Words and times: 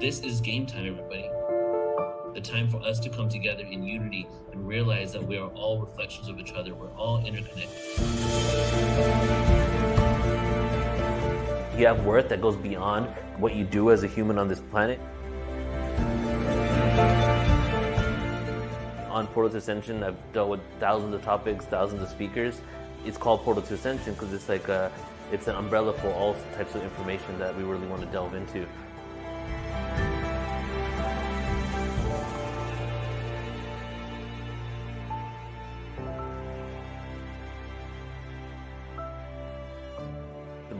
This 0.00 0.20
is 0.20 0.40
game 0.40 0.64
time, 0.64 0.86
everybody. 0.86 1.28
The 2.32 2.40
time 2.40 2.70
for 2.70 2.80
us 2.80 2.98
to 3.00 3.10
come 3.10 3.28
together 3.28 3.64
in 3.64 3.82
unity 3.82 4.26
and 4.50 4.66
realize 4.66 5.12
that 5.12 5.22
we 5.22 5.36
are 5.36 5.50
all 5.50 5.78
reflections 5.78 6.26
of 6.26 6.38
each 6.38 6.54
other. 6.54 6.74
We're 6.74 6.90
all 6.92 7.22
interconnected. 7.22 7.78
You 11.78 11.86
have 11.86 12.02
worth 12.06 12.30
that 12.30 12.40
goes 12.40 12.56
beyond 12.56 13.08
what 13.36 13.54
you 13.54 13.64
do 13.64 13.90
as 13.90 14.02
a 14.02 14.06
human 14.06 14.38
on 14.38 14.48
this 14.48 14.60
planet. 14.70 14.98
On 19.10 19.26
Portal 19.26 19.50
to 19.50 19.58
Ascension, 19.58 20.02
I've 20.02 20.16
dealt 20.32 20.48
with 20.48 20.60
thousands 20.78 21.14
of 21.14 21.22
topics, 21.22 21.66
thousands 21.66 22.02
of 22.02 22.08
speakers. 22.08 22.62
It's 23.04 23.18
called 23.18 23.42
Portal 23.42 23.62
to 23.64 23.74
Ascension 23.74 24.14
because 24.14 24.32
it's 24.32 24.48
like 24.48 24.66
a, 24.68 24.90
it's 25.30 25.46
an 25.46 25.56
umbrella 25.56 25.92
for 25.92 26.10
all 26.14 26.36
types 26.54 26.74
of 26.74 26.82
information 26.82 27.38
that 27.38 27.54
we 27.54 27.64
really 27.64 27.86
want 27.86 28.00
to 28.00 28.08
delve 28.08 28.32
into. 28.32 28.66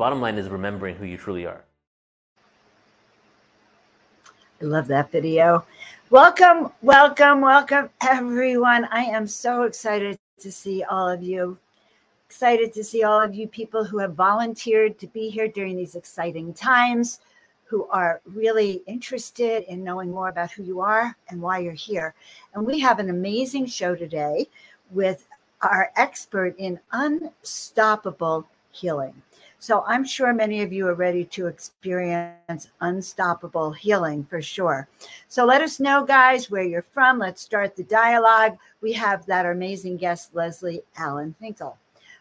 Bottom 0.01 0.19
line 0.19 0.39
is 0.39 0.49
remembering 0.49 0.97
who 0.97 1.05
you 1.05 1.19
truly 1.19 1.45
are. 1.45 1.63
I 4.63 4.65
love 4.65 4.87
that 4.87 5.13
video. 5.13 5.67
Welcome, 6.09 6.73
welcome, 6.81 7.43
welcome, 7.43 7.91
everyone. 8.03 8.87
I 8.91 9.03
am 9.03 9.27
so 9.27 9.65
excited 9.65 10.19
to 10.39 10.51
see 10.51 10.83
all 10.85 11.07
of 11.07 11.23
you. 11.23 11.59
Excited 12.27 12.73
to 12.73 12.83
see 12.83 13.03
all 13.03 13.21
of 13.21 13.35
you 13.35 13.47
people 13.47 13.85
who 13.85 13.99
have 13.99 14.15
volunteered 14.15 14.99
to 15.01 15.07
be 15.07 15.29
here 15.29 15.49
during 15.49 15.77
these 15.77 15.95
exciting 15.95 16.55
times, 16.55 17.21
who 17.65 17.87
are 17.89 18.23
really 18.25 18.83
interested 18.87 19.65
in 19.65 19.85
knowing 19.85 20.11
more 20.11 20.31
about 20.31 20.51
who 20.51 20.63
you 20.63 20.81
are 20.81 21.15
and 21.29 21.43
why 21.43 21.59
you're 21.59 21.75
here. 21.75 22.15
And 22.55 22.65
we 22.65 22.81
have 22.81 23.01
an 23.01 23.11
amazing 23.11 23.67
show 23.67 23.95
today 23.95 24.47
with 24.93 25.27
our 25.61 25.91
expert 25.97 26.55
in 26.57 26.81
unstoppable 26.91 28.49
healing. 28.73 29.13
So 29.63 29.85
I'm 29.87 30.05
sure 30.05 30.33
many 30.33 30.63
of 30.63 30.73
you 30.73 30.89
are 30.89 30.95
ready 30.95 31.23
to 31.27 31.47
experience 31.47 32.71
unstoppable 32.81 33.73
healing 33.73 34.25
for 34.25 34.41
sure. 34.41 34.89
So 35.29 35.45
let 35.45 35.61
us 35.61 35.79
know, 35.79 36.03
guys, 36.03 36.51
where 36.51 36.63
you're 36.63 36.81
from. 36.81 37.19
Let's 37.19 37.43
start 37.43 37.77
the 37.77 37.85
dialogue. 37.85 38.57
We 38.81 38.95
have 38.95 39.27
that 39.27 39.45
amazing 39.45 39.99
guest, 39.99 40.35
Leslie 40.35 40.81
Allen 40.97 41.35
Finkel. 41.39 41.77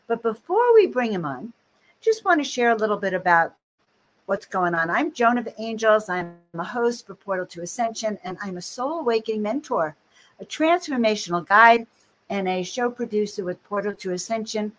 But 0.07 0.21
before 0.21 0.73
we 0.73 0.87
bring 0.87 1.13
him 1.13 1.23
on, 1.23 1.53
just 2.01 2.25
want 2.25 2.41
to 2.41 2.43
share 2.43 2.71
a 2.71 2.75
little 2.75 2.97
bit 2.97 3.13
about 3.13 3.55
what's 4.25 4.45
going 4.45 4.75
on. 4.75 4.89
I'm 4.89 5.13
Joan 5.13 5.37
of 5.37 5.47
Angels. 5.57 6.09
I'm 6.09 6.35
a 6.53 6.63
host 6.65 7.07
for 7.07 7.15
Portal 7.15 7.45
to 7.45 7.61
Ascension, 7.61 8.19
and 8.25 8.37
I'm 8.43 8.57
a 8.57 8.61
soul 8.61 8.99
awakening 8.99 9.43
mentor, 9.43 9.95
a 10.41 10.45
transformational 10.45 11.47
guide, 11.47 11.87
and 12.29 12.49
a 12.49 12.63
show 12.63 12.91
producer 12.91 13.45
with 13.45 13.63
Portal 13.63 13.95
to 13.95 14.11
Ascension 14.11 14.73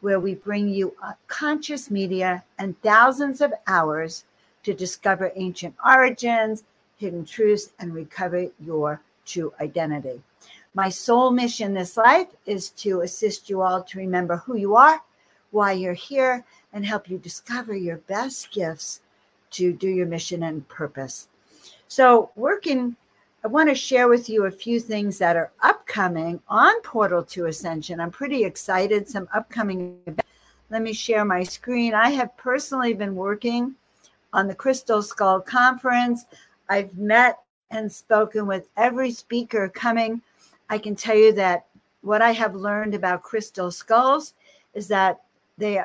where 0.00 0.20
we 0.20 0.34
bring 0.34 0.68
you 0.68 0.94
conscious 1.26 1.90
media 1.90 2.42
and 2.58 2.80
thousands 2.82 3.40
of 3.40 3.52
hours 3.66 4.24
to 4.62 4.74
discover 4.74 5.32
ancient 5.36 5.74
origins, 5.84 6.64
hidden 6.96 7.24
truths, 7.24 7.72
and 7.78 7.94
recover 7.94 8.46
your 8.60 9.00
true 9.24 9.52
identity. 9.60 10.22
My 10.74 10.88
sole 10.88 11.30
mission 11.30 11.74
this 11.74 11.96
life 11.96 12.28
is 12.46 12.70
to 12.70 13.00
assist 13.00 13.50
you 13.50 13.62
all 13.62 13.82
to 13.82 13.98
remember 13.98 14.36
who 14.36 14.56
you 14.56 14.76
are, 14.76 15.02
why 15.50 15.72
you're 15.72 15.94
here, 15.94 16.44
and 16.72 16.84
help 16.86 17.10
you 17.10 17.18
discover 17.18 17.74
your 17.74 17.96
best 17.96 18.52
gifts 18.52 19.00
to 19.50 19.72
do 19.72 19.88
your 19.88 20.06
mission 20.06 20.44
and 20.44 20.66
purpose. 20.68 21.28
So, 21.88 22.30
working 22.36 22.96
I 23.42 23.48
want 23.48 23.70
to 23.70 23.74
share 23.74 24.06
with 24.06 24.28
you 24.28 24.44
a 24.44 24.50
few 24.50 24.78
things 24.78 25.16
that 25.16 25.34
are 25.34 25.50
upcoming 25.62 26.40
on 26.48 26.82
Portal 26.82 27.22
to 27.24 27.46
Ascension. 27.46 27.98
I'm 27.98 28.10
pretty 28.10 28.44
excited. 28.44 29.08
Some 29.08 29.30
upcoming 29.32 29.98
events. 30.06 30.28
Let 30.68 30.82
me 30.82 30.92
share 30.92 31.24
my 31.24 31.42
screen. 31.42 31.94
I 31.94 32.10
have 32.10 32.36
personally 32.36 32.92
been 32.92 33.14
working 33.14 33.74
on 34.34 34.46
the 34.46 34.54
Crystal 34.54 35.02
Skull 35.02 35.40
Conference. 35.40 36.26
I've 36.68 36.94
met 36.98 37.38
and 37.70 37.90
spoken 37.90 38.46
with 38.46 38.68
every 38.76 39.10
speaker 39.10 39.70
coming. 39.70 40.20
I 40.68 40.76
can 40.76 40.94
tell 40.94 41.16
you 41.16 41.32
that 41.32 41.64
what 42.02 42.20
I 42.20 42.32
have 42.32 42.54
learned 42.54 42.94
about 42.94 43.22
crystal 43.22 43.70
skulls 43.70 44.34
is 44.74 44.86
that 44.88 45.22
they 45.56 45.82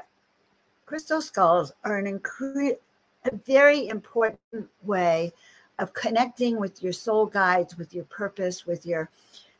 crystal 0.85 1.21
skulls 1.21 1.71
are 1.85 1.97
an 1.97 2.19
incre- 2.19 2.77
a 3.23 3.35
very 3.45 3.87
important 3.87 4.39
way 4.83 5.31
of 5.79 5.93
connecting 5.93 6.59
with 6.59 6.81
your 6.81 6.93
soul 6.93 7.25
guides, 7.25 7.77
with 7.77 7.93
your 7.93 8.05
purpose, 8.05 8.65
with 8.65 8.85
your 8.85 9.09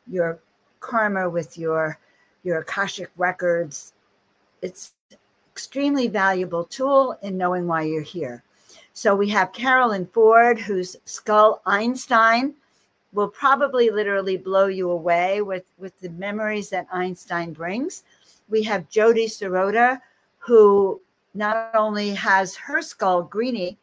your 0.07 0.39
karma, 0.79 1.29
with 1.29 1.57
your 1.57 1.99
your 2.43 2.59
akashic 2.59 3.09
records. 3.17 3.93
It's 4.61 4.93
extremely 5.51 6.07
valuable 6.07 6.65
tool 6.65 7.17
in 7.21 7.37
knowing 7.37 7.67
why 7.67 7.83
you're 7.83 8.01
here. 8.01 8.43
So 8.93 9.15
we 9.15 9.29
have 9.29 9.51
Carolyn 9.51 10.05
Ford, 10.07 10.59
whose 10.59 10.95
skull 11.05 11.61
Einstein 11.65 12.55
will 13.13 13.27
probably 13.29 13.89
literally 13.89 14.37
blow 14.37 14.67
you 14.67 14.91
away 14.91 15.41
with, 15.41 15.63
with 15.77 15.97
the 15.99 16.09
memories 16.09 16.69
that 16.69 16.87
Einstein 16.91 17.53
brings. 17.53 18.03
We 18.49 18.63
have 18.63 18.89
Jody 18.89 19.27
Sirota, 19.27 19.99
who 20.37 21.01
not 21.33 21.73
only 21.73 22.09
has 22.11 22.55
her 22.55 22.81
skull 22.81 23.23
greeny, 23.23 23.77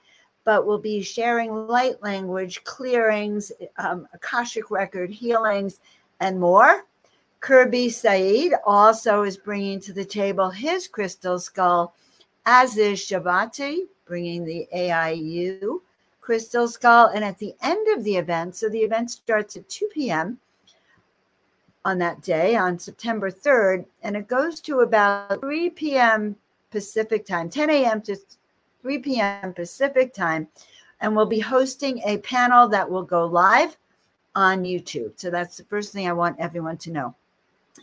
but 0.44 0.66
we'll 0.66 0.78
be 0.78 1.02
sharing 1.02 1.66
light 1.66 2.02
language, 2.02 2.64
clearings, 2.64 3.52
um, 3.78 4.08
Akashic 4.12 4.70
record 4.70 5.10
healings, 5.10 5.80
and 6.20 6.38
more. 6.38 6.84
Kirby 7.40 7.88
Said 7.88 8.52
also 8.64 9.22
is 9.22 9.36
bringing 9.36 9.80
to 9.80 9.92
the 9.92 10.04
table 10.04 10.48
his 10.48 10.86
crystal 10.86 11.40
skull, 11.40 11.94
as 12.46 12.76
is 12.76 13.00
Shavati, 13.00 13.86
bringing 14.06 14.44
the 14.44 14.68
AIU 14.74 15.80
crystal 16.20 16.68
skull. 16.68 17.08
And 17.08 17.24
at 17.24 17.38
the 17.38 17.54
end 17.62 17.88
of 17.96 18.04
the 18.04 18.16
event, 18.16 18.54
so 18.54 18.68
the 18.68 18.78
event 18.78 19.10
starts 19.10 19.56
at 19.56 19.68
2 19.68 19.88
p.m. 19.92 20.38
on 21.84 21.98
that 21.98 22.22
day, 22.22 22.54
on 22.54 22.78
September 22.78 23.30
3rd, 23.30 23.86
and 24.02 24.16
it 24.16 24.28
goes 24.28 24.60
to 24.60 24.80
about 24.80 25.40
3 25.40 25.70
p.m. 25.70 26.36
Pacific 26.70 27.26
time, 27.26 27.50
10 27.50 27.70
a.m. 27.70 28.00
to 28.02 28.16
3 28.82 28.98
p.m. 28.98 29.54
Pacific 29.54 30.12
time. 30.12 30.48
And 31.00 31.16
we'll 31.16 31.26
be 31.26 31.40
hosting 31.40 32.00
a 32.04 32.18
panel 32.18 32.68
that 32.68 32.88
will 32.88 33.02
go 33.02 33.26
live 33.26 33.76
on 34.34 34.64
YouTube. 34.64 35.12
So 35.16 35.30
that's 35.30 35.56
the 35.56 35.64
first 35.64 35.92
thing 35.92 36.08
I 36.08 36.12
want 36.12 36.38
everyone 36.38 36.76
to 36.78 36.92
know. 36.92 37.14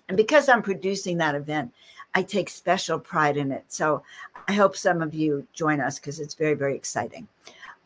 And 0.08 0.18
because 0.18 0.50
I'm 0.50 0.62
producing 0.62 1.18
that 1.18 1.36
event, 1.36 1.74
I 2.16 2.24
take 2.24 2.50
special 2.50 3.00
pride 3.00 3.38
in 3.38 3.52
it. 3.52 3.66
So 3.68 4.04
I 4.48 4.54
hope 4.54 4.76
some 4.76 5.02
of 5.02 5.14
you 5.14 5.46
join 5.54 5.80
us 5.80 6.00
because 6.00 6.20
it's 6.20 6.34
very, 6.34 6.54
very 6.54 6.76
exciting. 6.76 7.28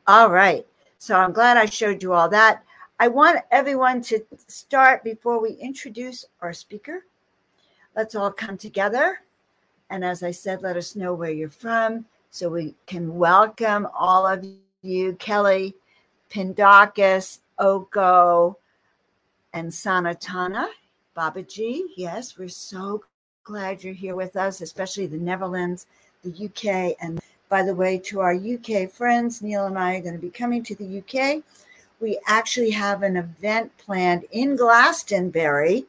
All 0.08 0.30
right. 0.30 0.66
So 0.98 1.16
I'm 1.16 1.34
glad 1.34 1.58
I 1.58 1.66
showed 1.66 2.02
you 2.02 2.14
all 2.14 2.30
that. 2.30 2.64
I 3.00 3.08
want 3.08 3.40
everyone 3.52 4.02
to 4.04 4.24
start 4.48 5.04
before 5.04 5.42
we 5.42 5.52
introduce 5.54 6.26
our 6.42 6.54
speaker. 6.54 7.06
Let's 7.96 8.16
all 8.16 8.32
come 8.32 8.58
together. 8.58 9.22
And 9.90 10.06
as 10.06 10.24
I 10.24 10.32
said, 10.32 10.62
let 10.62 10.78
us 10.78 10.96
know 10.96 11.14
where 11.14 11.32
you're 11.32 11.50
from 11.50 12.06
so 12.34 12.50
we 12.50 12.74
can 12.88 13.16
welcome 13.16 13.88
all 13.96 14.26
of 14.26 14.44
you, 14.82 15.14
Kelly, 15.18 15.76
Pindakis, 16.32 17.38
Oko, 17.60 18.58
and 19.54 19.70
Sanatana. 19.70 20.66
Babaji, 21.16 21.82
yes, 21.96 22.36
we're 22.36 22.50
so 22.50 23.04
glad 23.44 23.84
you're 23.84 23.94
here 23.94 24.16
with 24.16 24.36
us, 24.36 24.62
especially 24.62 25.06
the 25.06 25.16
Netherlands, 25.16 25.86
the 26.24 26.46
UK. 26.46 26.96
And 27.00 27.22
by 27.50 27.62
the 27.62 27.76
way, 27.76 28.00
to 28.00 28.22
our 28.22 28.34
UK 28.34 28.90
friends, 28.90 29.44
Neil 29.44 29.68
and 29.68 29.78
I 29.78 29.98
are 29.98 30.02
going 30.02 30.16
to 30.16 30.20
be 30.20 30.32
coming 30.32 30.64
to 30.64 30.76
the 30.76 31.04
UK. 31.04 31.44
We 32.02 32.20
actually 32.26 32.72
have 32.72 33.04
an 33.04 33.16
event 33.16 33.78
planned 33.78 34.26
in 34.32 34.56
Glastonbury, 34.56 35.86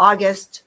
August 0.00 0.64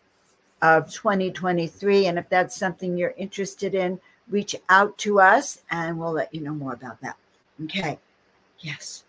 of 0.61 0.89
2023. 0.93 2.05
And 2.05 2.17
if 2.17 2.29
that's 2.29 2.55
something 2.55 2.97
you're 2.97 3.13
interested 3.17 3.75
in, 3.75 3.99
reach 4.29 4.55
out 4.69 4.97
to 4.99 5.19
us 5.19 5.61
and 5.71 5.97
we'll 5.97 6.11
let 6.11 6.33
you 6.33 6.41
know 6.41 6.53
more 6.53 6.73
about 6.73 6.99
that. 7.01 7.17
Okay. 7.63 7.99
Yes. 8.59 9.03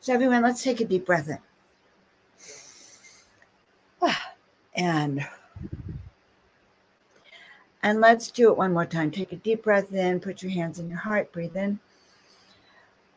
So, 0.00 0.12
everyone, 0.12 0.42
let's 0.42 0.62
take 0.62 0.80
a 0.80 0.84
deep 0.84 1.06
breath 1.06 1.28
in. 1.28 1.38
And 4.74 5.22
and 7.82 8.00
let's 8.00 8.30
do 8.30 8.50
it 8.50 8.56
one 8.56 8.72
more 8.72 8.86
time. 8.86 9.10
Take 9.10 9.32
a 9.32 9.36
deep 9.36 9.64
breath 9.64 9.92
in, 9.92 10.18
put 10.18 10.42
your 10.42 10.50
hands 10.52 10.78
in 10.78 10.88
your 10.88 10.98
heart, 10.98 11.30
breathe 11.30 11.56
in. 11.56 11.78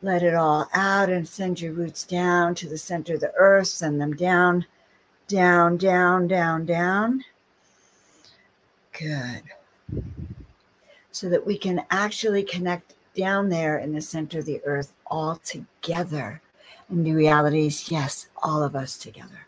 Let 0.02 0.22
it 0.22 0.34
all 0.34 0.68
out 0.74 1.08
and 1.08 1.26
send 1.26 1.60
your 1.60 1.72
roots 1.72 2.04
down 2.04 2.54
to 2.56 2.68
the 2.68 2.76
center 2.76 3.14
of 3.14 3.20
the 3.20 3.32
earth. 3.38 3.68
Send 3.68 3.98
them 3.98 4.14
down, 4.14 4.66
down, 5.28 5.78
down, 5.78 6.28
down, 6.28 6.66
down. 6.66 7.24
Good 8.92 9.42
so 11.16 11.30
that 11.30 11.46
we 11.46 11.56
can 11.56 11.82
actually 11.90 12.42
connect 12.42 12.94
down 13.16 13.48
there 13.48 13.78
in 13.78 13.94
the 13.94 14.00
center 14.02 14.40
of 14.40 14.44
the 14.44 14.60
earth 14.66 14.92
all 15.06 15.36
together. 15.36 16.42
And 16.90 17.06
the 17.06 17.14
reality 17.14 17.68
is, 17.68 17.90
yes, 17.90 18.28
all 18.42 18.62
of 18.62 18.76
us 18.76 18.98
together. 18.98 19.46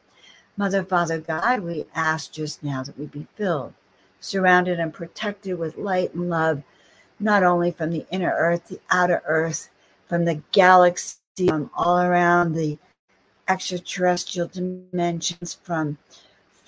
Mother, 0.56 0.82
Father, 0.82 1.18
God, 1.20 1.60
we 1.60 1.84
ask 1.94 2.32
just 2.32 2.62
now 2.62 2.82
that 2.82 2.98
we 2.98 3.04
be 3.04 3.26
filled, 3.36 3.74
surrounded, 4.18 4.80
and 4.80 4.94
protected 4.94 5.58
with 5.58 5.76
light 5.76 6.14
and 6.14 6.30
love, 6.30 6.62
not 7.20 7.42
only 7.42 7.70
from 7.70 7.90
the 7.90 8.06
inner 8.10 8.34
earth, 8.34 8.68
the 8.68 8.80
outer 8.90 9.22
earth, 9.26 9.68
from 10.08 10.24
the 10.24 10.40
galaxy, 10.52 11.18
from 11.46 11.70
all 11.76 11.98
around 12.00 12.54
the 12.54 12.78
extraterrestrial 13.46 14.48
dimensions, 14.48 15.58
from 15.62 15.98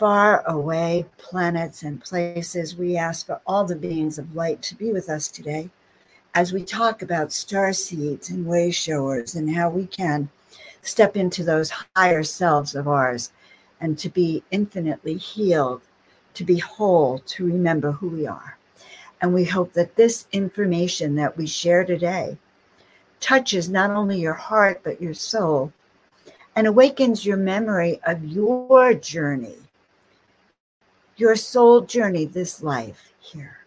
far 0.01 0.43
away 0.49 1.05
planets 1.19 1.83
and 1.83 2.03
places. 2.03 2.75
We 2.75 2.97
ask 2.97 3.27
for 3.27 3.39
all 3.47 3.67
the 3.67 3.77
beings 3.77 4.19
of 4.19 4.35
light 4.35 4.63
to 4.63 4.75
be 4.75 4.93
with 4.93 5.11
us 5.11 5.29
today 5.29 5.69
as 6.35 6.55
we 6.55 6.63
talk 6.63 7.03
about 7.03 7.35
star 7.35 7.75
seeds 7.75 8.31
and 8.31 8.47
way 8.47 8.71
showers 8.71 9.35
and 9.35 9.55
how 9.55 9.69
we 9.69 9.85
can 9.85 10.31
step 10.81 11.19
into 11.19 11.45
those 11.45 11.71
higher 11.95 12.23
selves 12.23 12.75
of 12.75 12.89
ours 12.89 13.33
and 13.83 13.99
to 13.99 14.09
be 14.09 14.43
infinitely 14.51 15.19
healed, 15.19 15.83
to 16.33 16.45
be 16.45 16.57
whole, 16.57 17.19
to 17.19 17.45
remember 17.45 17.93
who 17.93 18.09
we 18.09 18.27
are. 18.27 18.57
And 19.21 19.35
we 19.35 19.45
hope 19.45 19.75
that 19.75 19.97
this 19.97 20.27
information 20.33 21.15
that 21.17 21.37
we 21.37 21.47
share 21.47 21.85
today 21.85 22.39
touches 23.21 23.69
not 23.69 23.91
only 23.91 24.19
your 24.19 24.33
heart, 24.33 24.81
but 24.83 25.03
your 25.03 25.13
soul 25.13 25.75
and 26.57 26.67
awakens 26.67 27.27
your 27.27 27.37
memory 27.37 28.01
of 28.07 28.25
your 28.25 28.95
journey, 28.95 29.59
your 31.21 31.37
soul 31.37 31.83
journey, 31.83 32.25
this 32.25 32.63
life 32.63 33.13
here. 33.21 33.59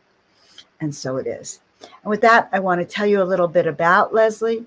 And 0.82 0.94
so 0.94 1.18
it 1.18 1.28
is. 1.28 1.60
And 1.82 2.10
with 2.10 2.22
that, 2.22 2.50
I 2.52 2.60
want 2.60 2.82
to 2.82 2.86
tell 2.86 3.06
you 3.06 3.22
a 3.22 3.24
little 3.24 3.48
bit 3.48 3.68
about 3.68 4.14
Leslie. 4.14 4.66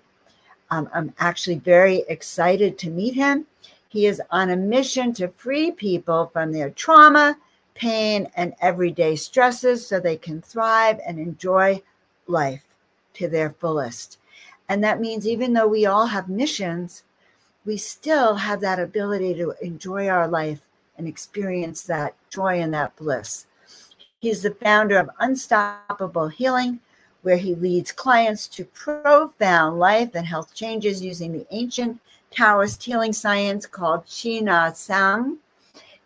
Um, 0.70 0.88
I'm 0.94 1.12
actually 1.18 1.56
very 1.56 2.04
excited 2.08 2.78
to 2.78 2.90
meet 2.90 3.14
him. 3.14 3.46
He 3.88 4.06
is 4.06 4.22
on 4.30 4.50
a 4.50 4.56
mission 4.56 5.12
to 5.14 5.28
free 5.28 5.72
people 5.72 6.26
from 6.26 6.52
their 6.52 6.70
trauma, 6.70 7.36
pain, 7.74 8.30
and 8.36 8.54
everyday 8.60 9.16
stresses 9.16 9.86
so 9.86 9.98
they 9.98 10.16
can 10.16 10.40
thrive 10.40 11.00
and 11.06 11.18
enjoy 11.18 11.82
life 12.26 12.64
to 13.14 13.28
their 13.28 13.50
fullest. 13.50 14.18
And 14.68 14.82
that 14.84 15.00
means 15.00 15.26
even 15.26 15.52
though 15.52 15.68
we 15.68 15.86
all 15.86 16.06
have 16.06 16.28
missions, 16.28 17.04
we 17.64 17.76
still 17.76 18.34
have 18.34 18.60
that 18.60 18.78
ability 18.78 19.34
to 19.34 19.54
enjoy 19.60 20.08
our 20.08 20.28
life 20.28 20.65
and 20.98 21.06
experience 21.06 21.82
that 21.84 22.14
joy 22.30 22.60
and 22.60 22.72
that 22.74 22.94
bliss. 22.96 23.46
He's 24.20 24.42
the 24.42 24.52
founder 24.52 24.98
of 24.98 25.10
Unstoppable 25.20 26.28
Healing, 26.28 26.80
where 27.22 27.36
he 27.36 27.54
leads 27.54 27.92
clients 27.92 28.46
to 28.48 28.64
profound 28.64 29.78
life 29.78 30.10
and 30.14 30.26
health 30.26 30.54
changes 30.54 31.02
using 31.02 31.32
the 31.32 31.46
ancient 31.50 32.00
Taoist 32.30 32.82
healing 32.82 33.12
science 33.12 33.66
called 33.66 34.04
Qi 34.06 34.42
Na 34.42 34.66
ah 34.66 34.72
Sang. 34.72 35.38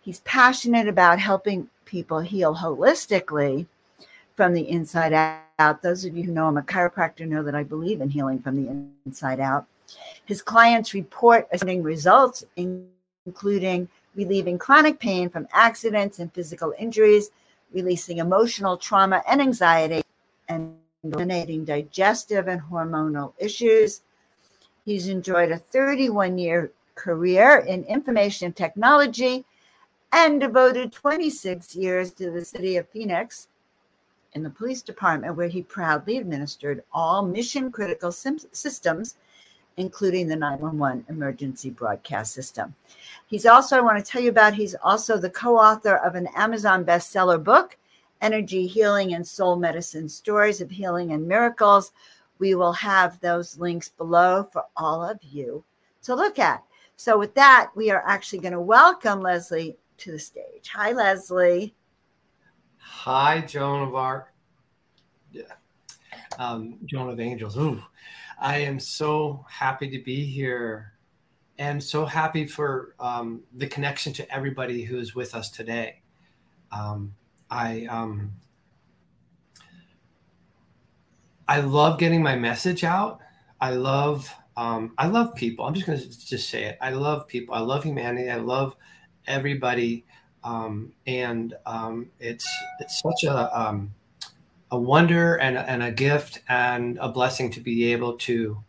He's 0.02 0.20
passionate 0.20 0.87
about 0.87 1.19
helping 1.19 1.69
people 1.84 2.20
heal 2.20 2.54
holistically 2.54 3.66
from 4.34 4.54
the 4.54 4.69
inside 4.69 5.12
out. 5.58 5.82
Those 5.82 6.04
of 6.04 6.16
you 6.16 6.22
who 6.25 6.32
know 6.32 6.46
I'm 6.46 6.56
a 6.56 6.62
chiropractor 6.62 7.26
know 7.26 7.42
that 7.42 7.54
I 7.54 7.62
believe 7.62 8.00
in 8.00 8.08
healing 8.08 8.38
from 8.40 8.56
the 8.56 8.90
inside 9.04 9.40
out. 9.40 9.66
His 10.25 10.40
clients 10.40 10.94
report 10.94 11.48
astounding 11.52 11.82
results, 11.82 12.44
including 13.26 13.88
relieving 14.15 14.59
chronic 14.59 14.99
pain 14.99 15.29
from 15.29 15.49
accidents 15.53 16.19
and 16.19 16.33
physical 16.33 16.75
injuries, 16.79 17.31
releasing 17.73 18.19
emotional 18.19 18.77
trauma 18.77 19.23
and 19.29 19.41
anxiety, 19.41 20.03
and 20.49 20.77
eliminating 21.05 21.65
digestive 21.65 22.49
and 22.49 22.61
hormonal 22.61 23.33
issues. 23.39 24.03
He's 24.85 25.09
enjoyed 25.09 25.51
a 25.51 25.59
31 25.59 26.39
year 26.39 26.73
career 26.95 27.59
in 27.59 27.85
information 27.85 28.53
technology 28.53 29.45
and 30.12 30.41
devoted 30.41 30.93
26 30.93 31.77
years 31.77 32.11
to 32.12 32.31
the 32.31 32.45
city 32.45 32.77
of 32.77 32.89
Phoenix 32.89 33.49
in 34.35 34.43
the 34.43 34.51
police 34.51 34.83
department, 34.83 35.37
where 35.37 35.49
he 35.49 35.62
proudly 35.62 36.19
administered 36.19 36.83
all 36.93 37.25
mission 37.25 37.71
critical 37.71 38.12
systems, 38.12 39.17
including 39.81 40.29
the 40.29 40.37
911 40.37 41.05
emergency 41.09 41.71
broadcast 41.71 42.32
system. 42.32 42.75
He's 43.27 43.47
also, 43.47 43.77
I 43.77 43.81
want 43.81 44.05
to 44.05 44.11
tell 44.11 44.23
you 44.23 44.31
about, 44.31 44.55
he's 44.55 44.75
also 44.77 45.17
the 45.17 45.31
co 45.31 45.56
author 45.56 45.97
of 45.97 46.15
an 46.15 46.29
Amazon 46.37 46.85
bestseller 46.85 47.43
book 47.43 47.77
energy 48.21 48.67
healing 48.67 49.15
and 49.15 49.27
soul 49.27 49.56
medicine 49.56 50.09
stories 50.09 50.61
of 50.61 50.71
healing 50.71 51.12
and 51.12 51.27
miracles. 51.27 51.93
We 52.38 52.55
will 52.55 52.73
have 52.73 53.21
those 53.21 53.59
links 53.59 53.88
below 53.88 54.49
for 54.53 54.65
all 54.77 55.03
of 55.03 55.19
you 55.23 55.65
to 56.03 56.15
look 56.15 56.38
at. 56.38 56.62
So, 56.97 57.19
with 57.19 57.35
that, 57.35 57.71
we 57.75 57.91
are 57.91 58.03
actually 58.06 58.41
going 58.41 58.53
to 58.53 58.61
welcome 58.61 59.21
Leslie 59.21 59.76
to 59.99 60.12
the 60.12 60.19
stage. 60.19 60.69
Hi, 60.73 60.93
Leslie. 60.93 61.75
Hi, 62.79 63.41
Joan 63.41 63.88
of 63.88 63.94
Arc. 63.94 64.33
Yeah. 65.33 65.43
Um, 66.38 66.79
Joan 66.85 67.11
of 67.11 67.21
Angels. 67.21 67.56
Ooh, 67.56 67.83
I 68.40 68.58
am 68.58 68.81
so 68.81 69.44
happy 69.50 69.90
to 69.90 69.98
be 70.02 70.25
here 70.25 70.94
and 71.58 71.82
so 71.82 72.06
happy 72.06 72.46
for 72.46 72.94
um, 72.98 73.42
the 73.54 73.66
connection 73.66 74.14
to 74.14 74.34
everybody 74.34 74.82
who 74.82 74.98
is 74.98 75.14
with 75.14 75.34
us 75.34 75.50
today. 75.50 76.00
Um, 76.72 77.14
I 77.50 77.84
um, 77.90 78.32
I 81.46 81.60
love 81.60 81.98
getting 81.98 82.22
my 82.22 82.34
message 82.34 82.82
out. 82.82 83.20
I 83.60 83.72
love 83.72 84.34
um, 84.56 84.94
I 84.96 85.06
love 85.06 85.34
people. 85.34 85.66
I'm 85.66 85.75
just 85.75 85.87
going 85.87 85.98
to 85.98 86.26
just 86.26 86.48
say 86.48 86.64
it. 86.64 86.78
I 86.81 86.90
love 86.90 87.28
people. 87.28 87.54
I 87.54 87.60
love 87.60 87.84
humanity. 87.84 88.31
I 88.31 88.37
love 88.37 88.75
everybody, 89.26 90.06
um, 90.44 90.92
and 91.06 91.54
um, 91.66 92.10
it's 92.19 92.48
it's 92.78 93.02
such 93.02 93.25
a 93.25 93.90
a 94.70 94.78
wonder 94.78 95.37
and, 95.37 95.58
and 95.58 95.82
a 95.82 95.90
gift 95.90 96.40
and 96.49 96.99
a 97.00 97.08
blessing 97.08 97.50
to 97.50 97.61
be 97.61 97.93
able 97.93 98.14
to 98.14 98.62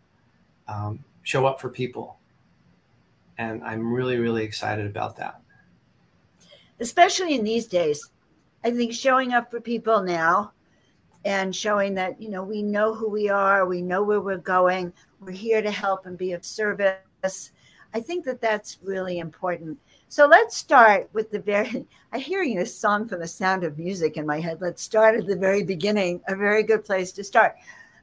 um, 0.67 1.03
show 1.23 1.45
up 1.45 1.61
for 1.61 1.69
people. 1.69 2.17
And 3.37 3.63
I'm 3.63 3.93
really 3.93 4.17
really 4.17 4.43
excited 4.43 4.85
about 4.85 5.15
that. 5.17 5.41
Especially 6.79 7.35
in 7.35 7.43
these 7.43 7.67
days, 7.67 8.09
I 8.63 8.71
think 8.71 8.93
showing 8.93 9.33
up 9.33 9.51
for 9.51 9.61
people 9.61 10.01
now 10.01 10.53
and 11.25 11.55
showing 11.55 11.93
that, 11.95 12.19
you 12.21 12.29
know, 12.29 12.43
we 12.43 12.63
know 12.63 12.93
who 12.93 13.09
we 13.09 13.29
are, 13.29 13.67
we 13.67 13.81
know 13.81 14.03
where 14.03 14.21
we're 14.21 14.37
going, 14.37 14.91
we're 15.19 15.31
here 15.31 15.61
to 15.61 15.71
help 15.71 16.05
and 16.05 16.17
be 16.17 16.33
of 16.33 16.43
service. 16.43 17.51
I 17.93 17.99
think 17.99 18.25
that 18.25 18.41
that's 18.41 18.79
really 18.83 19.19
important. 19.19 19.77
So 20.11 20.27
let's 20.27 20.57
start 20.57 21.09
with 21.13 21.31
the 21.31 21.39
very, 21.39 21.85
I'm 22.11 22.19
hearing 22.19 22.57
this 22.57 22.77
song 22.77 23.07
from 23.07 23.21
the 23.21 23.27
sound 23.29 23.63
of 23.63 23.79
music 23.79 24.17
in 24.17 24.25
my 24.25 24.41
head. 24.41 24.57
Let's 24.59 24.83
start 24.83 25.15
at 25.15 25.25
the 25.25 25.37
very 25.37 25.63
beginning, 25.63 26.19
a 26.27 26.35
very 26.35 26.63
good 26.63 26.83
place 26.83 27.13
to 27.13 27.23
start. 27.23 27.55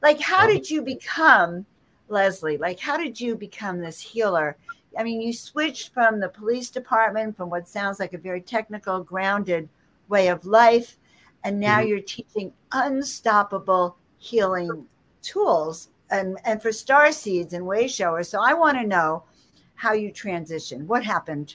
Like, 0.02 0.18
how 0.18 0.46
did 0.46 0.70
you 0.70 0.80
become 0.80 1.66
Leslie? 2.08 2.56
Like, 2.56 2.80
how 2.80 2.96
did 2.96 3.20
you 3.20 3.36
become 3.36 3.78
this 3.78 4.00
healer? 4.00 4.56
I 4.98 5.02
mean, 5.02 5.20
you 5.20 5.34
switched 5.34 5.92
from 5.92 6.18
the 6.18 6.30
police 6.30 6.70
department 6.70 7.36
from 7.36 7.50
what 7.50 7.68
sounds 7.68 8.00
like 8.00 8.14
a 8.14 8.18
very 8.18 8.40
technical, 8.40 9.02
grounded 9.02 9.68
way 10.08 10.28
of 10.28 10.46
life. 10.46 10.96
And 11.44 11.60
now 11.60 11.80
mm-hmm. 11.80 11.88
you're 11.88 12.00
teaching 12.00 12.54
unstoppable 12.72 13.98
healing 14.16 14.86
tools 15.20 15.90
and, 16.10 16.38
and 16.46 16.62
for 16.62 16.72
star 16.72 17.12
seeds 17.12 17.52
and 17.52 17.66
way 17.66 17.86
showers. 17.86 18.30
So 18.30 18.40
I 18.42 18.54
want 18.54 18.78
to 18.78 18.86
know 18.86 19.24
how 19.74 19.92
you 19.92 20.10
transitioned. 20.10 20.86
What 20.86 21.04
happened 21.04 21.54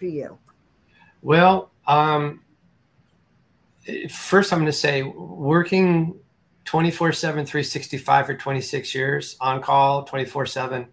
for 0.00 0.06
you? 0.06 0.38
Well, 1.22 1.70
um, 1.86 2.40
first 4.08 4.52
I'm 4.52 4.60
going 4.60 4.66
to 4.66 4.72
say 4.72 5.02
working 5.02 6.18
24 6.64 7.12
7, 7.12 7.44
365 7.44 8.26
for 8.26 8.34
26 8.34 8.94
years 8.94 9.36
on 9.40 9.60
call 9.60 10.04
24 10.04 10.46
7 10.46 10.88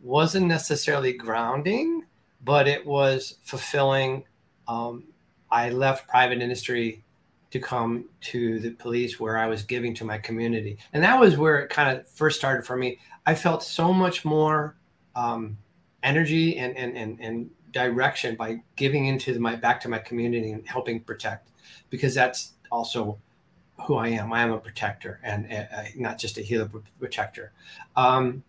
wasn't 0.00 0.46
necessarily 0.46 1.12
grounding, 1.12 2.04
but 2.44 2.68
it 2.68 2.86
was 2.86 3.38
fulfilling. 3.42 4.24
Um, 4.68 5.04
I 5.50 5.70
left 5.70 6.08
private 6.08 6.40
industry 6.40 7.02
to 7.50 7.58
come 7.58 8.04
to 8.20 8.60
the 8.60 8.70
police 8.70 9.18
where 9.18 9.36
I 9.36 9.46
was 9.46 9.62
giving 9.62 9.94
to 9.94 10.04
my 10.04 10.18
community. 10.18 10.78
And 10.92 11.02
that 11.02 11.18
was 11.18 11.36
where 11.36 11.60
it 11.60 11.70
kind 11.70 11.96
of 11.96 12.06
first 12.08 12.38
started 12.38 12.64
for 12.64 12.76
me. 12.76 12.98
I 13.24 13.34
felt 13.34 13.62
so 13.62 13.92
much 13.92 14.24
more 14.24 14.76
um, 15.16 15.56
energy 16.02 16.58
and, 16.58 16.76
and, 16.76 16.96
and, 16.96 17.20
and 17.20 17.50
direction 17.76 18.36
by 18.36 18.62
giving 18.74 19.06
into 19.06 19.38
my 19.38 19.54
back 19.54 19.80
to 19.82 19.88
my 19.88 19.98
community 19.98 20.50
and 20.50 20.66
helping 20.66 21.00
protect 21.00 21.50
because 21.90 22.14
that's 22.14 22.54
also 22.72 23.18
who 23.86 23.96
I 23.96 24.08
am. 24.08 24.32
I 24.32 24.42
am 24.42 24.52
a 24.52 24.58
protector 24.58 25.20
and 25.22 25.44
a, 25.46 25.68
a, 25.72 26.00
not 26.00 26.18
just 26.18 26.38
a 26.38 26.42
healer 26.42 26.70
protector. 26.98 27.52
Um, 27.94 28.42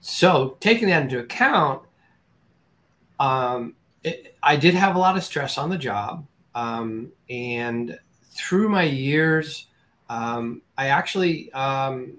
so 0.00 0.56
taking 0.60 0.88
that 0.88 1.02
into 1.02 1.18
account, 1.18 1.82
um, 3.18 3.74
it, 4.04 4.36
I 4.42 4.56
did 4.56 4.74
have 4.74 4.94
a 4.94 4.98
lot 4.98 5.16
of 5.16 5.24
stress 5.24 5.58
on 5.58 5.68
the 5.70 5.78
job. 5.78 6.26
Um, 6.54 7.12
and 7.28 7.98
through 8.30 8.68
my 8.68 8.84
years, 8.84 9.66
um, 10.08 10.62
I 10.78 10.88
actually 10.88 11.52
um, 11.52 12.14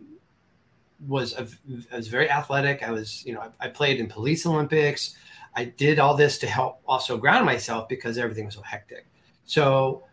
was 1.08 1.34
a, 1.34 1.48
I 1.92 1.98
was 1.98 2.08
very 2.08 2.30
athletic. 2.30 2.84
I 2.84 2.92
was, 2.92 3.26
you 3.26 3.34
know, 3.34 3.42
I, 3.42 3.66
I, 3.66 3.70
played 3.70 4.00
in 4.00 4.08
police 4.08 4.46
Olympics. 4.46 5.16
I 5.56 5.66
did 5.66 6.00
all 6.00 6.16
this 6.16 6.38
to 6.40 6.48
help 6.48 6.82
also 6.88 7.18
ground 7.18 7.46
myself 7.46 7.90
because 7.90 8.18
everything 8.18 8.46
was 8.46 8.56
so 8.56 8.62
hectic. 8.62 9.06
So 9.46 10.04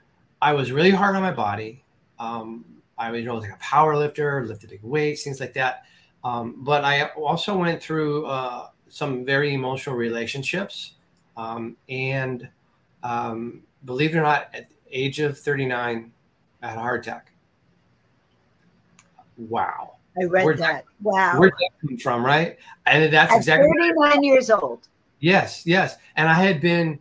I 0.43 0.53
was 0.53 0.73
really 0.73 0.91
hard 0.91 1.15
on 1.17 1.23
my 1.23 1.33
body. 1.33 1.85
Um, 2.19 2.65
I 2.97 3.11
was, 3.11 3.21
you 3.21 3.27
know, 3.27 3.37
like 3.37 3.53
a 3.53 3.59
power 3.59 3.97
lifter, 3.97 4.45
lifted 4.47 4.71
big 4.71 4.83
weights, 4.83 5.23
things 5.23 5.39
like 5.41 5.53
that. 5.55 5.85
Um, 6.25 6.57
but 6.65 6.85
I 6.85 7.11
also 7.11 7.57
went 7.57 7.81
through 7.81 8.27
uh, 8.27 8.69
some 8.89 9.25
very 9.25 9.55
emotional 9.55 9.95
relationships. 9.95 10.95
Um, 11.37 11.77
and 11.89 12.49
um, 13.05 13.63
believe 13.85 14.15
it 14.15 14.19
or 14.19 14.23
not, 14.23 14.49
at 14.53 14.69
the 14.69 14.77
age 14.91 15.21
of 15.21 15.39
39, 15.39 16.11
I 16.63 16.69
had 16.69 16.77
a 16.77 16.81
heart 16.81 17.07
attack. 17.07 17.33
Wow. 19.37 19.99
I 20.21 20.25
read 20.25 20.45
where 20.45 20.57
that. 20.57 20.85
Wow. 21.01 21.39
Where'd 21.39 21.53
that 21.53 21.71
come 21.87 21.97
from, 21.99 22.27
right? 22.27 22.59
And 22.87 23.13
that's 23.13 23.33
At 23.33 23.37
exactly 23.37 23.69
39 23.79 24.25
years 24.25 24.51
old. 24.51 24.89
Yes, 25.21 25.67
yes. 25.67 25.97
And 26.17 26.29
I 26.29 26.35
had 26.35 26.61
been, 26.61 26.99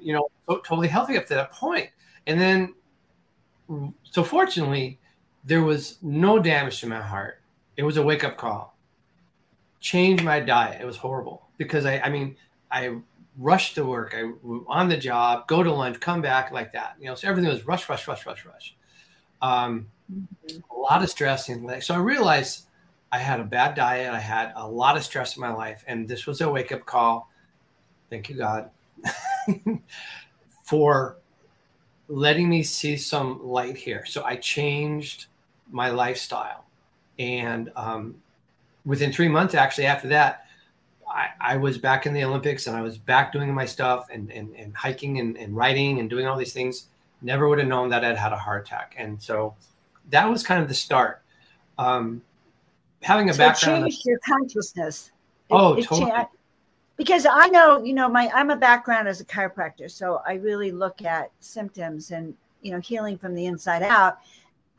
you 0.00 0.12
know, 0.12 0.28
totally 0.48 0.88
healthy 0.88 1.16
up 1.16 1.26
to 1.26 1.34
that 1.34 1.52
point. 1.52 1.90
And 2.26 2.40
then, 2.40 2.74
so 4.04 4.24
fortunately, 4.24 4.98
there 5.44 5.62
was 5.62 5.98
no 6.02 6.38
damage 6.38 6.80
to 6.80 6.86
my 6.86 7.00
heart. 7.00 7.40
It 7.76 7.82
was 7.82 7.96
a 7.96 8.02
wake 8.02 8.24
up 8.24 8.36
call. 8.36 8.76
Change 9.80 10.22
my 10.22 10.40
diet. 10.40 10.80
It 10.80 10.84
was 10.84 10.96
horrible 10.96 11.48
because 11.56 11.86
I, 11.86 11.98
I 12.00 12.08
mean, 12.10 12.36
I 12.70 12.96
rushed 13.38 13.74
to 13.76 13.84
work. 13.84 14.14
I 14.14 14.30
on 14.66 14.88
the 14.88 14.96
job, 14.96 15.46
go 15.46 15.62
to 15.62 15.72
lunch, 15.72 16.00
come 16.00 16.20
back 16.20 16.52
like 16.52 16.72
that. 16.72 16.96
You 17.00 17.06
know, 17.06 17.14
so 17.14 17.28
everything 17.28 17.50
was 17.50 17.66
rush, 17.66 17.88
rush, 17.88 18.06
rush, 18.06 18.26
rush, 18.26 18.44
rush. 18.44 18.76
Um, 19.40 19.86
a 20.70 20.76
lot 20.76 21.02
of 21.02 21.08
stress 21.08 21.48
and 21.48 21.64
like, 21.64 21.82
so 21.82 21.94
I 21.94 21.98
realized 21.98 22.66
I 23.12 23.18
had 23.18 23.40
a 23.40 23.44
bad 23.44 23.74
diet. 23.74 24.12
I 24.12 24.20
had 24.20 24.52
a 24.54 24.66
lot 24.66 24.96
of 24.96 25.02
stress 25.02 25.36
in 25.36 25.40
my 25.40 25.52
life, 25.52 25.84
and 25.86 26.08
this 26.08 26.26
was 26.26 26.40
a 26.40 26.50
wake 26.50 26.70
up 26.70 26.86
call. 26.86 27.30
Thank 28.08 28.28
you, 28.28 28.36
God, 28.36 28.70
for 30.64 31.16
letting 32.08 32.48
me 32.48 32.62
see 32.62 32.96
some 32.96 33.44
light 33.44 33.76
here. 33.76 34.04
So 34.06 34.24
I 34.24 34.36
changed 34.36 35.26
my 35.70 35.90
lifestyle, 35.90 36.64
and 37.18 37.72
um, 37.74 38.14
within 38.84 39.12
three 39.12 39.28
months, 39.28 39.54
actually, 39.54 39.86
after 39.86 40.08
that, 40.08 40.46
I, 41.08 41.28
I, 41.40 41.56
was 41.56 41.78
back 41.78 42.06
in 42.06 42.14
the 42.14 42.22
Olympics 42.22 42.68
and 42.68 42.76
I 42.76 42.82
was 42.82 42.96
back 42.96 43.32
doing 43.32 43.52
my 43.52 43.64
stuff 43.64 44.06
and 44.12 44.30
and, 44.30 44.54
and 44.54 44.76
hiking 44.76 45.18
and, 45.18 45.36
and 45.36 45.56
writing 45.56 45.98
and 45.98 46.08
doing 46.08 46.26
all 46.26 46.36
these 46.36 46.52
things. 46.52 46.86
Never 47.22 47.48
would 47.48 47.58
have 47.58 47.66
known 47.66 47.88
that 47.90 48.04
I'd 48.04 48.16
had 48.16 48.32
a 48.32 48.38
heart 48.38 48.66
attack, 48.66 48.94
and 48.96 49.20
so 49.20 49.56
that 50.10 50.30
was 50.30 50.44
kind 50.44 50.62
of 50.62 50.68
the 50.68 50.74
start. 50.74 51.22
Um, 51.76 52.22
having 53.02 53.30
a 53.30 53.34
so 53.34 53.38
background, 53.38 53.86
it 53.86 53.90
changed 53.90 54.06
your 54.06 54.18
consciousness. 54.26 55.10
It, 55.48 55.54
oh, 55.54 55.74
it 55.74 55.84
totally. 55.84 56.12
Because 56.96 57.26
I 57.30 57.48
know, 57.48 57.82
you 57.82 57.94
know, 57.94 58.08
my 58.08 58.30
I'm 58.34 58.50
a 58.50 58.56
background 58.56 59.08
as 59.08 59.20
a 59.20 59.24
chiropractor, 59.24 59.90
so 59.90 60.20
I 60.26 60.34
really 60.34 60.70
look 60.70 61.02
at 61.02 61.30
symptoms 61.40 62.10
and 62.10 62.34
you 62.62 62.72
know 62.72 62.80
healing 62.80 63.16
from 63.16 63.34
the 63.34 63.46
inside 63.46 63.82
out. 63.82 64.18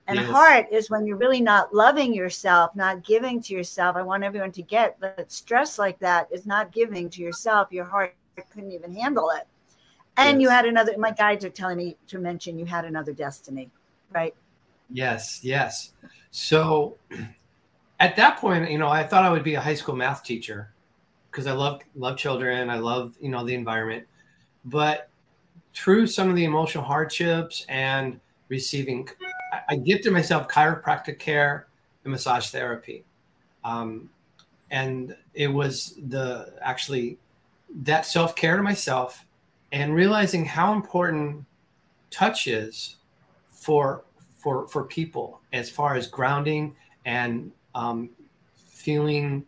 And 0.07 0.19
yes. 0.19 0.29
heart 0.29 0.67
is 0.71 0.89
when 0.89 1.05
you're 1.05 1.17
really 1.17 1.41
not 1.41 1.73
loving 1.73 2.13
yourself, 2.13 2.75
not 2.75 3.03
giving 3.03 3.41
to 3.43 3.53
yourself. 3.53 3.95
I 3.95 4.01
want 4.01 4.23
everyone 4.23 4.51
to 4.53 4.61
get 4.61 4.99
that 4.99 5.31
stress 5.31 5.79
like 5.79 5.99
that 5.99 6.27
is 6.31 6.45
not 6.45 6.71
giving 6.71 7.09
to 7.11 7.21
yourself. 7.21 7.71
Your 7.71 7.85
heart 7.85 8.15
couldn't 8.51 8.71
even 8.71 8.93
handle 8.93 9.29
it. 9.29 9.47
And 10.17 10.41
yes. 10.41 10.45
you 10.45 10.49
had 10.49 10.65
another, 10.65 10.97
my 10.97 11.11
guides 11.11 11.45
are 11.45 11.49
telling 11.49 11.77
me 11.77 11.95
to 12.07 12.19
mention 12.19 12.59
you 12.59 12.65
had 12.65 12.85
another 12.85 13.13
destiny, 13.13 13.69
right? 14.11 14.35
Yes, 14.89 15.39
yes. 15.43 15.93
So 16.31 16.97
at 18.01 18.15
that 18.15 18.37
point, 18.37 18.69
you 18.69 18.79
know, 18.79 18.89
I 18.89 19.03
thought 19.03 19.23
I 19.23 19.29
would 19.29 19.43
be 19.43 19.53
a 19.53 19.61
high 19.61 19.75
school 19.75 19.95
math 19.95 20.23
teacher 20.23 20.73
because 21.29 21.45
I 21.45 21.51
love 21.51 21.81
love 21.95 22.17
children, 22.17 22.69
I 22.69 22.79
love 22.79 23.15
you 23.21 23.29
know 23.29 23.45
the 23.45 23.53
environment, 23.53 24.07
but 24.65 25.09
through 25.75 26.07
some 26.07 26.27
of 26.27 26.35
the 26.35 26.43
emotional 26.43 26.83
hardships 26.83 27.63
and 27.69 28.19
receiving, 28.49 29.07
I, 29.69 29.75
gifted 29.75 30.11
myself 30.11 30.49
chiropractic 30.49 31.19
care 31.19 31.67
and 32.03 32.11
massage 32.11 32.49
therapy, 32.49 33.05
um, 33.63 34.09
and 34.71 35.15
it 35.35 35.47
was 35.47 35.93
the 36.07 36.55
actually 36.59 37.19
that 37.83 38.07
self 38.07 38.35
care 38.35 38.57
to 38.57 38.63
myself 38.63 39.27
and 39.71 39.93
realizing 39.93 40.43
how 40.43 40.73
important 40.73 41.45
touch 42.09 42.47
is 42.47 42.97
for 43.47 44.03
for 44.39 44.67
for 44.69 44.85
people 44.85 45.39
as 45.53 45.69
far 45.69 45.95
as 45.95 46.07
grounding 46.07 46.75
and 47.05 47.51
um, 47.75 48.09
feeling 48.55 49.45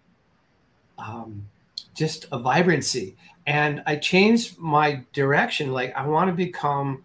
um, 0.98 1.48
just 1.96 2.26
a 2.32 2.40
vibrancy. 2.40 3.16
And 3.46 3.84
I 3.86 3.98
changed 3.98 4.58
my 4.58 5.04
direction. 5.12 5.74
Like 5.74 5.94
I 5.96 6.08
want 6.08 6.30
to 6.30 6.34
become, 6.34 7.04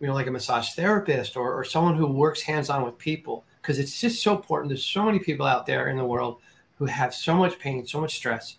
you 0.00 0.06
know, 0.06 0.14
like 0.14 0.26
a 0.26 0.30
massage 0.30 0.72
therapist 0.74 1.36
or, 1.36 1.52
or 1.52 1.64
someone 1.64 1.96
who 1.96 2.06
works 2.06 2.42
hands 2.42 2.70
on 2.70 2.84
with 2.84 2.98
people 2.98 3.44
because 3.60 3.78
it's 3.78 4.00
just 4.00 4.22
so 4.22 4.36
important. 4.36 4.68
There's 4.68 4.84
so 4.84 5.04
many 5.04 5.18
people 5.18 5.46
out 5.46 5.66
there 5.66 5.88
in 5.88 5.96
the 5.96 6.04
world 6.04 6.38
who 6.78 6.86
have 6.86 7.14
so 7.14 7.34
much 7.34 7.58
pain, 7.58 7.86
so 7.86 8.00
much 8.00 8.14
stress. 8.14 8.58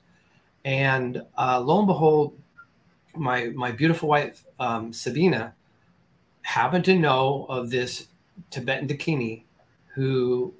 And 0.63 1.21
uh, 1.37 1.59
lo 1.59 1.79
and 1.79 1.87
behold, 1.87 2.37
my 3.15 3.45
my 3.55 3.71
beautiful 3.71 4.09
wife 4.09 4.43
um, 4.59 4.91
Sabina 4.91 5.53
happened 6.41 6.85
to 6.85 6.95
know 6.95 7.45
of 7.49 7.69
this 7.69 8.07
Tibetan 8.49 8.87
Dakini 8.87 9.43
who 9.93 10.53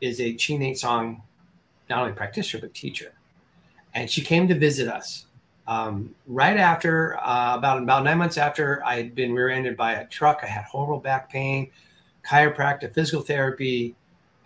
is 0.00 0.20
a 0.20 0.34
Chin 0.34 0.74
Song 0.74 1.22
not 1.88 2.00
only 2.00 2.12
practitioner 2.12 2.62
but 2.62 2.74
teacher, 2.74 3.12
and 3.94 4.10
she 4.10 4.22
came 4.22 4.48
to 4.48 4.54
visit 4.54 4.88
us 4.88 5.26
um, 5.66 6.14
right 6.26 6.56
after 6.56 7.16
uh, 7.18 7.56
about 7.56 7.82
about 7.82 8.04
nine 8.04 8.18
months 8.18 8.36
after 8.36 8.82
I 8.84 8.96
had 8.96 9.14
been 9.14 9.32
rear-ended 9.32 9.76
by 9.76 9.92
a 9.92 10.06
truck. 10.06 10.40
I 10.42 10.46
had 10.46 10.64
horrible 10.64 10.98
back 10.98 11.30
pain, 11.30 11.70
chiropractic, 12.26 12.94
physical 12.94 13.22
therapy, 13.22 13.94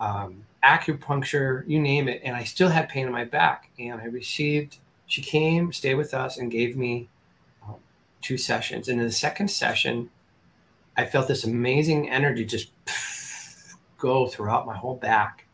um, 0.00 0.44
acupuncture, 0.64 1.64
you 1.66 1.80
name 1.80 2.08
it, 2.08 2.20
and 2.24 2.36
I 2.36 2.44
still 2.44 2.68
had 2.68 2.88
pain 2.88 3.06
in 3.06 3.12
my 3.12 3.24
back. 3.24 3.70
And 3.78 4.00
I 4.00 4.04
received. 4.04 4.78
She 5.06 5.22
came, 5.22 5.72
stayed 5.72 5.94
with 5.94 6.12
us, 6.12 6.36
and 6.36 6.50
gave 6.50 6.76
me 6.76 7.08
um, 7.66 7.76
two 8.20 8.36
sessions. 8.36 8.88
And 8.88 9.00
in 9.00 9.06
the 9.06 9.12
second 9.12 9.48
session, 9.48 10.10
I 10.96 11.06
felt 11.06 11.28
this 11.28 11.44
amazing 11.44 12.10
energy 12.10 12.44
just 12.44 12.68
go 13.98 14.26
throughout 14.26 14.66
my 14.66 14.76
whole 14.76 14.96
back. 14.96 15.44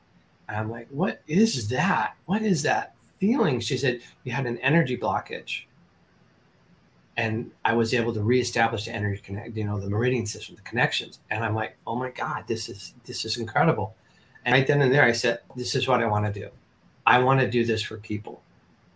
And 0.49 0.57
I'm 0.57 0.71
like, 0.71 0.89
what 0.91 1.23
is 1.27 1.69
that? 1.69 2.17
What 2.27 2.43
is 2.43 2.63
that 2.63 2.95
feeling? 3.19 3.61
She 3.61 3.77
said, 3.77 4.01
you 4.25 4.33
had 4.33 4.47
an 4.47 4.59
energy 4.59 4.97
blockage. 4.97 5.63
And 7.17 7.53
I 7.65 7.75
was 7.75 7.95
able 7.95 8.13
to 8.15 8.23
reestablish 8.23 8.87
the 8.87 8.93
energy 8.93 9.23
connect, 9.25 9.57
you 9.57 9.65
know, 9.65 9.79
the 9.79 9.89
meridian 9.89 10.27
system, 10.27 10.57
the 10.57 10.63
connections. 10.63 11.21
And 11.31 11.45
I'm 11.45 11.55
like, 11.55 11.77
oh 11.87 11.95
my 11.95 12.11
God, 12.11 12.45
this 12.49 12.69
is 12.69 12.93
this 13.05 13.25
is 13.25 13.37
incredible. 13.37 13.95
And 14.45 14.53
right 14.53 14.67
then 14.67 14.83
and 14.83 14.93
there, 14.93 15.05
I 15.05 15.13
said, 15.13 15.41
this 15.55 15.75
is 15.75 15.87
what 15.87 16.03
I 16.03 16.07
want 16.07 16.27
to 16.27 16.41
do. 16.41 16.51
I 17.07 17.21
want 17.21 17.41
to 17.41 17.49
do 17.49 17.65
this 17.65 17.83
for 17.83 17.99
people. 17.99 18.43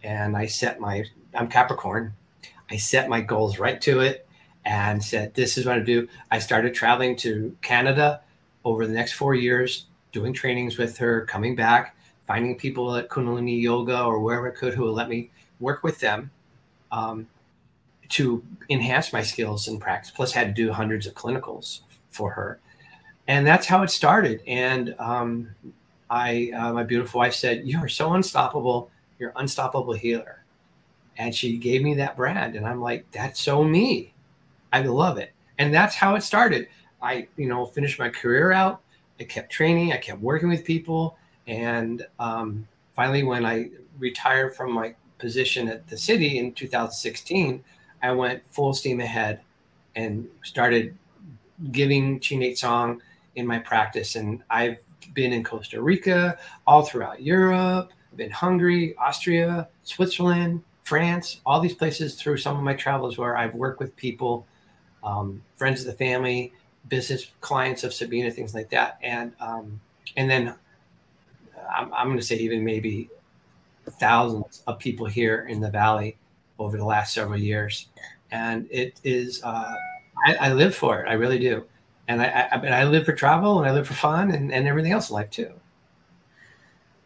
And 0.03 0.37
I 0.37 0.47
set 0.47 0.81
my, 0.81 1.05
I'm 1.33 1.49
Capricorn. 1.49 2.15
I 2.71 2.77
set 2.77 3.09
my 3.09 3.21
goals 3.21 3.59
right 3.59 3.81
to 3.83 4.01
it 4.01 4.27
and 4.65 5.03
said, 5.03 5.35
This 5.35 5.57
is 5.57 5.65
what 5.67 5.77
I 5.77 5.81
do. 5.81 6.09
I 6.31 6.39
started 6.39 6.75
traveling 6.75 7.17
to 7.17 7.57
Canada 7.63 8.21
over 8.65 8.87
the 8.87 8.93
next 8.93 9.13
four 9.13 9.35
years, 9.35 9.87
doing 10.13 10.33
trainings 10.33 10.79
with 10.79 10.97
her, 10.99 11.25
coming 11.27 11.55
back, 11.55 11.97
finding 12.27 12.57
people 12.57 12.95
at 12.97 13.09
Kundalini 13.09 13.61
Yoga 13.61 14.03
or 14.03 14.21
wherever 14.21 14.51
I 14.51 14.55
could 14.55 14.75
who 14.75 14.85
would 14.85 14.95
let 14.95 15.09
me 15.09 15.31
work 15.61 15.83
with 15.83 15.99
them 16.01 16.31
um, 16.93 17.27
to 18.11 18.43
enhance 18.71 19.13
my 19.13 19.23
skills 19.23 19.69
and 19.69 19.81
practice. 19.81 20.11
Plus, 20.11 20.35
I 20.35 20.41
had 20.41 20.55
to 20.55 20.63
do 20.63 20.73
hundreds 20.73 21.07
of 21.07 21.15
clinicals 21.15 21.81
for 22.11 22.31
her. 22.31 22.59
And 23.27 23.47
that's 23.47 23.67
how 23.67 23.83
it 23.83 23.91
started. 23.91 24.43
And 24.47 24.95
um, 24.99 25.51
I, 26.09 26.51
uh, 26.57 26.73
my 26.73 26.83
beautiful 26.83 27.19
wife 27.19 27.35
said, 27.35 27.67
You 27.67 27.79
are 27.79 27.89
so 27.89 28.15
unstoppable. 28.15 28.91
You're 29.19 29.33
unstoppable 29.37 29.93
healer. 29.93 30.43
And 31.19 31.35
she 31.35 31.59
gave 31.59 31.83
me 31.83 31.95
that 31.95 32.17
brand. 32.17 32.57
And 32.57 32.67
I'm 32.67 32.81
like, 32.81 33.11
That's 33.11 33.41
so 33.41 33.63
me 33.63 34.15
I 34.73 34.83
love 34.83 35.19
it. 35.19 35.33
And 35.59 35.73
that's 35.73 35.95
how 35.95 36.15
it 36.15 36.23
started. 36.23 36.69
I, 37.03 37.29
you 37.37 37.49
know, 37.49 37.67
finished 37.67 37.99
my 37.99 38.09
career 38.09 38.53
out. 38.53 38.81
I 39.21 39.25
kept 39.25 39.51
training. 39.51 39.93
I 39.93 39.99
kept 39.99 40.21
working 40.21 40.49
with 40.49 40.65
people. 40.65 41.17
And 41.47 42.07
um, 42.19 42.67
finally, 42.95 43.23
when 43.23 43.45
I 43.45 43.71
retired 43.99 44.55
from 44.55 44.73
my 44.73 44.95
position 45.19 45.69
at 45.69 45.87
the 45.89 45.97
city 45.97 46.39
in 46.39 46.53
2016, 46.53 47.63
I 48.03 48.13
went 48.13 48.43
full 48.51 48.73
steam 48.75 49.01
ahead 49.01 49.41
and 49.97 50.29
started 50.45 50.97
giving 51.73 52.21
Chin 52.21 52.55
Song 52.55 53.03
in 53.35 53.47
my 53.47 53.59
practice. 53.59 54.15
And 54.15 54.43
I've 54.51 54.79
been 55.15 55.33
in 55.33 55.43
Costa 55.43 55.83
Rica, 55.83 56.39
all 56.67 56.83
throughout 56.83 57.23
Europe, 57.23 57.91
I've 58.11 58.17
been 58.17 58.31
Hungary, 58.31 58.97
Austria, 58.97 59.69
Switzerland, 59.83 60.63
France, 60.85 61.41
all 61.45 61.61
these 61.61 61.75
places 61.75 62.15
through 62.15 62.39
some 62.39 62.57
of 62.57 62.63
my 62.63 62.75
travels 62.75 63.19
where 63.19 63.37
I've 63.37 63.55
worked 63.55 63.81
with 63.81 63.95
people 63.97 64.47
um, 65.05 65.43
friends 65.57 65.81
of 65.81 65.87
the 65.87 65.93
family, 65.93 66.53
business 66.89 67.33
clients 67.41 67.85
of 67.85 67.93
Sabina, 67.93 68.31
things 68.31 68.55
like 68.55 68.71
that. 68.71 68.99
And 69.03 69.33
um, 69.41 69.81
and 70.17 70.31
then 70.31 70.55
I'm, 71.71 71.93
I'm 71.93 72.07
going 72.07 72.19
to 72.19 72.25
say 72.25 72.37
even 72.37 72.65
maybe 72.65 73.11
thousands 73.93 74.63
of 74.67 74.79
people 74.79 75.07
here 75.07 75.47
in 75.49 75.61
the 75.61 75.71
valley 75.71 76.17
over 76.59 76.77
the 76.77 76.85
last 76.85 77.15
several 77.15 77.39
years, 77.39 77.89
and 78.31 78.67
it 78.71 79.01
is 79.05 79.43
uh, 79.45 79.75
I, 80.27 80.35
I, 80.35 80.53
live 80.53 80.75
for 80.75 81.03
it. 81.03 81.09
I 81.09 81.15
really 81.15 81.39
do, 81.39 81.65
and 82.09 82.21
I, 82.21 82.49
I, 82.53 82.67
I 82.81 82.85
live 82.85 83.05
for 83.05 83.13
travel 83.13 83.59
and 83.59 83.69
I 83.69 83.73
live 83.73 83.87
for 83.87 83.95
fun 83.95 84.31
and, 84.33 84.53
and 84.53 84.67
everything 84.67 84.93
else 84.93 85.11
in 85.11 85.15
life 85.15 85.31
too. 85.31 85.53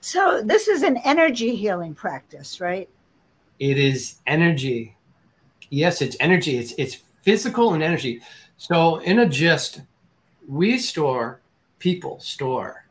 So 0.00 0.42
this 0.44 0.66
is 0.66 0.82
an 0.82 0.96
energy 0.98 1.54
healing 1.54 1.94
practice, 1.94 2.60
right? 2.60 2.88
It 3.58 3.78
is 3.78 4.16
energy. 4.26 4.96
Yes, 5.70 6.02
it's 6.02 6.16
energy. 6.18 6.58
It's 6.58 6.72
it's 6.76 7.02
physical 7.22 7.74
and 7.74 7.82
energy. 7.82 8.20
So 8.56 8.98
in 8.98 9.18
a 9.20 9.28
gist, 9.28 9.82
we 10.46 10.78
store 10.78 11.40
people 11.78 12.20
store 12.20 12.82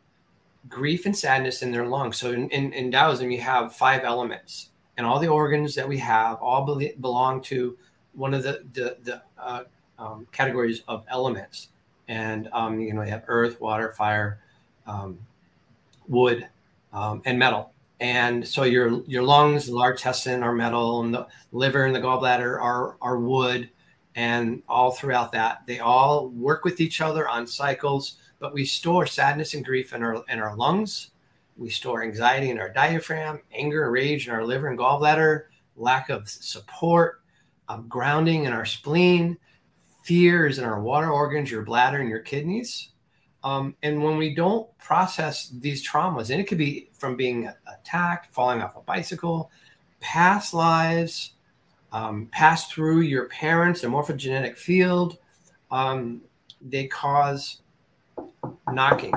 grief 0.70 1.06
and 1.06 1.18
sadness 1.18 1.62
in 1.62 1.72
their 1.72 1.86
lungs. 1.86 2.18
So 2.18 2.32
in, 2.32 2.50
in, 2.50 2.74
in 2.74 2.92
Taoism, 2.92 3.32
you 3.32 3.42
have 3.42 3.76
five 3.76 4.04
elements, 4.04 4.70
and 4.98 5.06
all 5.06 5.20
the 5.20 5.28
organs 5.28 5.76
that 5.76 5.88
we 5.88 5.98
have 5.98 6.38
all 6.38 6.76
be, 6.76 6.94
belong 7.00 7.42
to 7.44 7.78
one 8.14 8.34
of 8.34 8.44
the 8.44 8.64
the, 8.74 8.98
the 9.04 9.22
uh, 9.38 9.64
um, 9.98 10.28
categories 10.32 10.84
of 10.88 11.04
elements. 11.08 11.70
And 12.08 12.50
um, 12.52 12.80
you 12.80 12.94
know, 12.94 13.04
you 13.04 13.12
have 13.12 13.24
earth, 13.28 13.60
water, 13.62 13.92
fire, 13.94 14.40
um, 14.86 15.18
wood, 16.08 16.48
um, 16.94 17.22
and 17.26 17.40
metal. 17.40 17.72
And 18.00 18.48
so 18.48 18.64
your 18.64 19.04
your 19.04 19.24
lungs, 19.24 19.68
the 19.68 19.76
large 19.76 20.00
intestine 20.00 20.44
are 20.44 20.54
metal, 20.54 21.02
and 21.02 21.14
the 21.14 21.28
liver 21.52 21.86
and 21.86 21.96
the 21.96 22.00
gallbladder 22.00 22.60
are 22.60 22.98
are 23.02 23.18
wood, 23.18 23.70
and 24.16 24.62
all 24.68 24.92
throughout 24.92 25.32
that, 25.32 25.62
they 25.68 25.80
all 25.80 26.30
work 26.30 26.66
with 26.66 26.82
each 26.82 27.02
other 27.02 27.28
on 27.28 27.48
cycles 27.48 28.18
but 28.42 28.54
we 28.54 28.66
store 28.66 29.06
sadness 29.06 29.54
and 29.54 29.64
grief 29.64 29.94
in 29.94 30.04
our 30.04 30.26
in 30.28 30.40
our 30.40 30.58
lungs. 30.58 31.12
We 31.56 31.70
store 31.70 32.04
anxiety 32.04 32.50
in 32.50 32.58
our 32.60 32.70
diaphragm, 32.70 33.42
anger 33.54 33.84
and 33.84 33.94
rage 33.94 34.28
in 34.28 34.34
our 34.34 34.44
liver 34.44 34.68
and 34.68 34.80
gallbladder, 34.80 35.44
lack 35.76 36.10
of 36.10 36.28
support, 36.28 37.22
um, 37.70 37.88
grounding 37.88 38.46
in 38.46 38.54
our 38.54 38.66
spleen, 38.66 39.38
fears 40.04 40.58
in 40.58 40.66
our 40.66 40.82
water 40.82 41.12
organs, 41.12 41.52
your 41.52 41.62
bladder 41.62 42.00
and 42.00 42.10
your 42.10 42.20
kidneys. 42.20 42.90
Um, 43.44 43.76
and 43.84 44.04
when 44.04 44.18
we 44.18 44.34
don't 44.34 44.76
process 44.80 45.50
these 45.50 45.88
traumas, 45.88 46.32
and 46.32 46.42
it 46.42 46.46
could 46.46 46.58
be 46.58 46.90
from 46.94 47.16
being 47.16 47.50
attacked, 47.68 48.34
falling 48.34 48.62
off 48.62 48.76
a 48.76 48.82
bicycle, 48.82 49.52
past 50.00 50.54
lives, 50.54 51.34
um, 51.92 52.28
pass 52.32 52.70
through 52.70 53.02
your 53.02 53.26
parents, 53.26 53.82
the 53.82 53.88
morphogenetic 53.88 54.58
field, 54.58 55.18
um, 55.72 56.22
they 56.62 56.88
cause 56.88 57.62
knocking. 58.72 59.14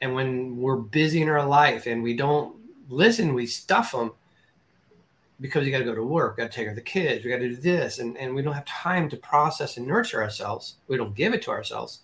And 0.00 0.14
when 0.14 0.56
we're 0.56 0.76
busy 0.76 1.22
in 1.22 1.28
our 1.28 1.44
life 1.46 1.86
and 1.86 2.02
we 2.02 2.14
don't 2.16 2.56
listen, 2.88 3.34
we 3.34 3.46
stuff 3.46 3.92
them 3.92 4.12
because 5.40 5.64
we 5.64 5.70
got 5.70 5.78
to 5.78 5.84
go 5.84 5.94
to 5.94 6.02
work, 6.02 6.36
got 6.36 6.44
to 6.44 6.48
take 6.48 6.64
care 6.64 6.70
of 6.70 6.76
the 6.76 6.82
kids, 6.82 7.24
we 7.24 7.30
got 7.30 7.38
to 7.38 7.48
do 7.48 7.56
this, 7.56 7.98
and, 7.98 8.16
and 8.16 8.34
we 8.34 8.42
don't 8.42 8.54
have 8.54 8.64
time 8.64 9.08
to 9.08 9.16
process 9.16 9.76
and 9.76 9.86
nurture 9.86 10.22
ourselves. 10.22 10.76
We 10.88 10.96
don't 10.96 11.14
give 11.14 11.32
it 11.32 11.42
to 11.42 11.50
ourselves. 11.50 12.00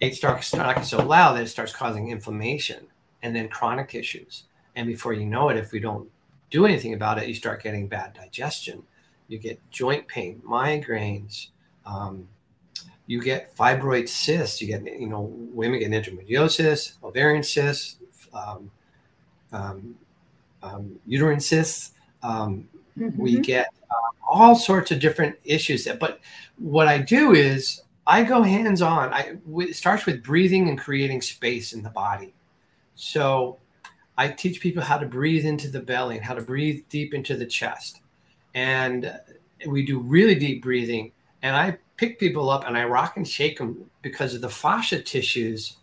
It 0.00 0.14
starts 0.14 0.54
knocking 0.54 0.84
so 0.84 1.04
loud 1.04 1.34
that 1.34 1.42
it 1.42 1.48
starts 1.48 1.72
causing 1.72 2.08
inflammation 2.08 2.86
and 3.22 3.36
then 3.36 3.48
chronic 3.48 3.94
issues. 3.94 4.44
And 4.74 4.86
before 4.86 5.12
you 5.12 5.26
know 5.26 5.50
it, 5.50 5.56
if 5.56 5.72
we 5.72 5.80
don't 5.80 6.08
do 6.54 6.66
anything 6.66 6.94
about 6.94 7.18
it, 7.18 7.26
you 7.26 7.34
start 7.34 7.62
getting 7.62 7.88
bad 7.88 8.14
digestion. 8.14 8.84
You 9.26 9.38
get 9.38 9.58
joint 9.70 10.06
pain, 10.06 10.40
migraines, 10.46 11.48
um, 11.84 12.28
you 13.06 13.20
get 13.20 13.56
fibroid 13.56 14.08
cysts. 14.08 14.62
You 14.62 14.68
get, 14.68 14.84
you 14.84 15.08
know, 15.08 15.32
women 15.52 15.80
get 15.80 15.90
endometriosis, 15.90 16.94
ovarian 17.02 17.42
cysts, 17.42 17.98
um, 18.32 18.70
um, 19.52 19.94
um, 20.62 20.98
uterine 21.06 21.40
cysts. 21.40 21.92
Um, 22.22 22.68
mm-hmm. 22.96 23.20
We 23.20 23.40
get 23.40 23.68
uh, 23.90 24.26
all 24.26 24.54
sorts 24.54 24.92
of 24.92 25.00
different 25.00 25.36
issues. 25.44 25.84
That, 25.84 25.98
But 25.98 26.20
what 26.56 26.86
I 26.86 26.98
do 26.98 27.32
is 27.32 27.82
I 28.06 28.22
go 28.22 28.42
hands 28.42 28.80
on. 28.80 29.12
I 29.12 29.36
it 29.58 29.74
starts 29.74 30.06
with 30.06 30.22
breathing 30.22 30.68
and 30.68 30.78
creating 30.78 31.20
space 31.20 31.72
in 31.72 31.82
the 31.82 31.90
body. 31.90 32.32
So 32.94 33.58
I 34.16 34.28
teach 34.28 34.60
people 34.60 34.82
how 34.82 34.98
to 34.98 35.06
breathe 35.06 35.44
into 35.44 35.68
the 35.68 35.80
belly 35.80 36.16
and 36.16 36.24
how 36.24 36.34
to 36.34 36.42
breathe 36.42 36.84
deep 36.88 37.14
into 37.14 37.36
the 37.36 37.46
chest. 37.46 38.00
And 38.54 39.12
we 39.66 39.84
do 39.84 39.98
really 39.98 40.34
deep 40.36 40.62
breathing. 40.62 41.12
And 41.42 41.56
I 41.56 41.78
pick 41.96 42.18
people 42.18 42.50
up 42.50 42.66
and 42.66 42.76
I 42.76 42.84
rock 42.84 43.16
and 43.16 43.26
shake 43.26 43.58
them 43.58 43.90
because 44.02 44.34
of 44.34 44.40
the 44.40 44.48
fascia 44.48 45.02
tissues 45.02 45.76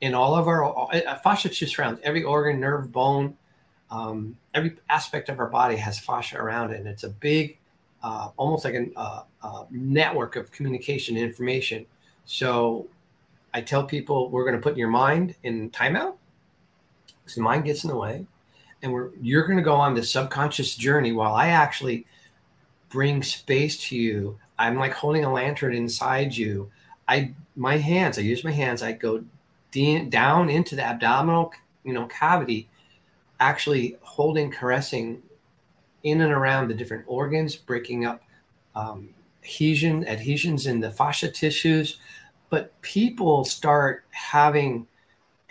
in 0.00 0.14
all 0.14 0.34
of 0.34 0.48
our 0.48 0.64
uh, 0.92 1.16
fascia 1.22 1.48
tissue 1.48 1.80
around 1.80 1.98
every 2.02 2.22
organ, 2.22 2.60
nerve, 2.60 2.90
bone, 2.92 3.36
um, 3.90 4.36
every 4.54 4.76
aspect 4.88 5.28
of 5.28 5.38
our 5.38 5.46
body 5.46 5.76
has 5.76 5.98
fascia 5.98 6.36
around 6.36 6.72
it, 6.72 6.78
and 6.78 6.88
it's 6.88 7.04
a 7.04 7.08
big, 7.08 7.58
uh, 8.02 8.30
almost 8.36 8.64
like 8.64 8.74
a 8.74 8.88
uh, 8.96 9.22
uh, 9.42 9.64
network 9.70 10.34
of 10.34 10.50
communication 10.50 11.16
and 11.16 11.24
information. 11.24 11.86
So, 12.24 12.88
I 13.54 13.60
tell 13.60 13.84
people 13.84 14.30
we're 14.30 14.44
going 14.44 14.56
to 14.56 14.62
put 14.62 14.78
your 14.78 14.88
mind 14.88 15.36
in 15.42 15.70
timeout 15.70 16.14
because 17.32 17.36
the 17.36 17.42
mind 17.42 17.64
gets 17.64 17.84
in 17.84 17.90
the 17.90 17.96
way, 17.96 18.26
and 18.82 18.92
we're 18.92 19.10
you're 19.20 19.46
going 19.46 19.58
to 19.58 19.64
go 19.64 19.74
on 19.74 19.94
this 19.94 20.10
subconscious 20.10 20.76
journey 20.76 21.12
while 21.12 21.34
I 21.34 21.48
actually 21.48 22.06
bring 22.90 23.22
space 23.22 23.88
to 23.88 23.96
you 23.96 24.38
I'm 24.62 24.76
like 24.76 24.92
holding 24.92 25.24
a 25.24 25.32
lantern 25.32 25.74
inside 25.74 26.36
you. 26.36 26.70
I 27.08 27.34
my 27.56 27.78
hands, 27.78 28.16
I 28.16 28.22
use 28.22 28.44
my 28.44 28.52
hands, 28.52 28.80
I 28.80 28.92
go 28.92 29.24
de- 29.72 30.04
down 30.04 30.48
into 30.48 30.76
the 30.76 30.84
abdominal, 30.84 31.52
you 31.84 31.92
know, 31.92 32.06
cavity, 32.06 32.68
actually 33.40 33.96
holding, 34.02 34.52
caressing 34.52 35.20
in 36.04 36.20
and 36.20 36.32
around 36.32 36.68
the 36.68 36.74
different 36.74 37.04
organs, 37.08 37.56
breaking 37.56 38.06
up 38.06 38.22
um, 38.76 39.10
adhesion, 39.42 40.06
adhesions 40.06 40.66
in 40.66 40.78
the 40.78 40.92
fascia 40.92 41.28
tissues. 41.28 41.98
But 42.48 42.80
people 42.82 43.44
start 43.44 44.04
having 44.10 44.86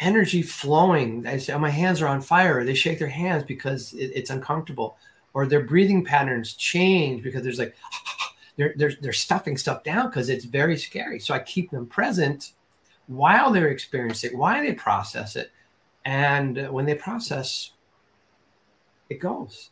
energy 0.02 0.42
flowing. 0.42 1.26
I 1.26 1.38
say, 1.38 1.54
oh, 1.54 1.60
my 1.60 1.70
hands 1.70 2.02
are 2.02 2.08
on 2.08 2.22
fire. 2.22 2.66
They 2.66 2.74
shake 2.74 3.00
their 3.00 3.08
hands 3.08 3.44
because 3.44 3.94
it, 3.94 4.12
it's 4.14 4.30
uncomfortable. 4.30 4.98
Or 5.34 5.46
their 5.46 5.64
breathing 5.64 6.04
patterns 6.04 6.54
change 6.54 7.24
because 7.24 7.44
there's 7.44 7.60
like 7.60 7.76
they're 8.58 8.74
they're, 8.76 8.94
they're 9.00 9.14
stuffing 9.14 9.56
stuff 9.56 9.84
down 9.84 10.08
because 10.08 10.28
it's 10.28 10.44
very 10.44 10.76
scary. 10.76 11.20
So 11.20 11.34
I 11.34 11.40
keep 11.40 11.72
them 11.72 11.86
present 11.86 12.52
while 13.08 13.52
they're 13.52 13.70
experiencing 13.70 14.32
it, 14.32 14.38
while 14.38 14.62
they 14.62 14.74
process 14.74 15.36
it, 15.36 15.52
and 16.04 16.70
when 16.72 16.86
they 16.86 16.96
process, 16.96 17.72
it 19.10 19.20
goes. 19.20 19.70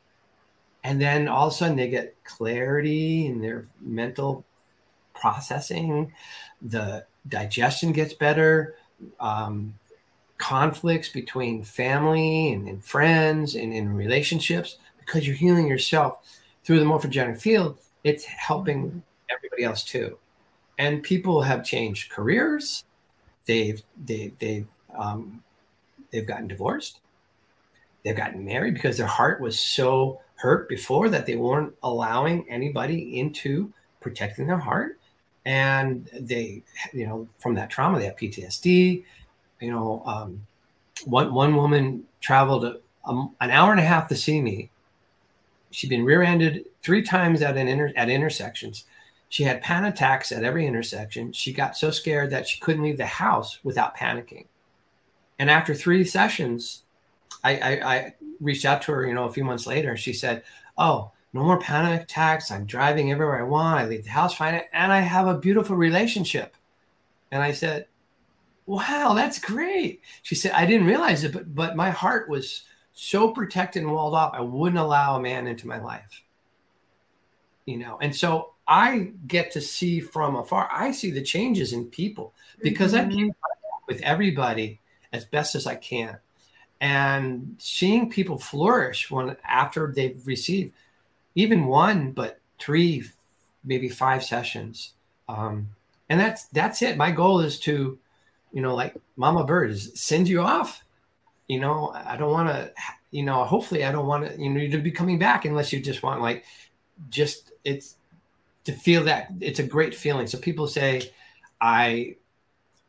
And 0.84 1.02
then 1.02 1.28
all 1.28 1.48
of 1.48 1.54
a 1.54 1.56
sudden 1.56 1.76
they 1.76 1.90
get 1.90 2.16
clarity 2.24 3.26
in 3.26 3.42
their 3.42 3.68
mental 3.82 4.46
processing. 5.14 6.14
The 6.62 7.06
digestion 7.28 7.92
gets 7.92 8.14
better. 8.14 8.76
Um, 9.20 9.74
conflicts 10.40 11.10
between 11.10 11.64
family 11.64 12.52
and, 12.54 12.68
and 12.68 12.84
friends 12.84 13.56
and 13.56 13.74
in 13.74 13.94
relationships 13.94 14.78
because 14.98 15.28
you're 15.28 15.36
healing 15.36 15.68
yourself 15.68 16.20
through 16.64 16.80
the 16.80 16.86
morphogenic 16.86 17.40
field 17.40 17.78
it's 18.04 18.24
helping 18.26 19.04
everybody 19.30 19.64
else 19.64 19.84
too. 19.84 20.18
And 20.78 21.04
people 21.04 21.42
have 21.42 21.64
changed 21.64 22.12
careers. 22.12 22.86
They've 23.46 23.82
they 24.06 24.34
they've 24.40 24.68
um, 24.98 25.44
they've 26.12 26.26
gotten 26.26 26.48
divorced. 26.48 27.02
They've 28.04 28.16
gotten 28.16 28.46
married 28.46 28.76
because 28.76 28.98
their 28.98 29.08
heart 29.08 29.42
was 29.42 29.60
so 29.60 30.22
hurt 30.36 30.70
before 30.70 31.10
that 31.10 31.26
they 31.26 31.36
weren't 31.36 31.74
allowing 31.84 32.50
anybody 32.50 33.20
into 33.20 33.74
protecting 34.00 34.48
their 34.48 34.58
heart. 34.58 34.98
And 35.46 36.10
they, 36.18 36.64
you 36.94 37.08
know, 37.08 37.28
from 37.40 37.56
that 37.56 37.70
trauma, 37.70 38.00
they 38.00 38.06
have 38.06 38.16
PTSD. 38.16 39.04
You 39.60 39.72
know, 39.72 40.04
um, 40.06 40.46
one 41.06 41.34
one 41.34 41.56
woman 41.56 42.06
traveled 42.22 42.66
a, 42.66 42.80
um, 43.06 43.36
an 43.42 43.52
hour 43.52 43.72
and 43.72 43.80
a 43.80 43.84
half 43.84 44.08
to 44.10 44.16
see 44.16 44.42
me 44.42 44.70
She'd 45.72 45.90
been 45.90 46.04
rear-ended 46.04 46.66
three 46.82 47.04
times 47.04 47.42
at 47.42 47.58
an 47.58 47.68
inter- 47.68 47.94
at 47.96 48.10
intersections. 48.10 48.86
She 49.30 49.44
had 49.44 49.62
panic 49.62 49.94
attacks 49.94 50.32
at 50.32 50.44
every 50.44 50.66
intersection. 50.66 51.32
She 51.32 51.54
got 51.54 51.78
so 51.78 51.92
scared 51.92 52.32
that 52.32 52.48
she 52.48 52.60
couldn't 52.60 52.84
leave 52.84 52.98
the 52.98 53.06
house 53.06 53.60
without 53.64 53.96
panicking. 53.96 54.48
And 55.38 55.50
after 55.50 55.76
three 55.76 56.04
sessions, 56.04 56.84
I, 57.44 57.58
I, 57.58 57.96
I 57.96 58.16
reached 58.40 58.66
out 58.66 58.82
to 58.84 58.92
her, 58.94 59.08
you 59.08 59.14
know, 59.14 59.26
a 59.26 59.32
few 59.32 59.44
months 59.44 59.68
later. 59.68 59.96
She 59.96 60.14
said, 60.14 60.44
"Oh, 60.78 61.12
no 61.34 61.44
more 61.44 61.60
panic 61.60 62.02
attacks. 62.02 62.50
I'm 62.50 62.66
driving 62.66 63.12
everywhere 63.12 63.40
I 63.40 63.44
want. 63.44 63.80
I 63.80 63.86
leave 63.86 64.06
the 64.06 64.10
house 64.10 64.36
fine, 64.36 64.62
and 64.74 64.92
I 64.92 65.02
have 65.02 65.28
a 65.28 65.38
beautiful 65.38 65.76
relationship." 65.76 66.56
And 67.32 67.44
I 67.44 67.52
said, 67.52 67.86
"Wow, 68.70 69.14
that's 69.16 69.40
great." 69.40 70.02
She 70.22 70.36
said, 70.36 70.52
"I 70.54 70.66
didn't 70.66 70.88
realize 70.88 71.24
it, 71.24 71.34
but 71.34 71.54
but 71.56 71.76
my 71.76 71.90
heart 71.90 72.30
was 72.30 72.64
so 72.94 73.32
protected 73.32 73.84
and 73.84 73.92
walled 73.92 74.14
off, 74.14 74.34
I 74.34 74.42
wouldn't 74.42 74.80
allow 74.80 75.16
a 75.16 75.22
man 75.22 75.48
into 75.48 75.68
my 75.68 75.80
life. 75.80 76.24
You 77.66 77.78
know, 77.78 77.98
and 78.02 78.16
so 78.16 78.54
I 78.68 79.12
get 79.28 79.52
to 79.54 79.62
see 79.62 80.02
from 80.02 80.36
afar. 80.36 80.70
I 80.72 80.92
see 80.92 81.12
the 81.12 81.22
changes 81.22 81.72
in 81.74 81.86
people 81.86 82.34
because 82.62 82.94
mm-hmm. 82.94 83.30
I 83.30 83.32
with 83.88 84.02
everybody 84.02 84.80
as 85.14 85.26
best 85.26 85.56
as 85.56 85.66
I 85.66 85.76
can. 85.76 86.20
and 86.82 87.56
seeing 87.58 88.10
people 88.10 88.38
flourish 88.38 89.12
when 89.12 89.36
after 89.44 89.92
they've 89.94 90.22
received 90.26 90.74
even 91.36 91.66
one, 91.68 92.12
but 92.12 92.40
three, 92.60 93.04
maybe 93.64 93.90
five 93.90 94.24
sessions. 94.24 94.94
Um, 95.28 95.70
and 96.10 96.20
that's 96.20 96.46
that's 96.46 96.82
it. 96.82 96.98
My 96.98 97.12
goal 97.12 97.40
is 97.42 97.60
to, 97.62 98.00
you 98.52 98.62
know, 98.62 98.76
like 98.76 98.96
Mama 99.16 99.44
Bird 99.44 99.72
is 99.72 99.92
send 99.96 100.28
you 100.28 100.42
off. 100.42 100.84
You 101.48 101.60
know, 101.60 101.92
I 101.94 102.16
don't 102.16 102.32
want 102.32 102.50
to, 102.50 102.72
you 103.12 103.24
know, 103.24 103.44
hopefully 103.44 103.84
I 103.84 103.92
don't 103.92 104.06
want 104.06 104.28
to, 104.28 104.40
you 104.40 104.50
know, 104.50 104.70
to 104.70 104.78
be 104.78 104.92
coming 104.92 105.18
back 105.18 105.46
unless 105.46 105.74
you 105.74 105.82
just 105.82 106.04
want 106.04 106.22
like, 106.22 106.46
just 107.10 107.52
it's 107.64 107.96
to 108.66 108.72
feel 108.72 109.04
that 109.06 109.30
it's 109.42 109.60
a 109.60 109.64
great 109.64 109.96
feeling. 109.96 110.28
So 110.28 110.38
people 110.38 110.68
say, 110.68 111.12
I, 111.60 112.18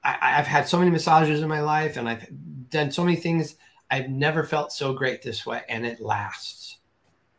I 0.04 0.18
I've 0.38 0.46
had 0.46 0.68
so 0.68 0.78
many 0.78 0.90
massages 0.90 1.40
in 1.40 1.48
my 1.48 1.60
life 1.60 1.96
and 1.96 2.08
I've 2.08 2.26
done 2.70 2.90
so 2.90 3.04
many 3.04 3.16
things. 3.16 3.56
I've 3.90 4.08
never 4.08 4.44
felt 4.44 4.72
so 4.72 4.92
great 4.92 5.22
this 5.22 5.44
way, 5.44 5.62
and 5.68 5.84
it 5.84 6.00
lasts. 6.00 6.78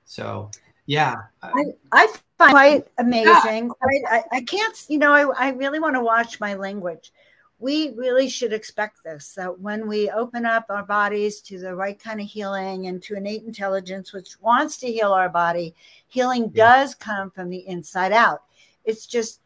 So 0.06 0.52
yeah, 0.86 1.16
I, 1.42 1.64
I 1.92 2.08
find 2.38 2.52
quite 2.52 2.88
amazing. 2.98 3.72
Yeah. 3.86 4.00
I, 4.10 4.24
I 4.32 4.42
can't, 4.42 4.86
you 4.90 4.98
know, 4.98 5.14
I, 5.14 5.48
I 5.48 5.50
really 5.52 5.80
want 5.80 5.96
to 5.96 6.02
watch 6.02 6.40
my 6.40 6.56
language. 6.56 7.14
We 7.62 7.92
really 7.96 8.28
should 8.28 8.54
expect 8.54 9.04
this 9.04 9.34
that 9.36 9.60
when 9.60 9.88
we 9.88 10.10
open 10.10 10.46
up 10.46 10.66
our 10.70 10.84
bodies 10.84 11.42
to 11.42 11.60
the 11.60 11.76
right 11.76 11.98
kind 11.98 12.20
of 12.20 12.28
healing 12.28 12.88
and 12.88 13.02
to 13.04 13.16
innate 13.16 13.44
intelligence, 13.44 14.12
which 14.12 14.42
wants 14.42 14.78
to 14.78 14.92
heal 14.92 15.14
our 15.14 15.30
body, 15.30 15.76
healing 16.08 16.52
yeah. 16.54 16.66
does 16.66 16.96
come 16.96 17.30
from 17.30 17.50
the 17.50 17.68
inside 17.68 18.12
out. 18.12 18.42
It's 18.84 19.06
just 19.06 19.42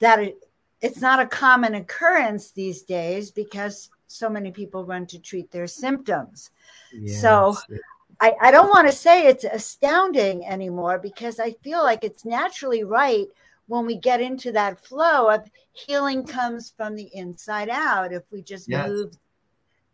that 0.00 0.18
it, 0.18 0.48
it's 0.80 1.00
not 1.00 1.20
a 1.20 1.26
common 1.26 1.76
occurrence 1.76 2.50
these 2.50 2.82
days 2.82 3.30
because 3.30 3.88
so 4.08 4.28
many 4.28 4.50
people 4.50 4.84
run 4.84 5.06
to 5.06 5.20
treat 5.20 5.50
their 5.52 5.68
symptoms. 5.68 6.50
Yes. 6.92 7.20
So 7.20 7.56
I, 8.20 8.34
I 8.40 8.50
don't 8.50 8.68
want 8.68 8.88
to 8.88 8.96
say 8.96 9.26
it's 9.26 9.44
astounding 9.44 10.44
anymore 10.44 10.98
because 10.98 11.38
I 11.38 11.52
feel 11.62 11.82
like 11.82 12.04
it's 12.04 12.24
naturally 12.24 12.84
right 12.84 13.28
when 13.70 13.86
we 13.86 13.94
get 13.94 14.20
into 14.20 14.50
that 14.50 14.84
flow 14.84 15.30
of 15.30 15.48
healing 15.70 16.26
comes 16.26 16.72
from 16.76 16.96
the 16.96 17.08
inside 17.14 17.68
out 17.68 18.12
if 18.12 18.24
we 18.32 18.42
just 18.42 18.68
yes. 18.68 18.88
move 18.88 19.16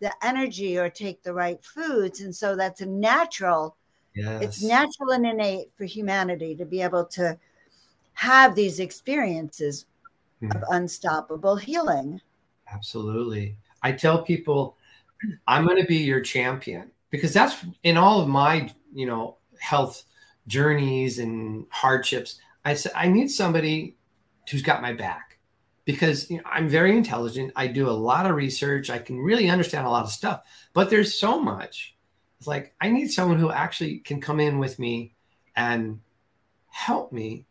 the 0.01 0.11
energy 0.25 0.79
or 0.79 0.89
take 0.89 1.23
the 1.23 1.33
right 1.33 1.63
foods. 1.63 2.23
And 2.23 2.35
so 2.35 2.57
that's 2.57 2.81
a 2.81 2.87
natural, 2.87 3.77
yes. 4.15 4.43
it's 4.43 4.63
natural 4.63 5.11
and 5.11 5.27
innate 5.27 5.69
for 5.77 5.85
humanity 5.85 6.57
to 6.57 6.65
be 6.65 6.81
able 6.81 7.05
to 7.05 7.39
have 8.15 8.55
these 8.55 8.81
experiences 8.81 9.85
mm. 10.43 10.57
of 10.57 10.63
unstoppable 10.71 11.57
healing. 11.57 12.19
Absolutely. 12.73 13.59
I 13.83 13.93
tell 13.93 14.23
people, 14.23 14.79
I'm 15.47 15.67
going 15.67 15.83
to 15.83 15.87
be 15.87 15.99
your 15.99 16.23
champion 16.23 16.91
because 17.11 17.35
that's 17.35 17.63
in 17.83 17.99
all 17.99 18.23
of 18.23 18.29
my 18.29 18.73
you 18.95 19.05
know 19.05 19.37
health 19.61 20.05
journeys 20.47 21.19
and 21.19 21.67
hardships 21.71 22.41
i 22.67 22.75
said 22.75 22.93
i 22.95 23.09
need 23.09 23.29
somebody 23.29 23.97
who's 24.51 24.63
got 24.63 24.83
my 24.83 24.93
back 24.93 25.39
because 25.85 26.31
you 26.31 26.37
know, 26.37 26.43
i'm 26.47 26.69
very 26.69 26.97
intelligent 26.97 27.51
i 27.57 27.67
do 27.67 27.89
a 27.89 27.91
lot 27.91 28.27
of 28.27 28.37
research 28.37 28.91
i 28.91 28.99
can 28.99 29.19
really 29.19 29.49
understand 29.49 29.87
a 29.87 29.91
lot 29.91 30.05
of 30.05 30.11
stuff 30.11 30.43
but 30.75 30.91
there's 30.91 31.19
so 31.19 31.41
much 31.41 31.97
it's 32.39 32.47
like 32.47 32.75
i 32.81 32.91
need 32.91 33.09
someone 33.09 33.39
who 33.39 33.51
actually 33.51 33.99
can 33.99 34.21
come 34.21 34.41
in 34.41 34.59
with 34.59 34.79
me 34.79 35.15
and 35.57 36.01
help 36.69 37.13
me 37.13 37.47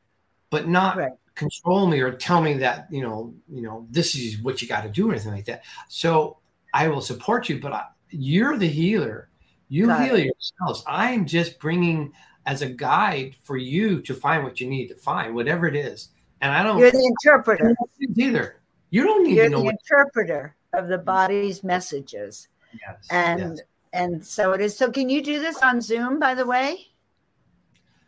but 0.51 0.67
not 0.67 0.97
right. 0.97 1.11
control 1.33 1.87
me 1.87 1.99
or 1.99 2.11
tell 2.11 2.41
me 2.41 2.53
that 2.53 2.85
you 2.91 3.01
know 3.01 3.33
you 3.49 3.61
know 3.63 3.87
this 3.89 4.15
is 4.15 4.39
what 4.41 4.61
you 4.61 4.67
got 4.67 4.83
to 4.83 4.89
do 4.89 5.09
or 5.09 5.13
anything 5.13 5.31
like 5.31 5.45
that 5.45 5.63
so 5.87 6.37
i 6.73 6.87
will 6.87 7.01
support 7.01 7.49
you 7.49 7.59
but 7.59 7.73
I, 7.73 7.85
you're 8.11 8.57
the 8.57 8.67
healer 8.67 9.29
you 9.69 9.87
Got 9.87 10.03
heal 10.03 10.15
it. 10.15 10.25
yourselves. 10.25 10.83
I'm 10.87 11.25
just 11.25 11.59
bringing 11.59 12.13
as 12.45 12.61
a 12.61 12.67
guide 12.67 13.35
for 13.43 13.57
you 13.57 14.01
to 14.01 14.13
find 14.13 14.43
what 14.43 14.59
you 14.61 14.67
need 14.67 14.87
to 14.87 14.95
find, 14.95 15.33
whatever 15.33 15.67
it 15.67 15.75
is. 15.75 16.09
And 16.41 16.51
I 16.51 16.63
don't. 16.63 16.77
You're 16.77 16.91
the 16.91 17.05
interpreter. 17.05 17.75
Either 18.17 18.61
you 18.89 19.03
don't 19.03 19.23
need 19.23 19.37
You're 19.37 19.45
to 19.45 19.49
know. 19.51 19.61
the 19.63 19.69
interpreter 19.69 20.55
of 20.73 20.87
the 20.87 20.97
body's 20.97 21.63
messages. 21.63 22.49
Yes. 22.73 23.07
And 23.09 23.57
yes. 23.57 23.61
and 23.93 24.25
so 24.25 24.51
it 24.51 24.61
is. 24.61 24.77
So 24.77 24.91
can 24.91 25.09
you 25.09 25.23
do 25.23 25.39
this 25.39 25.61
on 25.61 25.81
Zoom? 25.81 26.19
By 26.19 26.35
the 26.35 26.45
way, 26.45 26.87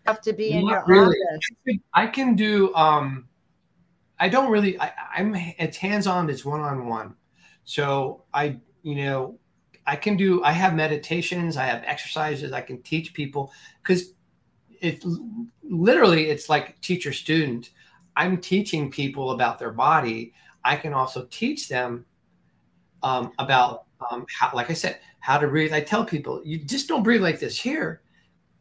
have 0.06 0.22
to 0.22 0.34
be 0.34 0.52
Not 0.54 0.60
in 0.60 0.68
your 0.68 0.84
really. 0.86 1.16
office. 1.34 1.80
I 1.94 2.08
can 2.08 2.36
do. 2.36 2.74
Um, 2.76 3.28
I 4.20 4.30
don't 4.30 4.52
really. 4.52 4.80
I, 4.80 4.92
I'm 5.16 5.34
it's 5.36 5.78
hands 5.78 6.06
on. 6.06 6.30
It's 6.30 6.46
one 6.46 6.62
on 6.62 6.88
one. 6.88 7.16
So 7.64 8.24
I, 8.34 8.60
you 8.82 8.96
know, 8.96 9.40
I 9.88 9.96
can 9.96 10.18
do, 10.18 10.44
I 10.44 10.52
have 10.52 10.76
meditations, 10.76 11.56
I 11.56 11.66
have 11.66 11.84
exercises, 11.86 12.52
I 12.52 12.62
can 12.62 12.82
teach 12.82 13.14
people 13.14 13.52
because 13.82 14.14
it 14.82 15.04
literally 15.64 16.30
it's 16.30 16.50
like 16.50 16.80
teacher 16.82 17.14
student. 17.14 17.72
I'm 18.16 18.38
teaching 18.38 18.90
people 18.90 19.32
about 19.32 19.60
their 19.60 19.72
body. 19.72 20.34
I 20.64 20.76
can 20.76 20.94
also 20.94 21.28
teach 21.30 21.70
them 21.70 22.06
um, 23.04 23.32
about 23.38 23.86
um, 24.12 24.26
how, 24.28 24.52
like 24.54 24.70
I 24.70 24.74
said, 24.74 25.00
how 25.20 25.38
to 25.38 25.48
breathe. 25.48 25.74
I 25.74 25.82
tell 25.82 26.04
people, 26.04 26.42
you 26.44 26.58
just 26.58 26.88
don't 26.88 27.04
breathe 27.04 27.22
like 27.22 27.40
this 27.40 27.60
here 27.60 28.02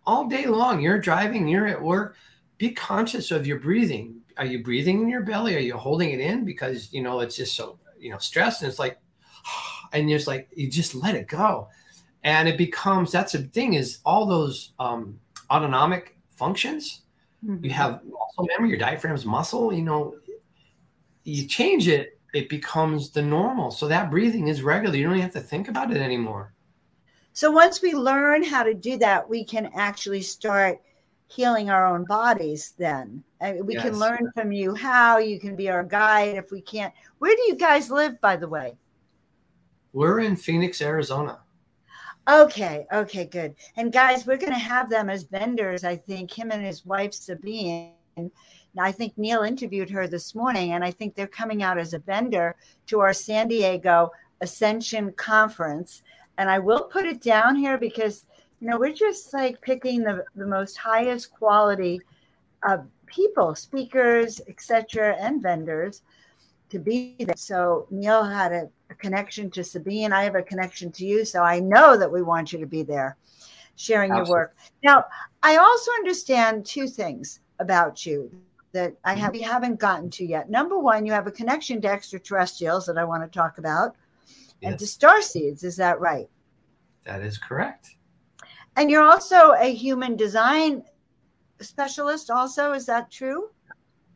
all 0.04 0.28
day 0.28 0.46
long. 0.46 0.80
You're 0.80 0.98
driving, 0.98 1.48
you're 1.48 1.66
at 1.66 1.82
work. 1.82 2.16
Be 2.58 2.70
conscious 2.70 3.30
of 3.30 3.46
your 3.46 3.58
breathing. 3.58 4.20
Are 4.36 4.44
you 4.44 4.62
breathing 4.62 5.02
in 5.02 5.08
your 5.08 5.22
belly? 5.22 5.56
Are 5.56 5.60
you 5.60 5.76
holding 5.76 6.10
it 6.10 6.20
in 6.20 6.44
because 6.44 6.92
you 6.92 7.02
know 7.02 7.20
it's 7.20 7.36
just 7.36 7.56
so 7.56 7.78
you 7.98 8.10
know 8.10 8.18
stressed? 8.18 8.62
And 8.62 8.68
it's 8.68 8.78
like 8.78 8.98
and 9.92 10.08
just 10.08 10.26
like 10.26 10.48
you 10.54 10.70
just 10.70 10.94
let 10.94 11.14
it 11.14 11.28
go 11.28 11.68
and 12.26 12.48
it 12.48 12.58
becomes 12.58 13.12
that's 13.12 13.32
the 13.32 13.38
thing 13.38 13.74
is 13.74 14.00
all 14.04 14.26
those 14.26 14.72
um, 14.80 15.18
autonomic 15.50 16.16
functions. 16.30 17.02
Mm-hmm. 17.44 17.64
you 17.66 17.70
have 17.70 18.00
muscle 18.04 18.48
memory 18.48 18.70
your 18.70 18.78
diaphragm's 18.78 19.26
muscle 19.26 19.70
you 19.70 19.82
know 19.82 20.14
you 21.24 21.46
change 21.46 21.86
it 21.86 22.16
it 22.36 22.48
becomes 22.50 23.10
the 23.10 23.22
normal. 23.22 23.70
So 23.70 23.88
that 23.88 24.10
breathing 24.10 24.48
is 24.48 24.62
regular. 24.62 24.94
You 24.94 25.04
don't 25.04 25.14
even 25.14 25.22
have 25.22 25.32
to 25.32 25.40
think 25.40 25.68
about 25.68 25.90
it 25.90 25.96
anymore. 25.96 26.52
So 27.32 27.50
once 27.50 27.80
we 27.80 27.94
learn 27.94 28.42
how 28.42 28.62
to 28.62 28.74
do 28.74 28.98
that 28.98 29.28
we 29.28 29.44
can 29.44 29.70
actually 29.74 30.22
start 30.22 30.80
healing 31.28 31.70
our 31.70 31.86
own 31.86 32.04
bodies 32.04 32.74
then. 32.78 33.22
We 33.62 33.74
yes. 33.74 33.82
can 33.82 33.98
learn 33.98 34.30
from 34.34 34.52
you 34.52 34.74
how 34.74 35.18
you 35.18 35.40
can 35.40 35.56
be 35.56 35.68
our 35.68 35.82
guide 35.82 36.36
if 36.36 36.50
we 36.50 36.60
can't. 36.60 36.94
Where 37.18 37.34
do 37.34 37.42
you 37.42 37.56
guys 37.56 37.90
live 37.90 38.20
by 38.20 38.36
the 38.36 38.48
way? 38.48 38.76
We're 39.92 40.20
in 40.20 40.36
Phoenix, 40.36 40.80
Arizona. 40.80 41.40
Okay, 42.28 42.86
okay, 42.92 43.24
good. 43.24 43.54
And 43.76 43.92
guys, 43.92 44.26
we're 44.26 44.36
going 44.36 44.52
to 44.52 44.58
have 44.58 44.90
them 44.90 45.08
as 45.08 45.22
vendors. 45.22 45.84
I 45.84 45.94
think 45.94 46.36
him 46.36 46.50
and 46.50 46.64
his 46.64 46.84
wife 46.84 47.14
Sabine. 47.14 47.92
I 48.78 48.92
think 48.92 49.16
Neil 49.16 49.42
interviewed 49.42 49.88
her 49.90 50.08
this 50.08 50.34
morning, 50.34 50.72
and 50.72 50.84
I 50.84 50.90
think 50.90 51.14
they're 51.14 51.28
coming 51.28 51.62
out 51.62 51.78
as 51.78 51.94
a 51.94 52.00
vendor 52.00 52.56
to 52.88 53.00
our 53.00 53.12
San 53.12 53.46
Diego 53.46 54.10
Ascension 54.40 55.12
Conference. 55.12 56.02
And 56.36 56.50
I 56.50 56.58
will 56.58 56.84
put 56.84 57.06
it 57.06 57.22
down 57.22 57.54
here 57.54 57.78
because 57.78 58.24
you 58.60 58.68
know 58.68 58.78
we're 58.78 58.92
just 58.92 59.32
like 59.32 59.60
picking 59.60 60.02
the, 60.02 60.24
the 60.34 60.46
most 60.46 60.76
highest 60.76 61.30
quality 61.30 62.00
of 62.68 62.86
people, 63.06 63.54
speakers, 63.54 64.40
etc., 64.48 65.16
and 65.20 65.40
vendors 65.40 66.02
to 66.70 66.78
be 66.78 67.16
there. 67.20 67.36
So 67.36 67.86
Neil 67.90 68.24
had 68.24 68.52
a, 68.52 68.68
a, 68.90 68.94
connection 68.94 69.50
to 69.52 69.64
Sabine. 69.64 70.12
I 70.12 70.24
have 70.24 70.34
a 70.34 70.42
connection 70.42 70.90
to 70.92 71.06
you. 71.06 71.24
So 71.24 71.42
I 71.42 71.60
know 71.60 71.96
that 71.96 72.10
we 72.10 72.22
want 72.22 72.52
you 72.52 72.58
to 72.58 72.66
be 72.66 72.82
there 72.82 73.16
sharing 73.76 74.10
Absolutely. 74.10 74.30
your 74.30 74.38
work. 74.38 74.56
Now, 74.82 75.04
I 75.42 75.56
also 75.56 75.90
understand 75.92 76.64
two 76.64 76.88
things 76.88 77.40
about 77.58 78.04
you 78.04 78.30
that 78.72 78.94
I 79.04 79.12
mm-hmm. 79.12 79.20
have 79.20 79.32
we 79.32 79.40
haven't 79.40 79.80
gotten 79.80 80.10
to 80.10 80.24
yet. 80.24 80.50
Number 80.50 80.78
one, 80.78 81.06
you 81.06 81.12
have 81.12 81.26
a 81.26 81.32
connection 81.32 81.80
to 81.82 81.88
extraterrestrials 81.88 82.86
that 82.86 82.98
I 82.98 83.04
want 83.04 83.22
to 83.22 83.38
talk 83.38 83.58
about 83.58 83.96
yes. 84.60 84.70
and 84.70 84.78
to 84.78 84.86
star 84.86 85.22
seeds. 85.22 85.62
Is 85.62 85.76
that 85.76 86.00
right? 86.00 86.28
That 87.04 87.22
is 87.22 87.38
correct. 87.38 87.94
And 88.76 88.90
you're 88.90 89.04
also 89.04 89.52
a 89.58 89.72
human 89.72 90.16
design 90.16 90.82
specialist, 91.60 92.30
also. 92.30 92.72
Is 92.72 92.84
that 92.86 93.10
true? 93.10 93.50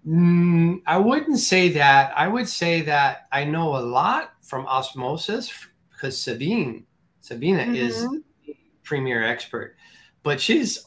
Mm, 0.06 0.82
I 0.86 0.96
wouldn't 0.96 1.38
say 1.38 1.70
that. 1.70 2.16
I 2.16 2.26
would 2.28 2.48
say 2.48 2.82
that 2.82 3.26
I 3.32 3.44
know 3.44 3.76
a 3.76 3.80
lot 3.80 4.32
from 4.40 4.66
osmosis 4.66 5.52
because 5.92 6.20
Sabine, 6.20 6.86
Sabina 7.20 7.64
mm-hmm. 7.64 7.74
is 7.74 8.06
premier 8.82 9.22
expert, 9.22 9.76
but 10.22 10.40
she's 10.40 10.86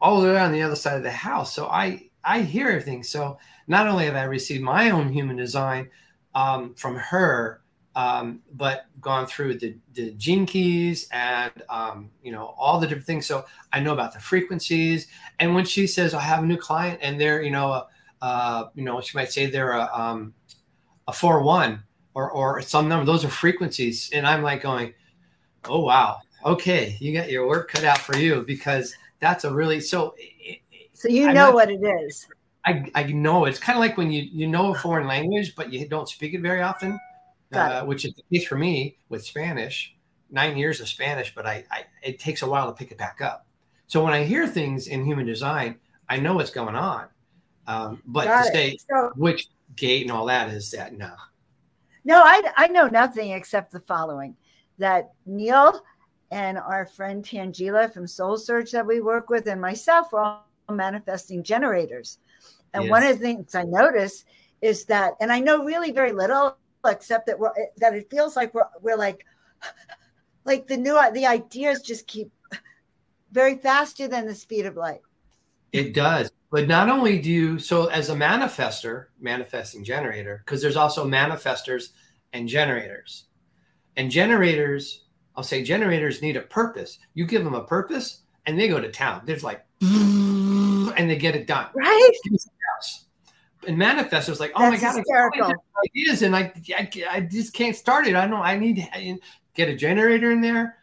all 0.00 0.20
the 0.20 0.28
way 0.28 0.38
on 0.38 0.52
the 0.52 0.62
other 0.62 0.76
side 0.76 0.96
of 0.96 1.02
the 1.02 1.10
house. 1.10 1.54
So 1.54 1.66
I 1.66 2.08
I 2.24 2.42
hear 2.42 2.68
everything. 2.68 3.02
So 3.02 3.38
not 3.68 3.86
only 3.86 4.06
have 4.06 4.16
I 4.16 4.24
received 4.24 4.62
my 4.62 4.90
own 4.90 5.12
human 5.12 5.36
design 5.36 5.90
um, 6.34 6.74
from 6.74 6.96
her, 6.96 7.62
um, 7.94 8.42
but 8.52 8.86
gone 9.00 9.26
through 9.26 9.54
the, 9.58 9.74
the 9.94 10.10
gene 10.12 10.44
keys 10.44 11.08
and 11.12 11.52
um, 11.70 12.10
you 12.22 12.32
know 12.32 12.54
all 12.58 12.78
the 12.78 12.86
different 12.86 13.06
things. 13.06 13.26
So 13.26 13.44
I 13.72 13.80
know 13.80 13.92
about 13.92 14.12
the 14.12 14.20
frequencies. 14.20 15.08
And 15.40 15.54
when 15.54 15.64
she 15.64 15.86
says 15.86 16.14
I 16.14 16.20
have 16.20 16.42
a 16.42 16.46
new 16.46 16.58
client 16.58 17.00
and 17.02 17.20
they're 17.20 17.42
you 17.42 17.50
know 17.50 17.86
uh, 18.22 18.64
you 18.74 18.84
know, 18.84 19.00
she 19.00 19.16
might 19.16 19.32
say 19.32 19.46
they're 19.46 19.72
a, 19.72 19.88
um, 19.92 20.34
a 21.06 21.12
four 21.12 21.42
one 21.42 21.82
or, 22.14 22.30
or 22.30 22.62
some 22.62 22.88
number. 22.88 23.04
Those 23.04 23.24
are 23.24 23.28
frequencies. 23.28 24.10
And 24.12 24.26
I'm 24.26 24.42
like 24.42 24.62
going, 24.62 24.94
oh, 25.66 25.80
wow. 25.80 26.20
okay, 26.44 26.96
you 27.00 27.12
got 27.12 27.30
your 27.30 27.46
work 27.46 27.70
cut 27.70 27.84
out 27.84 27.98
for 27.98 28.16
you 28.16 28.42
because 28.46 28.94
that's 29.20 29.44
a 29.44 29.52
really 29.52 29.80
so. 29.80 30.14
So 30.94 31.08
you 31.08 31.32
know 31.32 31.50
what 31.50 31.70
it 31.70 31.82
is. 31.82 32.26
I, 32.64 32.90
I 32.94 33.04
know 33.04 33.44
it's 33.44 33.58
kind 33.58 33.76
of 33.76 33.80
like 33.80 33.96
when 33.96 34.10
you 34.10 34.22
you 34.22 34.46
know 34.46 34.72
a 34.72 34.78
foreign 34.78 35.06
language 35.06 35.54
but 35.54 35.72
you 35.72 35.86
don't 35.88 36.08
speak 36.08 36.34
it 36.34 36.40
very 36.40 36.62
often, 36.62 36.98
uh, 37.52 37.84
which 37.84 38.04
is 38.04 38.14
the 38.14 38.22
case 38.32 38.46
for 38.46 38.56
me 38.56 38.98
with 39.08 39.24
Spanish. 39.24 39.94
Nine 40.30 40.56
years 40.56 40.80
of 40.80 40.88
Spanish, 40.88 41.32
but 41.34 41.46
I, 41.46 41.64
I 41.70 41.84
it 42.02 42.18
takes 42.18 42.42
a 42.42 42.48
while 42.48 42.66
to 42.66 42.72
pick 42.72 42.90
it 42.90 42.98
back 42.98 43.20
up. 43.20 43.46
So 43.86 44.02
when 44.02 44.12
I 44.12 44.24
hear 44.24 44.48
things 44.48 44.88
in 44.88 45.04
human 45.04 45.26
design, 45.26 45.76
I 46.08 46.18
know 46.18 46.34
what's 46.34 46.50
going 46.50 46.74
on. 46.74 47.06
Um, 47.66 48.02
but 48.06 48.26
Got 48.26 48.44
to 48.44 48.52
say 48.52 48.78
so, 48.88 49.12
which 49.16 49.48
gate 49.74 50.02
and 50.02 50.12
all 50.12 50.26
that 50.26 50.48
is 50.50 50.70
that 50.70 50.96
no. 50.96 51.12
No, 52.04 52.22
I 52.22 52.42
I 52.56 52.68
know 52.68 52.86
nothing 52.86 53.32
except 53.32 53.72
the 53.72 53.80
following: 53.80 54.36
that 54.78 55.12
Neil 55.26 55.80
and 56.30 56.58
our 56.58 56.86
friend 56.86 57.24
Tangela 57.24 57.92
from 57.92 58.06
Soul 58.06 58.36
Search 58.36 58.70
that 58.72 58.86
we 58.86 59.00
work 59.00 59.30
with, 59.30 59.46
and 59.48 59.60
myself 59.60 60.12
are 60.14 60.42
all 60.68 60.74
manifesting 60.74 61.42
generators. 61.42 62.18
And 62.74 62.84
yes. 62.84 62.90
one 62.90 63.02
of 63.02 63.18
the 63.18 63.24
things 63.24 63.54
I 63.54 63.62
notice 63.64 64.24
is 64.60 64.84
that, 64.86 65.14
and 65.20 65.32
I 65.32 65.40
know 65.40 65.64
really 65.64 65.92
very 65.92 66.12
little, 66.12 66.56
except 66.86 67.26
that 67.26 67.38
we're 67.38 67.52
that 67.78 67.94
it 67.94 68.10
feels 68.10 68.36
like 68.36 68.54
we're 68.54 68.68
we're 68.80 68.96
like 68.96 69.24
like 70.44 70.66
the 70.66 70.76
new 70.76 70.98
the 71.12 71.26
ideas 71.26 71.82
just 71.82 72.06
keep 72.06 72.30
very 73.32 73.56
faster 73.56 74.08
than 74.08 74.26
the 74.26 74.34
speed 74.34 74.66
of 74.66 74.76
light. 74.76 75.00
It 75.72 75.94
does. 75.94 76.30
But 76.50 76.68
not 76.68 76.88
only 76.88 77.20
do 77.20 77.30
you 77.30 77.58
so 77.58 77.86
as 77.86 78.08
a 78.08 78.14
manifester, 78.14 79.06
manifesting 79.20 79.84
generator, 79.84 80.42
because 80.44 80.62
there's 80.62 80.76
also 80.76 81.06
manifestors 81.06 81.90
and 82.32 82.48
generators. 82.48 83.24
And 83.96 84.10
generators 84.10 85.06
I'll 85.36 85.44
say 85.44 85.62
generators 85.62 86.22
need 86.22 86.36
a 86.36 86.40
purpose. 86.40 86.98
You 87.14 87.26
give 87.26 87.44
them 87.44 87.54
a 87.54 87.62
purpose 87.62 88.22
and 88.46 88.58
they 88.58 88.68
go 88.68 88.80
to 88.80 88.90
town. 88.90 89.22
There's 89.24 89.44
like, 89.44 89.64
and 89.82 91.10
they 91.10 91.16
get 91.16 91.36
it 91.36 91.46
done. 91.46 91.66
Right. 91.74 92.12
And 93.66 93.76
manifestors 93.76 94.40
like, 94.40 94.52
oh 94.54 94.70
That's 94.70 94.82
my 94.82 95.02
God, 95.38 95.54
ideas 95.84 96.22
and 96.22 96.34
I, 96.34 96.52
I, 96.76 96.90
I 97.10 97.20
just 97.20 97.52
can't 97.52 97.76
start 97.76 98.06
it. 98.06 98.14
I 98.14 98.26
know 98.26 98.36
I 98.36 98.56
need 98.56 98.76
to 98.76 99.18
get 99.54 99.68
a 99.68 99.76
generator 99.76 100.30
in 100.30 100.40
there. 100.40 100.76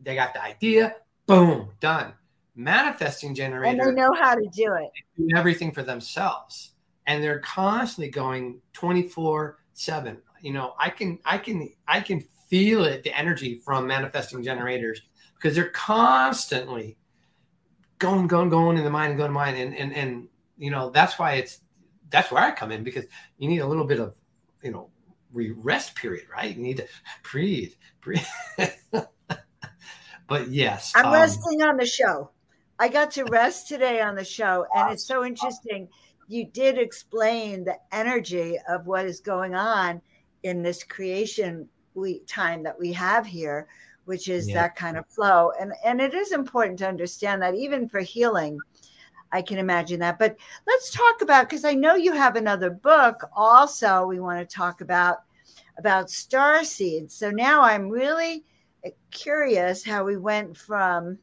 They 0.00 0.14
got 0.14 0.34
the 0.34 0.42
idea. 0.42 0.94
Boom, 1.26 1.70
done. 1.80 2.12
Manifesting 2.58 3.36
generator. 3.36 3.80
And 3.80 3.96
they 3.96 4.00
know 4.00 4.12
how 4.12 4.34
to 4.34 4.44
do 4.52 4.74
it. 4.74 4.90
do 5.16 5.28
everything 5.36 5.70
for 5.70 5.84
themselves. 5.84 6.72
And 7.06 7.22
they're 7.22 7.38
constantly 7.38 8.10
going 8.10 8.60
24 8.72 9.58
7. 9.74 10.18
You 10.42 10.52
know, 10.52 10.74
I 10.76 10.90
can, 10.90 11.20
I 11.24 11.38
can, 11.38 11.70
I 11.86 12.00
can 12.00 12.24
feel 12.48 12.84
it, 12.84 13.04
the 13.04 13.16
energy 13.16 13.60
from 13.64 13.86
manifesting 13.86 14.42
generators, 14.42 15.02
because 15.36 15.54
they're 15.54 15.70
constantly 15.70 16.96
going, 18.00 18.26
going, 18.26 18.48
going 18.48 18.76
in 18.76 18.82
the 18.82 18.90
mind 18.90 19.10
and 19.10 19.18
going 19.18 19.28
to 19.30 19.34
mind. 19.34 19.56
And, 19.56 19.76
and, 19.76 19.94
and, 19.94 20.28
you 20.56 20.72
know, 20.72 20.90
that's 20.90 21.16
why 21.16 21.34
it's, 21.34 21.60
that's 22.10 22.32
where 22.32 22.42
I 22.42 22.50
come 22.50 22.72
in 22.72 22.82
because 22.82 23.04
you 23.38 23.48
need 23.48 23.60
a 23.60 23.66
little 23.68 23.84
bit 23.84 24.00
of, 24.00 24.16
you 24.64 24.72
know, 24.72 24.90
rest 25.32 25.94
period, 25.94 26.26
right? 26.28 26.56
You 26.56 26.60
need 26.60 26.78
to 26.78 26.88
breathe, 27.22 27.74
breathe. 28.00 28.26
but 30.26 30.48
yes. 30.48 30.92
I'm 30.96 31.06
um, 31.06 31.12
resting 31.12 31.62
on 31.62 31.76
the 31.76 31.86
show. 31.86 32.30
I 32.78 32.88
got 32.88 33.10
to 33.12 33.24
rest 33.24 33.68
today 33.68 34.00
on 34.00 34.14
the 34.14 34.24
show. 34.24 34.66
And 34.74 34.92
it's 34.92 35.04
so 35.04 35.24
interesting. 35.24 35.88
You 36.28 36.44
did 36.46 36.78
explain 36.78 37.64
the 37.64 37.78
energy 37.92 38.56
of 38.68 38.86
what 38.86 39.06
is 39.06 39.20
going 39.20 39.54
on 39.54 40.00
in 40.42 40.62
this 40.62 40.84
creation 40.84 41.68
we 41.94 42.20
time 42.20 42.62
that 42.62 42.78
we 42.78 42.92
have 42.92 43.26
here 43.26 43.66
which 44.04 44.28
is 44.28 44.48
yeah. 44.48 44.54
that 44.54 44.76
kind 44.76 44.96
of 44.96 45.06
flow 45.08 45.52
and 45.60 45.72
and 45.84 46.00
it 46.00 46.14
is 46.14 46.32
important 46.32 46.78
to 46.78 46.88
understand 46.88 47.42
that 47.42 47.54
even 47.54 47.88
for 47.88 48.00
healing 48.00 48.58
i 49.32 49.42
can 49.42 49.58
imagine 49.58 49.98
that 49.98 50.18
but 50.18 50.36
let's 50.66 50.90
talk 50.90 51.20
about 51.22 51.48
because 51.48 51.64
i 51.64 51.74
know 51.74 51.94
you 51.94 52.12
have 52.12 52.36
another 52.36 52.70
book 52.70 53.28
also 53.34 54.06
we 54.06 54.20
want 54.20 54.38
to 54.38 54.56
talk 54.56 54.80
about 54.80 55.18
about 55.76 56.10
star 56.10 56.64
seeds 56.64 57.14
so 57.14 57.30
now 57.30 57.60
i'm 57.62 57.88
really 57.88 58.44
eh, 58.84 58.90
curious 59.10 59.84
how 59.84 60.04
we 60.04 60.16
went 60.16 60.56
from 60.56 61.18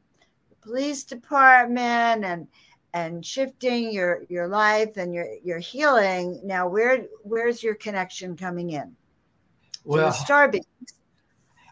police 0.66 1.04
department 1.04 2.26
and 2.26 2.48
and 2.94 3.26
shifting 3.26 3.92
your 3.92 4.24
your 4.30 4.48
life 4.48 4.98
and 4.98 5.14
your 5.14 5.28
your 5.44 5.60
healing 5.60 6.40
now 6.44 6.68
where 6.68 7.06
where's 7.24 7.62
your 7.62 7.76
connection 7.76 8.36
coming 8.36 8.72
in 8.72 8.96
well, 9.84 10.50
beings. 10.50 10.66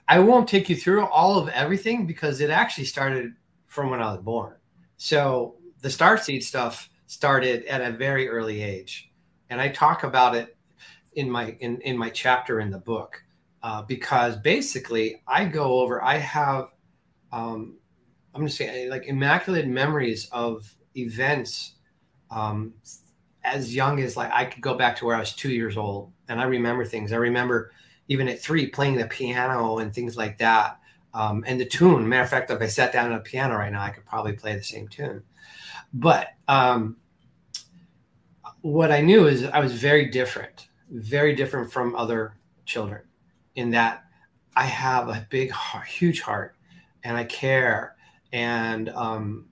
I 0.08 0.20
won't 0.20 0.48
take 0.48 0.70
you 0.70 0.76
through 0.76 1.06
all 1.08 1.40
of 1.40 1.50
everything 1.50 2.06
because 2.06 2.42
it 2.42 2.52
actually 2.52 2.86
started 2.86 3.34
from 3.66 3.90
when 3.90 4.02
I 4.02 4.12
was 4.12 4.22
born. 4.22 4.54
So 4.98 5.56
the 5.82 5.90
star 5.90 6.18
seed 6.18 6.44
stuff 6.44 6.90
started 7.08 7.66
at 7.66 7.82
a 7.82 7.96
very 7.96 8.30
early 8.30 8.62
age, 8.62 9.12
and 9.50 9.60
I 9.60 9.70
talk 9.70 10.04
about 10.04 10.36
it 10.36 10.56
in 11.14 11.30
my 11.30 11.56
in 11.60 11.82
in 11.82 11.98
my 11.98 12.10
chapter 12.10 12.60
in 12.60 12.70
the 12.70 12.78
book 12.78 13.24
uh, 13.64 13.82
because 13.82 14.38
basically 14.38 15.24
I 15.28 15.46
go 15.46 15.80
over. 15.80 16.04
I 16.04 16.18
have 16.18 16.68
um, 17.32 17.78
I'm 18.34 18.42
going 18.42 18.48
to 18.48 18.54
say 18.54 18.90
like 18.90 19.06
immaculate 19.06 19.68
memories 19.68 20.28
of 20.32 20.74
events 20.96 21.74
um, 22.32 22.74
as 23.44 23.76
young 23.76 24.00
as 24.00 24.18
like 24.18 24.32
I 24.32 24.46
could 24.46 24.62
go 24.62 24.76
back 24.76 24.96
to 24.98 25.06
where 25.06 25.16
I 25.16 25.20
was 25.20 25.34
two 25.34 25.52
years 25.52 25.78
old, 25.78 26.12
and 26.28 26.42
I 26.42 26.46
remember 26.46 26.86
things. 26.86 27.14
I 27.14 27.18
remember 27.18 27.72
even 28.08 28.28
at 28.28 28.40
three, 28.40 28.68
playing 28.68 28.98
the 28.98 29.08
piano 29.08 29.78
and 29.78 29.94
things 29.94 30.18
like 30.18 30.38
that. 30.40 30.80
Um, 31.14 31.44
and 31.48 31.60
the 31.60 31.66
tune, 31.66 32.08
matter 32.10 32.24
of 32.24 32.30
fact, 32.30 32.50
if 32.50 32.62
I 32.62 32.68
sat 32.68 32.92
down 32.92 33.12
at 33.12 33.20
a 33.20 33.24
piano 33.24 33.56
right 33.56 33.72
now, 33.72 33.84
I 33.84 33.92
could 33.92 34.06
probably 34.06 34.34
play 34.34 34.56
the 34.56 34.64
same 34.64 34.88
tune. 34.88 35.24
But 35.94 36.30
um, 36.48 36.98
what 38.62 38.92
I 38.92 39.02
knew 39.02 39.28
is 39.28 39.46
I 39.46 39.60
was 39.60 39.74
very 39.74 40.10
different, 40.10 40.70
very 40.90 41.36
different 41.36 41.72
from 41.72 41.96
other 41.96 42.36
children 42.66 43.04
in 43.56 43.72
that 43.72 44.04
I 44.56 44.66
have 44.66 45.10
a 45.10 45.28
big, 45.30 45.54
huge 45.88 46.22
heart 46.22 46.56
and 47.04 47.16
I 47.16 47.26
care. 47.26 47.93
And 48.34 48.90
um, 48.90 49.48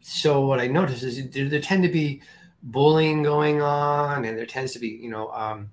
so 0.00 0.46
what 0.46 0.60
I 0.60 0.68
notice 0.68 1.04
is 1.04 1.30
there, 1.30 1.48
there, 1.48 1.60
tend 1.60 1.84
to 1.84 1.90
be 1.90 2.22
bullying 2.62 3.22
going 3.22 3.62
on 3.62 4.24
and 4.24 4.38
there 4.38 4.46
tends 4.46 4.72
to 4.74 4.80
be, 4.80 4.88
you 4.88 5.10
know, 5.10 5.30
um, 5.30 5.70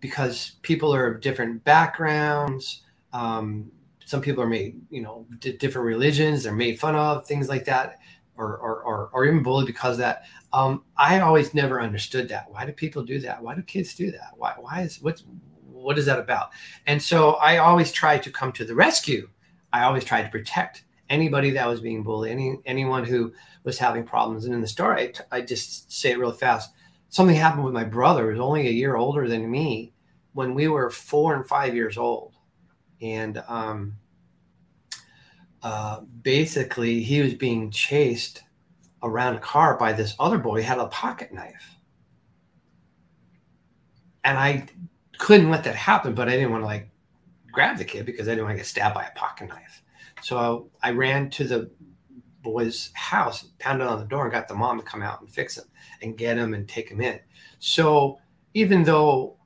because 0.00 0.52
people 0.62 0.94
are 0.94 1.08
of 1.08 1.22
different 1.22 1.64
backgrounds. 1.64 2.82
Um, 3.12 3.72
some 4.06 4.22
people 4.22 4.42
are 4.44 4.48
made, 4.48 4.80
you 4.90 5.02
know, 5.02 5.26
d- 5.40 5.56
different 5.58 5.86
religions. 5.86 6.44
They're 6.44 6.54
made 6.54 6.80
fun 6.80 6.96
of, 6.96 7.26
things 7.26 7.48
like 7.48 7.66
that, 7.66 7.98
or 8.36 8.56
or 8.58 8.82
or, 8.84 9.10
or 9.12 9.26
even 9.26 9.42
bullied 9.42 9.66
because 9.66 9.98
that. 9.98 10.24
Um, 10.52 10.84
I 10.96 11.20
always 11.20 11.54
never 11.54 11.82
understood 11.82 12.28
that. 12.30 12.50
Why 12.50 12.66
do 12.66 12.72
people 12.72 13.04
do 13.04 13.20
that? 13.20 13.42
Why 13.42 13.56
do 13.56 13.62
kids 13.62 13.94
do 13.94 14.12
that? 14.12 14.32
Why 14.36 14.54
why 14.58 14.82
is 14.82 15.02
what's 15.02 15.24
what 15.70 15.98
is 15.98 16.06
that 16.06 16.20
about? 16.20 16.50
And 16.86 17.02
so 17.02 17.34
I 17.34 17.58
always 17.58 17.92
try 17.92 18.18
to 18.18 18.30
come 18.32 18.52
to 18.54 18.64
the 18.64 18.74
rescue. 18.76 19.30
I 19.72 19.84
always 19.84 20.04
try 20.04 20.22
to 20.22 20.30
protect 20.30 20.84
anybody 21.08 21.50
that 21.50 21.68
was 21.68 21.80
being 21.80 22.02
bullied, 22.02 22.32
any 22.32 22.58
anyone 22.64 23.04
who 23.04 23.32
was 23.64 23.78
having 23.78 24.04
problems. 24.04 24.44
And 24.44 24.54
in 24.54 24.60
the 24.60 24.66
story, 24.66 25.12
I, 25.30 25.38
I 25.38 25.40
just 25.40 25.92
say 25.92 26.12
it 26.12 26.18
real 26.18 26.32
fast. 26.32 26.72
Something 27.08 27.36
happened 27.36 27.64
with 27.64 27.74
my 27.74 27.84
brother, 27.84 28.24
who 28.24 28.30
was 28.32 28.40
only 28.40 28.66
a 28.66 28.72
year 28.72 28.96
older 28.96 29.28
than 29.28 29.50
me, 29.50 29.92
when 30.32 30.54
we 30.54 30.68
were 30.68 30.90
four 30.90 31.34
and 31.34 31.46
five 31.46 31.74
years 31.74 31.96
old. 31.96 32.34
And 33.00 33.42
um, 33.48 33.94
uh, 35.62 36.00
basically, 36.22 37.02
he 37.02 37.20
was 37.20 37.34
being 37.34 37.70
chased 37.70 38.42
around 39.02 39.36
a 39.36 39.40
car 39.40 39.78
by 39.78 39.92
this 39.92 40.14
other 40.18 40.38
boy 40.38 40.60
who 40.60 40.66
had 40.66 40.78
a 40.78 40.86
pocket 40.86 41.32
knife. 41.32 41.76
And 44.24 44.38
I 44.38 44.66
couldn't 45.18 45.50
let 45.50 45.64
that 45.64 45.76
happen, 45.76 46.14
but 46.14 46.28
I 46.28 46.32
didn't 46.32 46.50
want 46.50 46.62
to 46.62 46.66
like 46.66 46.88
grab 47.50 47.78
the 47.78 47.84
kid 47.84 48.06
because 48.06 48.28
I 48.28 48.32
didn't 48.32 48.44
want 48.44 48.54
to 48.54 48.58
get 48.58 48.66
stabbed 48.66 48.94
by 48.94 49.04
a 49.04 49.10
pocket 49.12 49.48
knife. 49.48 49.82
So 50.26 50.70
I 50.82 50.90
ran 50.90 51.30
to 51.30 51.44
the 51.44 51.70
boy's 52.42 52.90
house, 52.94 53.44
pounded 53.60 53.86
on 53.86 54.00
the 54.00 54.06
door, 54.06 54.24
and 54.24 54.32
got 54.32 54.48
the 54.48 54.56
mom 54.56 54.76
to 54.76 54.82
come 54.82 55.00
out 55.00 55.20
and 55.20 55.30
fix 55.30 55.56
him 55.56 55.66
and 56.02 56.18
get 56.18 56.36
him 56.36 56.52
and 56.52 56.68
take 56.68 56.88
him 56.88 57.00
in. 57.00 57.20
So 57.60 58.18
even 58.52 58.82
though 58.82 59.36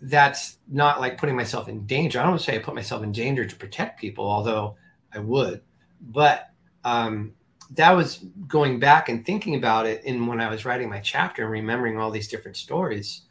that's 0.00 0.58
not 0.68 1.00
like 1.00 1.18
putting 1.18 1.34
myself 1.34 1.68
in 1.68 1.84
danger. 1.84 2.20
I 2.20 2.24
don't 2.24 2.40
say 2.40 2.54
I 2.54 2.60
put 2.60 2.76
myself 2.76 3.02
in 3.02 3.10
danger 3.10 3.44
to 3.44 3.56
protect 3.56 4.00
people, 4.00 4.24
although 4.24 4.76
I 5.12 5.18
would. 5.18 5.62
But 6.00 6.50
um, 6.84 7.32
that 7.72 7.90
was 7.90 8.24
going 8.46 8.78
back 8.78 9.08
and 9.08 9.26
thinking 9.26 9.56
about 9.56 9.86
it 9.86 10.04
in 10.04 10.28
when 10.28 10.40
I 10.40 10.48
was 10.48 10.64
writing 10.64 10.90
my 10.90 11.00
chapter 11.00 11.42
and 11.42 11.50
remembering 11.50 11.98
all 11.98 12.12
these 12.12 12.28
different 12.28 12.56
stories, 12.56 13.22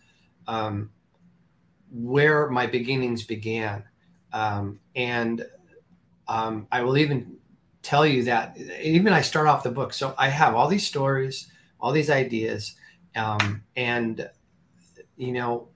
um, 0.47 0.89
where 1.89 2.49
my 2.49 2.67
beginnings 2.67 3.23
began. 3.23 3.85
Um, 4.33 4.81
and 4.97 5.45
um, 6.27 6.67
I 6.71 6.81
will 6.83 6.97
even 6.97 7.37
tell 7.81 8.05
you 8.05 8.23
that 8.23 8.57
even 8.81 9.13
I 9.13 9.21
start 9.21 9.47
off 9.47 9.63
the 9.63 9.71
book. 9.71 9.93
So 9.93 10.13
I 10.17 10.29
have 10.29 10.55
all 10.55 10.67
these 10.67 10.85
stories, 10.85 11.51
all 11.79 11.91
these 11.91 12.09
ideas, 12.09 12.75
um, 13.15 13.63
and 13.75 14.29
you 15.17 15.31
know 15.33 15.69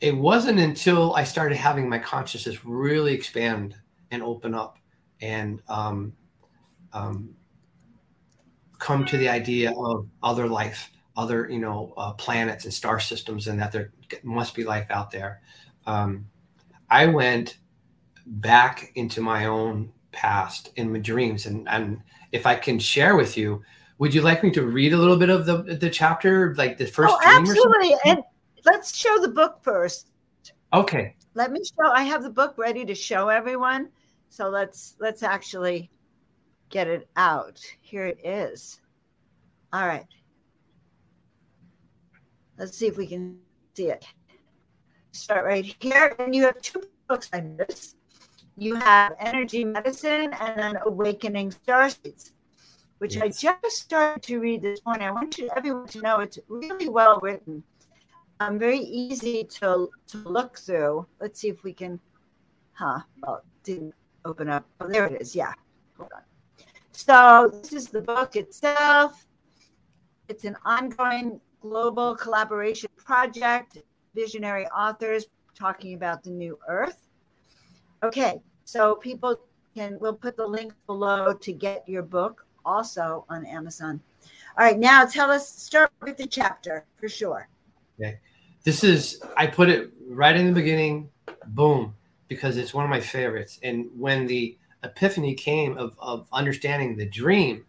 it 0.00 0.16
wasn't 0.16 0.58
until 0.58 1.14
I 1.14 1.24
started 1.24 1.56
having 1.56 1.88
my 1.88 1.98
consciousness 1.98 2.64
really 2.64 3.12
expand 3.12 3.76
and 4.10 4.22
open 4.22 4.54
up 4.54 4.78
and 5.20 5.62
um, 5.68 6.14
um, 6.92 7.34
come 8.78 9.04
to 9.04 9.18
the 9.18 9.28
idea 9.28 9.72
of 9.76 10.08
other 10.22 10.48
life, 10.48 10.90
other 11.16 11.48
you 11.50 11.58
know 11.58 11.92
uh, 11.96 12.12
planets 12.14 12.64
and 12.64 12.74
star 12.74 12.98
systems, 12.98 13.46
and 13.46 13.60
that 13.60 13.72
there 13.72 13.92
must 14.22 14.54
be 14.54 14.64
life 14.64 14.86
out 14.90 15.10
there. 15.10 15.42
Um, 15.86 16.26
I 16.88 17.06
went 17.06 17.58
back 18.26 18.92
into 18.94 19.20
my 19.20 19.46
own 19.46 19.92
past 20.12 20.70
in 20.76 20.92
my 20.92 20.98
dreams, 20.98 21.46
and 21.46 21.68
and 21.68 22.00
if 22.32 22.46
I 22.46 22.54
can 22.54 22.78
share 22.78 23.16
with 23.16 23.36
you, 23.36 23.62
would 23.98 24.14
you 24.14 24.22
like 24.22 24.42
me 24.42 24.50
to 24.52 24.62
read 24.62 24.92
a 24.92 24.96
little 24.96 25.16
bit 25.16 25.30
of 25.30 25.46
the 25.46 25.62
the 25.62 25.90
chapter, 25.90 26.54
like 26.56 26.78
the 26.78 26.86
first? 26.86 27.14
Oh, 27.14 27.20
absolutely. 27.22 27.94
And 28.04 28.20
let's 28.64 28.96
show 28.96 29.18
the 29.20 29.28
book 29.28 29.58
first. 29.62 30.10
Okay. 30.72 31.14
Let 31.34 31.52
me 31.52 31.60
show. 31.64 31.90
I 31.92 32.02
have 32.02 32.22
the 32.22 32.30
book 32.30 32.56
ready 32.58 32.84
to 32.84 32.94
show 32.94 33.28
everyone. 33.28 33.88
So 34.28 34.48
let's 34.48 34.96
let's 35.00 35.22
actually 35.22 35.90
get 36.70 36.86
it 36.86 37.08
out. 37.16 37.60
Here 37.80 38.06
it 38.06 38.18
is. 38.24 38.80
All 39.72 39.86
right. 39.86 40.06
Let's 42.58 42.76
see 42.76 42.86
if 42.86 42.96
we 42.96 43.06
can 43.06 43.38
see 43.74 43.90
it. 43.90 44.04
Start 45.12 45.44
right 45.44 45.74
here. 45.80 46.14
And 46.18 46.34
you 46.34 46.44
have 46.44 46.60
two 46.62 46.82
books 47.08 47.28
on 47.32 47.56
this. 47.56 47.96
You 48.56 48.74
have 48.74 49.14
Energy 49.18 49.64
Medicine 49.64 50.32
and 50.40 50.58
then 50.58 50.78
Awakening 50.84 51.52
Starseeds, 51.52 52.32
which 52.98 53.16
yes. 53.16 53.24
I 53.24 53.28
just 53.28 53.76
started 53.76 54.22
to 54.24 54.38
read 54.38 54.62
this 54.62 54.80
morning. 54.84 55.08
I 55.08 55.10
want 55.10 55.38
you 55.38 55.48
everyone 55.56 55.88
to 55.88 56.00
know 56.00 56.20
it's 56.20 56.38
really 56.48 56.88
well 56.88 57.18
written. 57.22 57.62
Um, 58.40 58.58
very 58.58 58.78
easy 58.78 59.44
to 59.44 59.90
to 60.08 60.18
look 60.18 60.58
through. 60.58 61.06
Let's 61.20 61.40
see 61.40 61.48
if 61.48 61.62
we 61.62 61.72
can 61.72 62.00
huh. 62.72 63.00
Well, 63.22 63.42
didn't 63.62 63.94
open 64.24 64.48
up. 64.48 64.64
Oh, 64.80 64.88
there 64.88 65.06
it 65.06 65.20
is. 65.20 65.36
Yeah. 65.36 65.52
Hold 65.96 66.10
on. 66.14 66.22
So 66.92 67.50
this 67.52 67.72
is 67.72 67.88
the 67.88 68.02
book 68.02 68.36
itself. 68.36 69.26
It's 70.28 70.44
an 70.44 70.56
ongoing 70.64 71.40
global 71.60 72.16
collaboration 72.16 72.90
project, 72.96 73.78
visionary 74.14 74.66
authors 74.68 75.26
talking 75.54 75.94
about 75.94 76.22
the 76.22 76.30
new 76.30 76.58
earth. 76.68 77.06
Okay, 78.02 78.40
so 78.64 78.94
people 78.94 79.38
can, 79.74 79.98
we'll 80.00 80.14
put 80.14 80.36
the 80.36 80.46
link 80.46 80.72
below 80.86 81.32
to 81.34 81.52
get 81.52 81.88
your 81.88 82.02
book 82.02 82.46
also 82.64 83.24
on 83.28 83.44
Amazon. 83.46 84.00
All 84.58 84.64
right, 84.64 84.78
now 84.78 85.04
tell 85.04 85.30
us, 85.30 85.48
start 85.48 85.90
with 86.02 86.16
the 86.16 86.26
chapter 86.26 86.84
for 86.96 87.08
sure. 87.08 87.48
Okay. 87.98 88.18
This 88.62 88.84
is, 88.84 89.22
I 89.36 89.46
put 89.46 89.68
it 89.68 89.90
right 90.08 90.36
in 90.36 90.46
the 90.46 90.52
beginning, 90.52 91.10
boom, 91.46 91.94
because 92.28 92.56
it's 92.56 92.74
one 92.74 92.84
of 92.84 92.90
my 92.90 93.00
favorites. 93.00 93.58
And 93.62 93.88
when 93.96 94.26
the 94.26 94.56
epiphany 94.84 95.34
came 95.34 95.78
of, 95.78 95.96
of 95.98 96.26
understanding 96.32 96.96
the 96.96 97.06
dream, 97.06 97.64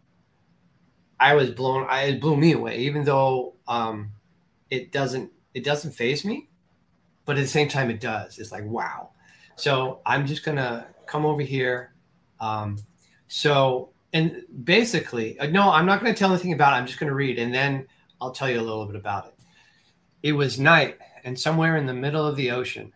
I 1.22 1.36
was 1.36 1.52
blown. 1.52 1.86
I 1.88 2.04
it 2.06 2.20
blew 2.20 2.36
me 2.36 2.54
away, 2.54 2.80
even 2.80 3.04
though 3.04 3.54
um, 3.68 4.12
it 4.72 4.92
doesn't 4.92 5.32
it 5.54 5.64
doesn't 5.64 5.92
faze 5.92 6.26
me, 6.26 6.50
but 7.26 7.38
at 7.38 7.42
the 7.42 7.48
same 7.48 7.68
time 7.68 7.92
it 7.92 8.00
does. 8.00 8.40
It's 8.40 8.52
like 8.52 8.66
wow. 8.66 9.12
So 9.62 10.02
I'm 10.08 10.26
just 10.26 10.44
gonna 10.44 10.88
come 11.06 11.24
over 11.24 11.44
here. 11.44 11.94
Um, 12.40 12.80
so 13.28 13.92
and 14.12 14.42
basically, 14.64 15.38
uh, 15.38 15.46
no, 15.46 15.70
I'm 15.70 15.86
not 15.86 16.00
gonna 16.00 16.16
tell 16.16 16.32
anything 16.32 16.54
about 16.54 16.74
it. 16.74 16.78
I'm 16.78 16.88
just 16.88 17.00
gonna 17.00 17.14
read, 17.14 17.38
and 17.38 17.54
then 17.54 17.86
I'll 18.20 18.32
tell 18.32 18.50
you 18.50 18.60
a 18.60 18.64
little 18.64 18.88
bit 18.88 18.96
about 18.96 19.28
it. 19.28 19.36
It 20.24 20.32
was 20.32 20.60
night, 20.60 20.98
and 21.24 21.40
somewhere 21.40 21.78
in 21.78 21.86
the 21.86 21.94
middle 21.94 22.26
of 22.26 22.38
the 22.38 22.50
ocean, 22.50 22.92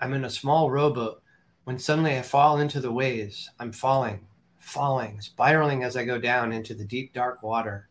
I'm 0.00 0.12
in 0.12 0.24
a 0.24 0.30
small 0.30 0.72
rowboat 0.72 1.22
when 1.62 1.78
suddenly 1.78 2.18
I 2.18 2.22
fall 2.22 2.58
into 2.58 2.80
the 2.80 2.90
waves. 2.90 3.48
I'm 3.60 3.70
falling, 3.70 4.26
falling, 4.58 5.20
spiraling 5.20 5.84
as 5.84 5.96
I 5.96 6.04
go 6.04 6.18
down 6.18 6.50
into 6.50 6.74
the 6.74 6.84
deep, 6.84 7.14
dark 7.14 7.44
water. 7.44 7.88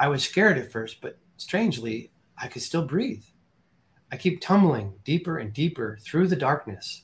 I 0.00 0.08
was 0.08 0.24
scared 0.24 0.58
at 0.58 0.72
first, 0.72 1.00
but 1.00 1.16
strangely, 1.36 2.10
I 2.36 2.48
could 2.48 2.62
still 2.62 2.84
breathe. 2.84 3.22
I 4.10 4.16
keep 4.16 4.40
tumbling 4.40 4.94
deeper 5.04 5.38
and 5.38 5.52
deeper 5.52 5.98
through 6.00 6.28
the 6.28 6.36
darkness. 6.36 7.02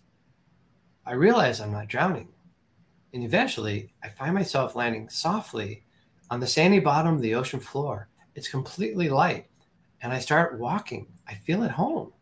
I 1.07 1.13
realize 1.13 1.61
I'm 1.61 1.73
not 1.73 1.89
drowning. 1.89 2.29
And 3.13 3.23
eventually, 3.23 3.93
I 4.03 4.09
find 4.09 4.35
myself 4.35 4.75
landing 4.75 5.09
softly 5.09 5.85
on 6.31 6.41
the 6.41 6.47
sandy 6.47 6.81
bottom 6.81 7.15
of 7.15 7.23
the 7.23 7.35
ocean 7.35 7.61
floor. 7.61 8.09
It's 8.35 8.49
completely 8.49 9.09
light, 9.09 9.47
and 10.03 10.13
I 10.13 10.19
start 10.19 10.59
walking. 10.59 11.07
I 11.29 11.35
feel 11.35 11.63
at 11.63 11.73
home. 11.73 12.13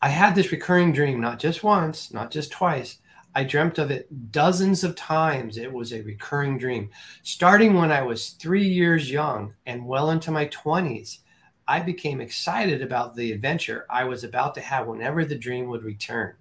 I 0.00 0.08
had 0.08 0.34
this 0.34 0.52
recurring 0.52 0.92
dream, 0.92 1.20
not 1.20 1.38
just 1.38 1.64
once, 1.64 2.12
not 2.12 2.30
just 2.30 2.52
twice, 2.52 2.98
I 3.34 3.44
dreamt 3.44 3.78
of 3.78 3.90
it 3.90 4.30
dozens 4.30 4.84
of 4.84 4.94
times. 4.94 5.56
It 5.56 5.72
was 5.72 5.92
a 5.92 6.02
recurring 6.02 6.58
dream. 6.58 6.90
Starting 7.22 7.74
when 7.74 7.90
I 7.90 8.02
was 8.02 8.30
three 8.30 8.68
years 8.68 9.10
young 9.10 9.54
and 9.64 9.86
well 9.86 10.10
into 10.10 10.30
my 10.30 10.46
20s, 10.46 11.18
I 11.72 11.80
became 11.80 12.20
excited 12.20 12.82
about 12.82 13.16
the 13.16 13.32
adventure 13.32 13.86
I 13.88 14.04
was 14.04 14.24
about 14.24 14.54
to 14.56 14.60
have 14.60 14.86
whenever 14.86 15.24
the 15.24 15.38
dream 15.38 15.68
would 15.68 15.84
return. 15.84 16.34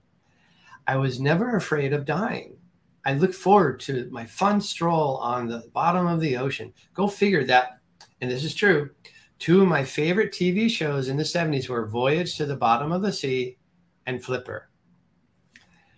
I 0.86 0.98
was 0.98 1.22
never 1.22 1.56
afraid 1.56 1.94
of 1.94 2.04
dying. 2.04 2.58
I 3.06 3.14
looked 3.14 3.36
forward 3.36 3.80
to 3.82 4.10
my 4.12 4.26
fun 4.26 4.60
stroll 4.60 5.16
on 5.20 5.48
the 5.48 5.64
bottom 5.72 6.06
of 6.06 6.20
the 6.20 6.36
ocean. 6.36 6.74
Go 6.94 7.08
figure 7.08 7.46
that, 7.46 7.80
and 8.20 8.30
this 8.30 8.44
is 8.44 8.54
true. 8.54 8.90
Two 9.40 9.62
of 9.62 9.70
my 9.70 9.86
favorite 9.86 10.34
TV 10.34 10.70
shows 10.70 11.08
in 11.08 11.16
the 11.16 11.24
70s 11.24 11.70
were 11.70 11.86
Voyage 11.88 12.36
to 12.36 12.46
the 12.46 12.58
Bottom 12.58 12.92
of 12.92 13.02
the 13.02 13.14
Sea 13.14 13.58
and 14.06 14.22
Flipper. 14.22 14.68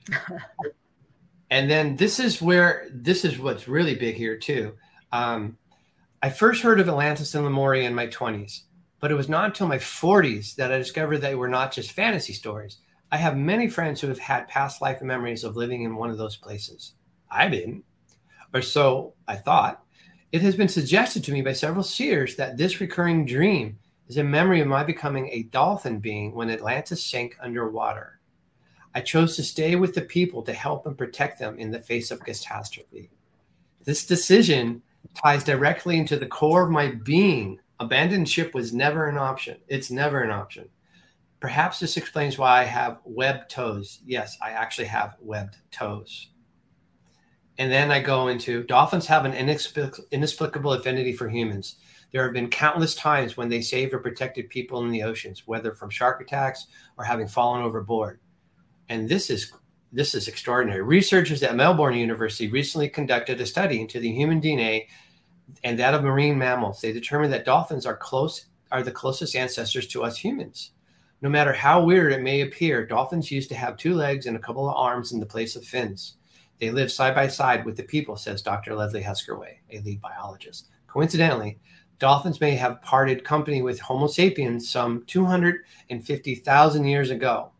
and 1.49 1.71
then 1.71 1.95
this 1.95 2.19
is 2.19 2.39
where 2.39 2.87
this 2.93 3.25
is 3.25 3.39
what's 3.39 3.67
really 3.67 3.95
big 3.95 4.13
here 4.13 4.37
too. 4.37 4.75
Um, 5.11 5.57
I 6.21 6.29
first 6.29 6.61
heard 6.61 6.79
of 6.79 6.87
Atlantis 6.87 7.33
and 7.33 7.45
Lemuria 7.45 7.87
in 7.87 7.95
my 7.95 8.05
20s, 8.05 8.65
but 9.03 9.11
it 9.11 9.15
was 9.15 9.27
not 9.27 9.43
until 9.43 9.67
my 9.67 9.77
40s 9.77 10.55
that 10.55 10.71
I 10.71 10.77
discovered 10.77 11.17
they 11.17 11.35
were 11.35 11.49
not 11.49 11.73
just 11.73 11.91
fantasy 11.91 12.31
stories. 12.31 12.77
I 13.11 13.17
have 13.17 13.35
many 13.35 13.67
friends 13.67 13.99
who 13.99 14.07
have 14.07 14.17
had 14.17 14.47
past 14.47 14.81
life 14.81 15.01
memories 15.01 15.43
of 15.43 15.57
living 15.57 15.83
in 15.83 15.97
one 15.97 16.09
of 16.09 16.17
those 16.17 16.37
places. 16.37 16.93
I 17.29 17.49
didn't, 17.49 17.83
or 18.53 18.61
so 18.61 19.13
I 19.27 19.35
thought. 19.35 19.83
It 20.31 20.41
has 20.43 20.55
been 20.55 20.69
suggested 20.69 21.21
to 21.25 21.33
me 21.33 21.41
by 21.41 21.51
several 21.51 21.83
seers 21.83 22.37
that 22.37 22.55
this 22.55 22.79
recurring 22.79 23.25
dream 23.25 23.77
is 24.07 24.15
a 24.15 24.23
memory 24.23 24.61
of 24.61 24.69
my 24.69 24.85
becoming 24.85 25.27
a 25.31 25.43
dolphin 25.43 25.99
being 25.99 26.33
when 26.33 26.49
Atlantis 26.49 27.05
sank 27.05 27.35
underwater. 27.41 28.21
I 28.95 29.01
chose 29.01 29.35
to 29.35 29.43
stay 29.43 29.75
with 29.75 29.95
the 29.95 30.03
people 30.03 30.43
to 30.43 30.53
help 30.53 30.85
and 30.85 30.97
protect 30.97 31.39
them 31.39 31.59
in 31.59 31.71
the 31.71 31.81
face 31.81 32.09
of 32.09 32.23
catastrophe. 32.23 33.09
This 33.83 34.05
decision 34.05 34.81
ties 35.13 35.43
directly 35.43 35.97
into 35.97 36.17
the 36.17 36.25
core 36.25 36.63
of 36.63 36.71
my 36.71 36.87
being. 37.03 37.59
Abandoned 37.79 38.29
ship 38.29 38.53
was 38.53 38.73
never 38.73 39.07
an 39.07 39.17
option. 39.17 39.57
It's 39.67 39.91
never 39.91 40.21
an 40.21 40.31
option. 40.31 40.69
Perhaps 41.39 41.79
this 41.79 41.97
explains 41.97 42.37
why 42.37 42.61
I 42.61 42.63
have 42.63 43.01
webbed 43.03 43.49
toes. 43.49 43.99
Yes, 44.05 44.37
I 44.41 44.51
actually 44.51 44.87
have 44.87 45.15
webbed 45.19 45.57
toes. 45.71 46.29
And 47.57 47.71
then 47.71 47.91
I 47.91 47.99
go 48.01 48.29
into 48.29 48.63
dolphins 48.63 49.07
have 49.07 49.25
an 49.25 49.33
inexplic- 49.33 49.99
inexplicable 50.11 50.73
affinity 50.73 51.13
for 51.13 51.29
humans. 51.29 51.75
There 52.11 52.23
have 52.23 52.33
been 52.33 52.49
countless 52.49 52.95
times 52.95 53.35
when 53.35 53.49
they 53.49 53.61
saved 53.61 53.93
or 53.93 53.99
protected 53.99 54.49
people 54.49 54.83
in 54.83 54.91
the 54.91 55.03
oceans, 55.03 55.43
whether 55.45 55.73
from 55.73 55.89
shark 55.89 56.21
attacks 56.21 56.67
or 56.97 57.03
having 57.03 57.27
fallen 57.27 57.63
overboard 57.63 58.19
and 58.89 59.09
this 59.09 59.29
is 59.29 59.51
this 59.91 60.15
is 60.15 60.27
extraordinary. 60.27 60.81
Researchers 60.81 61.43
at 61.43 61.55
Melbourne 61.55 61.93
University 61.93 62.49
recently 62.49 62.89
conducted 62.89 63.39
a 63.39 63.45
study 63.45 63.79
into 63.79 63.99
the 63.99 64.11
human 64.11 64.41
DNA 64.41 64.87
and 65.63 65.79
that 65.79 65.93
of 65.93 66.03
marine 66.03 66.37
mammals. 66.37 66.81
They 66.81 66.91
determined 66.91 67.33
that 67.33 67.45
dolphins 67.45 67.85
are 67.85 67.97
close 67.97 68.45
are 68.71 68.81
the 68.81 68.91
closest 68.91 69.35
ancestors 69.35 69.87
to 69.87 70.03
us 70.03 70.17
humans. 70.17 70.71
No 71.21 71.29
matter 71.29 71.53
how 71.53 71.83
weird 71.83 72.11
it 72.11 72.23
may 72.23 72.41
appear, 72.41 72.85
dolphins 72.85 73.31
used 73.31 73.49
to 73.49 73.55
have 73.55 73.77
two 73.77 73.93
legs 73.93 74.25
and 74.25 74.35
a 74.35 74.39
couple 74.39 74.67
of 74.67 74.75
arms 74.75 75.11
in 75.11 75.19
the 75.19 75.25
place 75.25 75.55
of 75.55 75.63
fins. 75.63 76.15
They 76.59 76.71
live 76.71 76.91
side 76.91 77.13
by 77.13 77.27
side 77.27 77.65
with 77.65 77.77
the 77.77 77.83
people, 77.83 78.17
says 78.17 78.41
Dr. 78.41 78.75
Leslie 78.75 79.03
Huskerway, 79.03 79.57
a 79.71 79.79
lead 79.81 80.01
biologist. 80.01 80.69
Coincidentally, 80.87 81.59
dolphins 81.99 82.41
may 82.41 82.55
have 82.55 82.81
parted 82.81 83.23
company 83.23 83.61
with 83.61 83.79
Homo 83.79 84.07
sapiens 84.07 84.69
some 84.69 85.03
250,000 85.05 86.85
years 86.85 87.09
ago. 87.09 87.51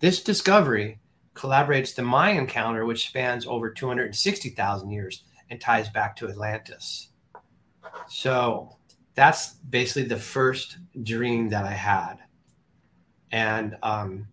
This 0.00 0.22
discovery 0.22 1.00
collaborates 1.34 1.94
the 1.94 2.02
Mayan 2.02 2.46
calendar, 2.46 2.86
which 2.86 3.06
spans 3.06 3.46
over 3.46 3.70
260,000 3.70 4.90
years 4.90 5.22
and 5.50 5.60
ties 5.60 5.88
back 5.88 6.16
to 6.16 6.28
Atlantis. 6.28 7.10
So 8.08 8.76
that's 9.14 9.54
basically 9.54 10.04
the 10.04 10.16
first 10.16 10.78
dream 11.02 11.48
that 11.50 11.64
I 11.64 11.72
had, 11.72 12.16
and 13.32 13.76
um, 13.82 14.28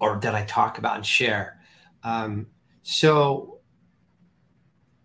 or 0.00 0.18
that 0.20 0.34
I 0.34 0.44
talk 0.44 0.78
about 0.78 0.96
and 0.96 1.06
share. 1.06 1.58
Um, 2.02 2.46
so, 2.82 3.58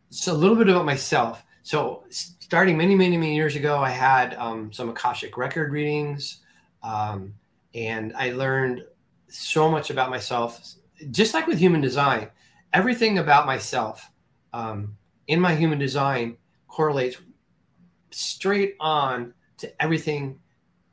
so 0.09 0.33
a 0.33 0.35
little 0.35 0.55
bit 0.55 0.69
about 0.69 0.85
myself. 0.85 1.43
So, 1.63 2.03
starting 2.09 2.77
many, 2.77 2.95
many, 2.95 3.17
many 3.17 3.35
years 3.35 3.55
ago, 3.55 3.77
I 3.77 3.89
had 3.89 4.33
um, 4.35 4.73
some 4.73 4.89
Akashic 4.89 5.37
record 5.37 5.71
readings, 5.71 6.39
um, 6.83 7.33
and 7.73 8.13
I 8.15 8.31
learned 8.31 8.83
so 9.29 9.69
much 9.71 9.89
about 9.89 10.09
myself 10.09 10.75
just 11.09 11.33
like 11.33 11.47
with 11.47 11.57
human 11.57 11.81
design, 11.81 12.29
everything 12.73 13.17
about 13.17 13.45
myself 13.45 14.11
um, 14.53 14.97
in 15.27 15.39
my 15.39 15.55
human 15.55 15.79
design 15.79 16.37
correlates 16.67 17.17
straight 18.11 18.75
on 18.79 19.33
to 19.57 19.81
everything 19.81 20.39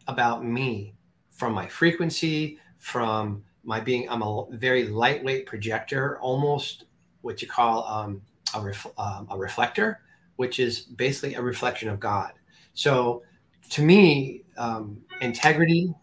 about 0.07 0.45
me 0.45 0.95
from 1.31 1.53
my 1.53 1.67
frequency, 1.69 2.59
from 2.79 3.45
my 3.65 3.81
being, 3.81 4.09
I'm 4.09 4.23
a 4.23 4.47
very 4.51 4.89
lightweight 4.89 5.47
projector, 5.47 6.19
almost 6.21 6.85
what 7.21 7.43
you 7.43 7.49
call 7.49 7.85
um, 7.87 8.23
a, 8.55 8.61
ref, 8.61 8.87
um, 8.97 9.29
a 9.31 9.37
reflector, 9.37 10.01
which 10.37 10.59
is 10.59 10.81
basically 10.81 11.35
a 11.35 11.43
reflection 11.43 11.89
of 11.89 12.01
God. 12.01 12.33
So 12.75 13.23
to 13.71 13.83
me, 13.83 14.45
um, 14.57 15.03
integrity 15.21 15.95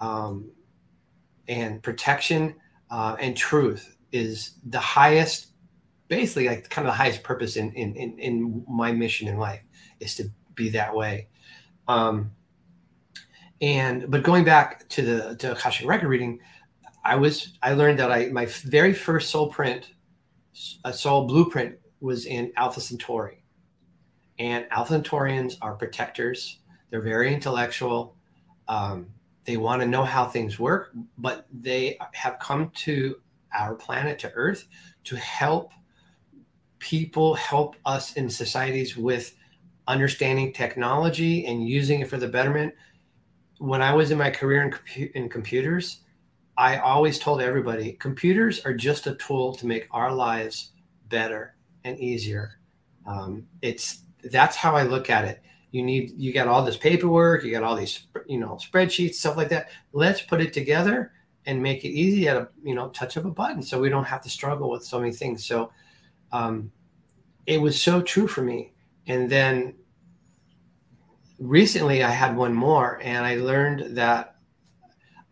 um, 0.00 0.50
and 1.48 1.82
protection 1.82 2.54
uh, 2.90 3.16
and 3.20 3.36
truth 3.36 3.96
is 4.12 4.54
the 4.68 4.78
highest, 4.78 5.48
basically 6.08 6.48
like 6.48 6.68
kind 6.68 6.86
of 6.86 6.92
the 6.92 6.96
highest 6.96 7.22
purpose 7.22 7.56
in, 7.56 7.72
in, 7.72 7.94
in, 7.94 8.18
in 8.18 8.64
my 8.68 8.92
mission 8.92 9.28
in 9.28 9.38
life 9.38 9.62
is 10.00 10.14
to 10.16 10.30
be 10.60 10.68
that 10.70 10.94
way. 10.94 11.28
Um, 11.88 12.32
and 13.60 14.10
but 14.10 14.22
going 14.22 14.44
back 14.44 14.88
to 14.90 15.02
the 15.02 15.36
to 15.36 15.52
Akashic 15.52 15.86
record 15.86 16.08
reading, 16.08 16.40
I 17.04 17.16
was 17.16 17.58
I 17.62 17.72
learned 17.72 17.98
that 17.98 18.12
I 18.12 18.26
my 18.28 18.46
very 18.46 18.92
first 18.92 19.30
soul 19.30 19.48
print, 19.48 19.90
a 20.84 20.92
soul 20.92 21.26
blueprint 21.26 21.78
was 22.00 22.26
in 22.26 22.52
Alpha 22.56 22.80
Centauri, 22.80 23.42
and 24.38 24.66
Alpha 24.70 24.94
Centaurians 24.94 25.56
are 25.60 25.74
protectors. 25.74 26.58
They're 26.90 27.02
very 27.02 27.32
intellectual. 27.34 28.16
Um, 28.68 29.08
they 29.44 29.56
want 29.56 29.82
to 29.82 29.88
know 29.88 30.04
how 30.04 30.26
things 30.26 30.58
work, 30.58 30.92
but 31.18 31.46
they 31.52 31.98
have 32.12 32.38
come 32.38 32.70
to 32.86 33.16
our 33.58 33.74
planet 33.74 34.18
to 34.20 34.30
Earth 34.32 34.68
to 35.04 35.16
help 35.16 35.72
people, 36.78 37.34
help 37.34 37.76
us 37.84 38.14
in 38.14 38.28
societies 38.30 38.96
with 38.96 39.34
understanding 39.86 40.52
technology 40.52 41.46
and 41.46 41.68
using 41.68 42.00
it 42.00 42.08
for 42.08 42.16
the 42.16 42.28
betterment. 42.28 42.74
When 43.58 43.82
I 43.82 43.94
was 43.94 44.10
in 44.10 44.18
my 44.18 44.30
career 44.30 44.62
in, 44.62 44.70
compu- 44.70 45.12
in 45.12 45.28
computers, 45.28 46.00
I 46.56 46.78
always 46.78 47.18
told 47.18 47.40
everybody 47.40 47.92
computers 47.94 48.64
are 48.64 48.74
just 48.74 49.06
a 49.06 49.14
tool 49.14 49.54
to 49.54 49.66
make 49.66 49.88
our 49.90 50.12
lives 50.12 50.72
better 51.08 51.54
and 51.84 51.98
easier. 51.98 52.58
Um, 53.06 53.46
it's 53.62 54.02
that's 54.24 54.56
how 54.56 54.76
I 54.76 54.82
look 54.82 55.10
at 55.10 55.24
it. 55.24 55.42
You 55.70 55.82
need 55.82 56.12
you 56.16 56.32
got 56.32 56.48
all 56.48 56.64
this 56.64 56.76
paperwork, 56.76 57.44
you 57.44 57.50
got 57.50 57.62
all 57.62 57.76
these 57.76 58.06
you 58.26 58.38
know 58.38 58.58
spreadsheets, 58.60 59.14
stuff 59.14 59.36
like 59.36 59.48
that. 59.50 59.70
Let's 59.92 60.20
put 60.20 60.40
it 60.40 60.52
together 60.52 61.12
and 61.46 61.62
make 61.62 61.84
it 61.84 61.88
easy 61.88 62.28
at 62.28 62.36
a 62.36 62.48
you 62.62 62.74
know 62.74 62.88
touch 62.90 63.16
of 63.16 63.24
a 63.24 63.30
button, 63.30 63.62
so 63.62 63.80
we 63.80 63.88
don't 63.88 64.04
have 64.04 64.22
to 64.22 64.30
struggle 64.30 64.70
with 64.70 64.84
so 64.84 65.00
many 65.00 65.12
things. 65.12 65.46
So 65.46 65.72
um, 66.32 66.70
it 67.46 67.60
was 67.60 67.80
so 67.80 68.02
true 68.02 68.28
for 68.28 68.42
me. 68.42 68.72
And 69.10 69.28
then 69.28 69.74
recently 71.40 72.04
I 72.04 72.10
had 72.10 72.36
one 72.36 72.54
more, 72.54 73.00
and 73.02 73.26
I 73.26 73.34
learned 73.38 73.96
that 73.96 74.36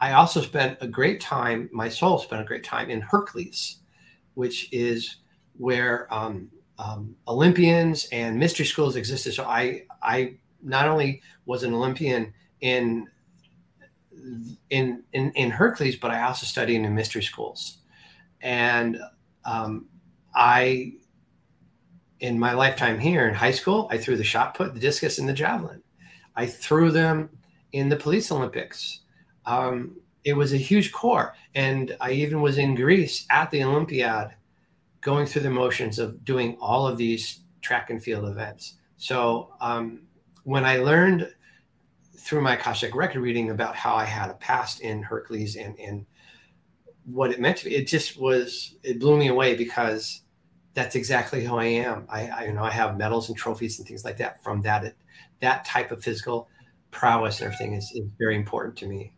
I 0.00 0.14
also 0.14 0.40
spent 0.40 0.78
a 0.80 0.88
great 0.88 1.20
time, 1.20 1.70
my 1.72 1.88
soul 1.88 2.18
spent 2.18 2.42
a 2.42 2.44
great 2.44 2.64
time 2.64 2.90
in 2.90 3.00
Hercules, 3.00 3.76
which 4.34 4.68
is 4.72 5.18
where 5.56 6.12
um, 6.12 6.50
um, 6.80 7.14
Olympians 7.28 8.08
and 8.10 8.36
mystery 8.36 8.66
schools 8.66 8.96
existed. 8.96 9.34
So 9.34 9.44
I, 9.44 9.84
I 10.02 10.38
not 10.60 10.88
only 10.88 11.22
was 11.46 11.62
an 11.62 11.72
Olympian 11.72 12.34
in 12.60 13.06
in 14.70 15.04
in, 15.12 15.30
in 15.36 15.50
Hercules, 15.50 15.94
but 15.94 16.10
I 16.10 16.24
also 16.24 16.46
studied 16.46 16.82
in 16.82 16.94
mystery 16.96 17.22
schools, 17.22 17.78
and 18.40 18.98
um, 19.44 19.86
I 20.34 20.94
in 22.20 22.38
my 22.38 22.52
lifetime 22.52 22.98
here 22.98 23.28
in 23.28 23.34
high 23.34 23.52
school, 23.52 23.88
I 23.90 23.98
threw 23.98 24.16
the 24.16 24.24
shot 24.24 24.54
put, 24.54 24.74
the 24.74 24.80
discus, 24.80 25.18
and 25.18 25.28
the 25.28 25.32
javelin. 25.32 25.82
I 26.34 26.46
threw 26.46 26.90
them 26.90 27.30
in 27.72 27.88
the 27.88 27.96
police 27.96 28.30
Olympics. 28.32 29.00
Um, 29.46 30.00
it 30.24 30.34
was 30.34 30.52
a 30.52 30.56
huge 30.56 30.92
core. 30.92 31.34
And 31.54 31.96
I 32.00 32.12
even 32.12 32.40
was 32.40 32.58
in 32.58 32.74
Greece 32.74 33.26
at 33.30 33.50
the 33.50 33.62
Olympiad 33.64 34.34
going 35.00 35.26
through 35.26 35.42
the 35.42 35.50
motions 35.50 35.98
of 35.98 36.24
doing 36.24 36.56
all 36.60 36.86
of 36.86 36.98
these 36.98 37.40
track 37.60 37.90
and 37.90 38.02
field 38.02 38.28
events. 38.28 38.74
So 38.96 39.54
um, 39.60 40.02
when 40.44 40.64
I 40.64 40.78
learned 40.78 41.32
through 42.16 42.40
my 42.42 42.54
Akashic 42.54 42.94
record 42.94 43.20
reading 43.20 43.50
about 43.50 43.76
how 43.76 43.94
I 43.94 44.04
had 44.04 44.28
a 44.28 44.34
past 44.34 44.80
in 44.80 45.02
Hercules 45.02 45.56
and, 45.56 45.78
and 45.78 46.04
what 47.04 47.30
it 47.30 47.40
meant 47.40 47.58
to 47.58 47.68
me, 47.68 47.76
it 47.76 47.86
just 47.86 48.20
was, 48.20 48.74
it 48.82 48.98
blew 48.98 49.16
me 49.16 49.28
away 49.28 49.54
because 49.54 50.22
that's 50.78 50.94
exactly 50.94 51.44
who 51.44 51.56
I 51.56 51.64
am. 51.64 52.06
I, 52.08 52.28
I, 52.28 52.44
you 52.44 52.52
know 52.52 52.62
I 52.62 52.70
have 52.70 52.96
medals 52.96 53.28
and 53.28 53.36
trophies 53.36 53.80
and 53.80 53.88
things 53.88 54.04
like 54.04 54.16
that 54.18 54.42
from 54.44 54.62
that 54.62 54.94
that 55.40 55.64
type 55.64 55.90
of 55.90 56.04
physical 56.04 56.48
prowess 56.92 57.40
and 57.40 57.46
everything 57.46 57.74
is, 57.74 57.90
is 57.96 58.08
very 58.16 58.36
important 58.36 58.76
to 58.76 58.86
me. 58.86 59.12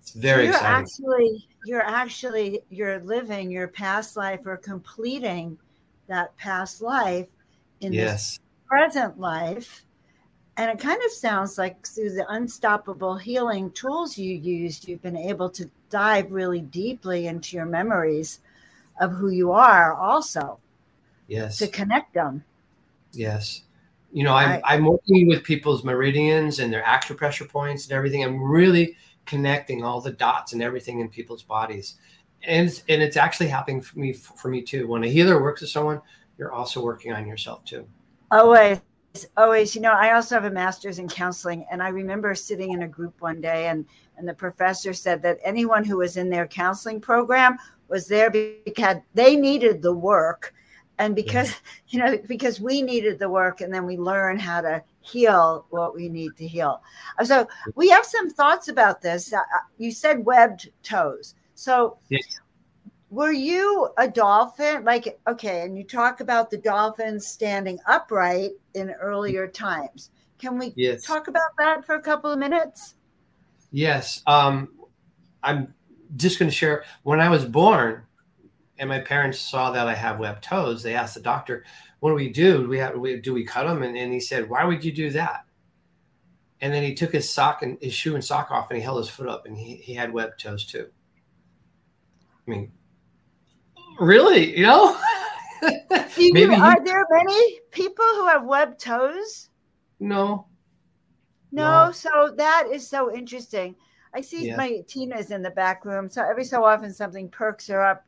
It's 0.00 0.12
very 0.12 0.44
you're 0.44 0.54
exciting. 0.54 0.86
Actually, 0.86 1.48
you're 1.66 1.82
actually 1.82 2.62
you're 2.70 3.00
living 3.00 3.50
your 3.50 3.68
past 3.68 4.16
life 4.16 4.40
or 4.46 4.56
completing 4.56 5.58
that 6.08 6.34
past 6.38 6.80
life 6.80 7.28
in 7.82 7.92
yes. 7.92 8.38
this 8.38 8.40
present 8.66 9.20
life. 9.20 9.84
And 10.56 10.70
it 10.70 10.78
kind 10.78 11.00
of 11.04 11.12
sounds 11.12 11.58
like 11.58 11.86
through 11.86 12.14
the 12.14 12.26
unstoppable 12.30 13.16
healing 13.16 13.70
tools 13.72 14.16
you 14.16 14.34
used, 14.34 14.88
you've 14.88 15.02
been 15.02 15.16
able 15.16 15.50
to 15.50 15.70
dive 15.90 16.32
really 16.32 16.60
deeply 16.60 17.26
into 17.26 17.56
your 17.56 17.66
memories 17.66 18.40
of 19.00 19.12
who 19.12 19.30
you 19.30 19.50
are 19.50 19.94
also. 19.94 20.58
Yes. 21.26 21.58
To 21.58 21.66
connect 21.66 22.14
them. 22.14 22.44
Yes. 23.12 23.62
You 24.12 24.24
know, 24.24 24.34
I'm, 24.34 24.60
I, 24.64 24.74
am 24.74 24.84
working 24.84 25.28
with 25.28 25.44
people's 25.44 25.84
meridians 25.84 26.58
and 26.58 26.72
their 26.72 26.82
acupressure 26.82 27.48
points 27.48 27.84
and 27.84 27.92
everything. 27.92 28.24
I'm 28.24 28.42
really 28.42 28.96
connecting 29.24 29.84
all 29.84 30.00
the 30.00 30.12
dots 30.12 30.52
and 30.52 30.62
everything 30.62 31.00
in 31.00 31.08
people's 31.08 31.42
bodies. 31.42 31.96
And, 32.42 32.82
and 32.88 33.02
it's 33.02 33.16
actually 33.16 33.48
happening 33.48 33.80
for 33.80 33.98
me, 33.98 34.12
for 34.12 34.48
me 34.48 34.62
too. 34.62 34.88
When 34.88 35.04
a 35.04 35.08
healer 35.08 35.40
works 35.40 35.60
with 35.60 35.70
someone, 35.70 36.00
you're 36.38 36.52
also 36.52 36.82
working 36.82 37.12
on 37.12 37.26
yourself 37.26 37.64
too. 37.64 37.86
Always, 38.32 38.80
always. 39.36 39.74
You 39.76 39.82
know, 39.82 39.92
I 39.92 40.14
also 40.14 40.34
have 40.34 40.44
a 40.44 40.50
master's 40.50 40.98
in 40.98 41.08
counseling, 41.08 41.66
and 41.70 41.82
I 41.82 41.88
remember 41.88 42.34
sitting 42.34 42.72
in 42.72 42.82
a 42.82 42.88
group 42.88 43.20
one 43.20 43.40
day, 43.40 43.66
and 43.66 43.84
and 44.16 44.26
the 44.26 44.34
professor 44.34 44.92
said 44.94 45.22
that 45.22 45.38
anyone 45.44 45.84
who 45.84 45.98
was 45.98 46.16
in 46.16 46.30
their 46.30 46.46
counseling 46.46 47.00
program 47.00 47.58
was 47.90 48.06
there 48.06 48.30
because 48.30 48.96
they 49.14 49.36
needed 49.36 49.82
the 49.82 49.92
work. 49.92 50.54
And 50.98 51.14
because 51.16 51.48
yes. 51.48 51.60
you 51.88 51.98
know 51.98 52.18
because 52.28 52.60
we 52.60 52.82
needed 52.82 53.18
the 53.18 53.28
work 53.28 53.60
and 53.62 53.72
then 53.72 53.86
we 53.86 53.96
learn 53.96 54.38
how 54.38 54.60
to 54.60 54.82
heal 55.00 55.66
what 55.70 55.94
we 55.94 56.08
need 56.08 56.36
to 56.36 56.46
heal. 56.46 56.82
Uh, 57.18 57.24
so 57.24 57.48
we 57.74 57.88
have 57.88 58.04
some 58.04 58.30
thoughts 58.30 58.68
about 58.68 59.00
this. 59.00 59.32
Uh, 59.32 59.38
uh, 59.38 59.64
you 59.78 59.92
said 59.92 60.24
webbed 60.24 60.70
toes. 60.82 61.34
So 61.54 61.96
yes. 62.10 62.40
were 63.08 63.32
you 63.32 63.88
a 63.96 64.08
dolphin? 64.08 64.84
Like 64.84 65.18
okay 65.26 65.62
and 65.62 65.76
you 65.76 65.84
talk 65.84 66.20
about 66.20 66.50
the 66.50 66.58
dolphins 66.58 67.26
standing 67.26 67.78
upright 67.86 68.50
in 68.74 68.90
earlier 68.90 69.48
times. 69.48 70.10
Can 70.38 70.58
we 70.58 70.74
yes. 70.76 71.02
talk 71.02 71.28
about 71.28 71.50
that 71.58 71.84
for 71.86 71.94
a 71.94 72.02
couple 72.02 72.30
of 72.30 72.38
minutes? 72.38 72.94
Yes 73.72 74.22
um 74.26 74.68
i'm 75.42 75.72
just 76.16 76.38
going 76.38 76.50
to 76.50 76.56
share 76.56 76.84
when 77.02 77.20
I 77.20 77.28
was 77.28 77.44
born 77.44 78.02
and 78.78 78.88
my 78.88 78.98
parents 78.98 79.38
saw 79.38 79.70
that 79.70 79.86
I 79.86 79.94
have 79.94 80.18
webbed 80.18 80.44
toes, 80.44 80.82
they 80.82 80.94
asked 80.94 81.14
the 81.14 81.20
doctor, 81.20 81.64
what 82.00 82.10
do 82.10 82.14
we 82.14 82.30
do? 82.30 82.62
Do 82.62 82.68
we 82.68 82.78
have, 82.78 82.94
do 83.22 83.34
we 83.34 83.44
cut 83.44 83.66
them? 83.66 83.82
And, 83.82 83.96
and 83.96 84.12
he 84.12 84.20
said, 84.20 84.48
why 84.48 84.64
would 84.64 84.84
you 84.84 84.92
do 84.92 85.10
that? 85.10 85.44
And 86.62 86.72
then 86.72 86.82
he 86.82 86.94
took 86.94 87.12
his 87.12 87.28
sock 87.28 87.62
and 87.62 87.78
his 87.80 87.94
shoe 87.94 88.14
and 88.14 88.24
sock 88.24 88.50
off 88.50 88.70
and 88.70 88.78
he 88.78 88.82
held 88.82 88.98
his 88.98 89.08
foot 89.08 89.28
up 89.28 89.46
and 89.46 89.56
he, 89.56 89.76
he 89.76 89.94
had 89.94 90.12
webbed 90.12 90.40
toes 90.40 90.66
too. 90.66 90.88
I 92.46 92.50
mean, 92.50 92.72
really, 93.98 94.56
you 94.56 94.64
know? 94.64 94.98
you, 96.16 96.32
Maybe 96.32 96.54
are 96.54 96.74
he, 96.74 96.84
there 96.84 97.06
many 97.10 97.60
people 97.70 98.04
who 98.14 98.26
have 98.28 98.44
webbed 98.44 98.80
toes? 98.80 99.50
No. 100.00 100.46
No, 101.52 101.86
no. 101.86 101.92
so 101.92 102.32
that 102.36 102.68
is 102.70 102.88
so 102.88 103.14
interesting. 103.14 103.74
I 104.14 104.20
see 104.20 104.48
yeah. 104.48 104.56
my 104.56 104.82
Tina's 104.86 105.30
in 105.30 105.42
the 105.42 105.50
back 105.50 105.84
room. 105.84 106.08
So 106.08 106.22
every 106.28 106.44
so 106.44 106.64
often 106.64 106.92
something 106.92 107.28
perks 107.28 107.68
her 107.68 107.84
up. 107.84 108.04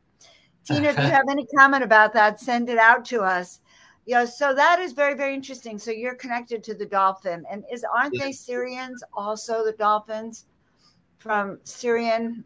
Tina, 0.64 0.88
if 0.88 0.96
you 0.96 1.02
have 1.18 1.24
any 1.30 1.46
comment 1.46 1.84
about 1.84 2.12
that, 2.14 2.40
send 2.40 2.68
it 2.68 2.78
out 2.78 3.04
to 3.06 3.22
us. 3.22 3.60
Yeah, 4.04 4.24
so 4.24 4.52
that 4.52 4.80
is 4.80 4.92
very, 4.92 5.14
very 5.14 5.34
interesting. 5.34 5.78
So 5.78 5.92
you're 5.92 6.16
connected 6.16 6.64
to 6.64 6.74
the 6.74 6.86
dolphin. 6.86 7.44
And 7.50 7.64
is 7.72 7.84
aren't 7.84 8.14
yeah. 8.14 8.24
they 8.24 8.30
Sirians 8.30 8.98
also 9.14 9.64
the 9.64 9.72
dolphins 9.72 10.46
from 11.18 11.60
Syrian? 11.62 12.44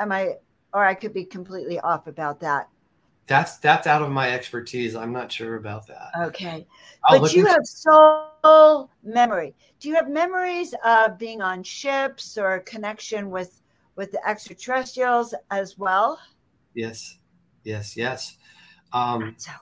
Am 0.00 0.10
I 0.10 0.34
or 0.72 0.84
I 0.84 0.94
could 0.94 1.12
be 1.12 1.24
completely 1.24 1.80
off 1.80 2.06
about 2.06 2.40
that. 2.40 2.68
That's 3.30 3.58
that's 3.58 3.86
out 3.86 4.02
of 4.02 4.10
my 4.10 4.30
expertise. 4.30 4.96
I'm 4.96 5.12
not 5.12 5.30
sure 5.30 5.54
about 5.54 5.86
that. 5.86 6.10
Okay. 6.18 6.66
I'll 7.04 7.20
but 7.20 7.32
you 7.32 7.46
have 7.46 7.64
soul 7.64 8.90
memory. 9.04 9.54
Do 9.78 9.88
you 9.88 9.94
have 9.94 10.10
memories 10.10 10.74
of 10.84 11.16
being 11.16 11.40
on 11.40 11.62
ships 11.62 12.36
or 12.36 12.58
connection 12.60 13.30
with 13.30 13.60
with 14.00 14.10
the 14.12 14.28
extraterrestrials 14.28 15.34
as 15.50 15.76
well. 15.76 16.18
Yes, 16.74 17.18
yes, 17.64 17.96
yes. 17.96 18.38
Um, 18.94 19.34
So, 19.36 19.52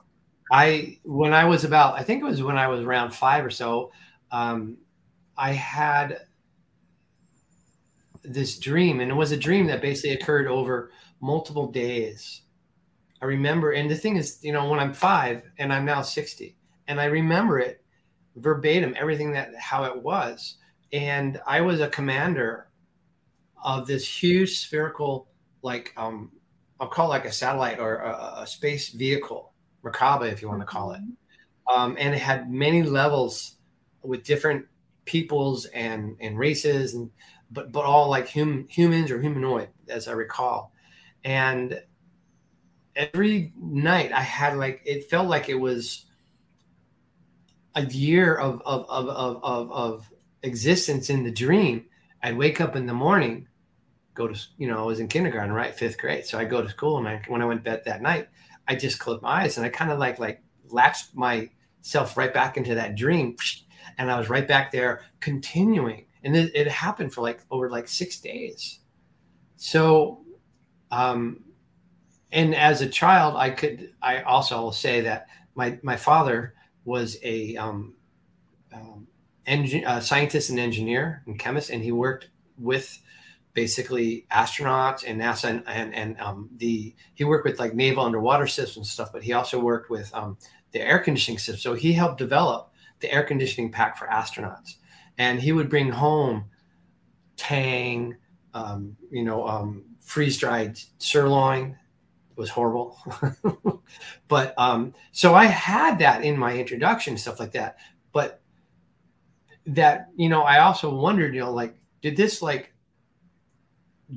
I 0.53 0.99
when 1.03 1.33
I 1.33 1.45
was 1.45 1.65
about, 1.65 1.99
I 1.99 2.05
think 2.05 2.23
it 2.23 2.25
was 2.25 2.43
when 2.43 2.57
I 2.57 2.69
was 2.69 2.81
around 2.81 3.11
five 3.11 3.45
or 3.45 3.51
so, 3.51 3.91
um, 4.31 4.79
I 5.37 5.53
had 5.53 6.21
this 8.23 8.59
dream, 8.59 9.01
and 9.01 9.11
it 9.11 9.15
was 9.15 9.33
a 9.33 9.37
dream 9.37 9.67
that 9.67 9.83
basically 9.83 10.13
occurred 10.13 10.47
over 10.47 10.93
multiple 11.21 11.71
days. 11.71 12.43
I 13.21 13.27
remember, 13.27 13.73
and 13.73 13.91
the 13.91 13.97
thing 13.97 14.17
is, 14.17 14.39
you 14.43 14.53
know, 14.53 14.69
when 14.69 14.79
I'm 14.79 14.93
five 14.93 15.43
and 15.59 15.73
I'm 15.73 15.85
now 15.85 16.03
60, 16.03 16.57
and 16.87 17.01
I 17.01 17.07
remember 17.07 17.59
it 17.59 17.83
verbatim, 18.39 18.95
everything 18.99 19.33
that 19.33 19.55
how 19.57 19.85
it 19.85 20.03
was. 20.03 20.57
And 20.93 21.41
I 21.47 21.61
was 21.61 21.81
a 21.81 21.89
commander 21.89 22.69
of 23.63 23.87
this 23.87 24.07
huge 24.07 24.59
spherical, 24.59 25.29
like 25.63 25.93
um, 25.97 26.31
I'll 26.81 26.89
call 26.89 27.07
it 27.07 27.11
like 27.11 27.25
a 27.25 27.33
satellite 27.33 27.81
or 27.81 27.97
a, 27.97 28.43
a 28.43 28.47
space 28.47 28.91
vehicle, 28.91 29.53
Merkaba, 29.85 30.31
if 30.33 30.41
you 30.41 30.49
want 30.49 30.61
to 30.61 30.67
call 30.67 30.93
it. 30.93 31.01
Um, 31.73 31.97
and 31.99 32.15
it 32.15 32.21
had 32.21 32.51
many 32.51 32.83
levels 32.83 33.57
with 34.03 34.25
different 34.25 34.67
peoples 35.05 35.67
and 35.67 36.17
and 36.21 36.39
races, 36.39 36.95
and 36.95 37.11
but 37.51 37.73
but 37.73 37.85
all 37.85 38.09
like 38.09 38.31
hum, 38.31 38.67
humans 38.71 39.11
or 39.11 39.21
humanoid, 39.21 39.69
as 39.89 40.09
I 40.09 40.13
recall. 40.13 40.73
And 41.25 41.83
every 42.99 43.53
night 43.57 44.13
I 44.13 44.21
had 44.21 44.57
like 44.59 44.83
it 44.85 45.09
felt 45.09 45.29
like 45.29 45.49
it 45.49 45.55
was 45.55 46.05
a 47.75 47.85
year 47.87 48.35
of 48.35 48.61
of 48.67 48.85
of 48.91 49.09
of 49.09 49.45
of, 49.45 49.73
of 49.73 50.13
existence 50.43 51.09
in 51.09 51.23
the 51.23 51.31
dream. 51.31 51.87
I'd 52.23 52.37
wake 52.37 52.61
up 52.61 52.75
in 52.75 52.87
the 52.87 52.95
morning, 52.95 53.47
go 54.15 54.27
to 54.27 54.39
you 54.59 54.69
know 54.69 54.81
I 54.81 54.83
was 54.83 55.01
in 55.01 55.09
kindergarten, 55.09 55.53
right, 55.53 55.75
fifth 55.75 55.97
grade. 55.97 56.27
So 56.27 56.39
I 56.39 56.45
go 56.45 56.61
to 56.61 56.69
school, 56.69 56.99
and 56.99 57.09
I, 57.09 57.23
when 57.29 57.41
I 57.41 57.45
went 57.45 57.65
to 57.65 57.71
bed 57.71 57.83
that 57.87 58.03
night, 58.03 58.29
I 58.67 58.75
just 58.75 58.99
closed 58.99 59.23
my 59.23 59.45
eyes 59.45 59.57
and 59.57 59.65
I 59.65 59.71
kind 59.71 59.93
of 59.93 59.99
like 59.99 60.19
like 60.19 60.43
latched 60.69 61.15
myself 61.15 62.17
right 62.17 62.35
back 62.35 62.57
into 62.57 62.75
that 62.75 62.97
dream, 62.97 63.37
and 63.99 64.11
I 64.11 64.19
was 64.19 64.29
right 64.29 64.47
back 64.47 64.73
there 64.73 65.03
continuing. 65.21 66.05
And 66.25 66.37
it, 66.37 66.51
it 66.53 66.67
happened 66.67 67.15
for 67.15 67.21
like 67.21 67.45
over 67.49 67.71
like 67.71 67.87
six 67.87 68.21
days. 68.21 68.81
So, 69.55 70.25
um, 70.91 71.45
and 72.33 72.55
as 72.55 72.81
a 72.81 72.89
child, 72.89 73.37
I 73.37 73.51
could 73.51 73.93
I 74.03 74.23
also 74.23 74.71
say 74.71 75.03
that 75.03 75.27
my 75.55 75.79
my 75.83 75.97
father 75.97 76.55
was 76.85 77.19
a 77.23 77.57
um, 77.57 77.95
um, 78.73 79.07
engin- 79.47 79.87
uh, 79.87 80.01
scientist 80.01 80.51
and 80.51 80.59
engineer 80.59 81.23
and 81.27 81.39
chemist, 81.39 81.71
and 81.71 81.83
he 81.83 81.93
worked 81.93 82.29
with 82.59 83.01
basically 83.55 84.27
astronauts 84.31 85.05
and 85.07 85.21
NASA 85.21 85.51
and 85.51 85.63
and, 85.67 85.95
and 85.95 86.21
um, 86.21 86.51
the 86.57 86.95
he 87.15 87.25
worked 87.25 87.47
with 87.47 87.59
like 87.59 87.75
naval 87.75 88.05
underwater 88.05 88.47
systems 88.47 88.91
stuff, 88.91 89.13
but 89.13 89.23
he 89.23 89.33
also 89.33 89.59
worked 89.59 89.91
with 89.91 90.15
um, 90.15 90.37
the 90.73 90.81
air 90.81 90.99
conditioning 90.99 91.39
system. 91.39 91.57
So 91.57 91.75
he 91.75 91.93
helped 91.93 92.19
develop 92.19 92.73
the 93.01 93.11
air 93.13 93.23
conditioning 93.23 93.73
pack 93.73 93.97
for 93.97 94.07
astronauts, 94.07 94.75
and 95.17 95.41
he 95.41 95.53
would 95.53 95.71
bring 95.71 95.91
home 95.93 96.45
Tang, 97.37 98.17
um, 98.53 98.97
you 99.11 99.25
know, 99.25 99.47
um, 99.47 99.85
freeze 100.01 100.37
dried 100.37 100.79
sirloin. 100.99 101.77
Was 102.39 102.51
horrible, 102.51 102.97
but 104.29 104.55
um, 104.57 104.95
so 105.13 105.35
I 105.35 105.47
had 105.47 105.99
that 105.99 106.23
in 106.23 106.39
my 106.39 106.57
introduction, 106.57 107.19
stuff 107.19 107.41
like 107.41 107.53
that. 107.53 107.79
But 108.13 108.41
that 109.67 110.09
you 110.17 110.29
know, 110.29 110.43
I 110.43 110.61
also 110.61 110.95
wondered, 110.95 111.35
you 111.35 111.41
know, 111.41 111.53
like 111.53 111.75
did 112.01 112.17
this 112.17 112.41
like 112.41 112.73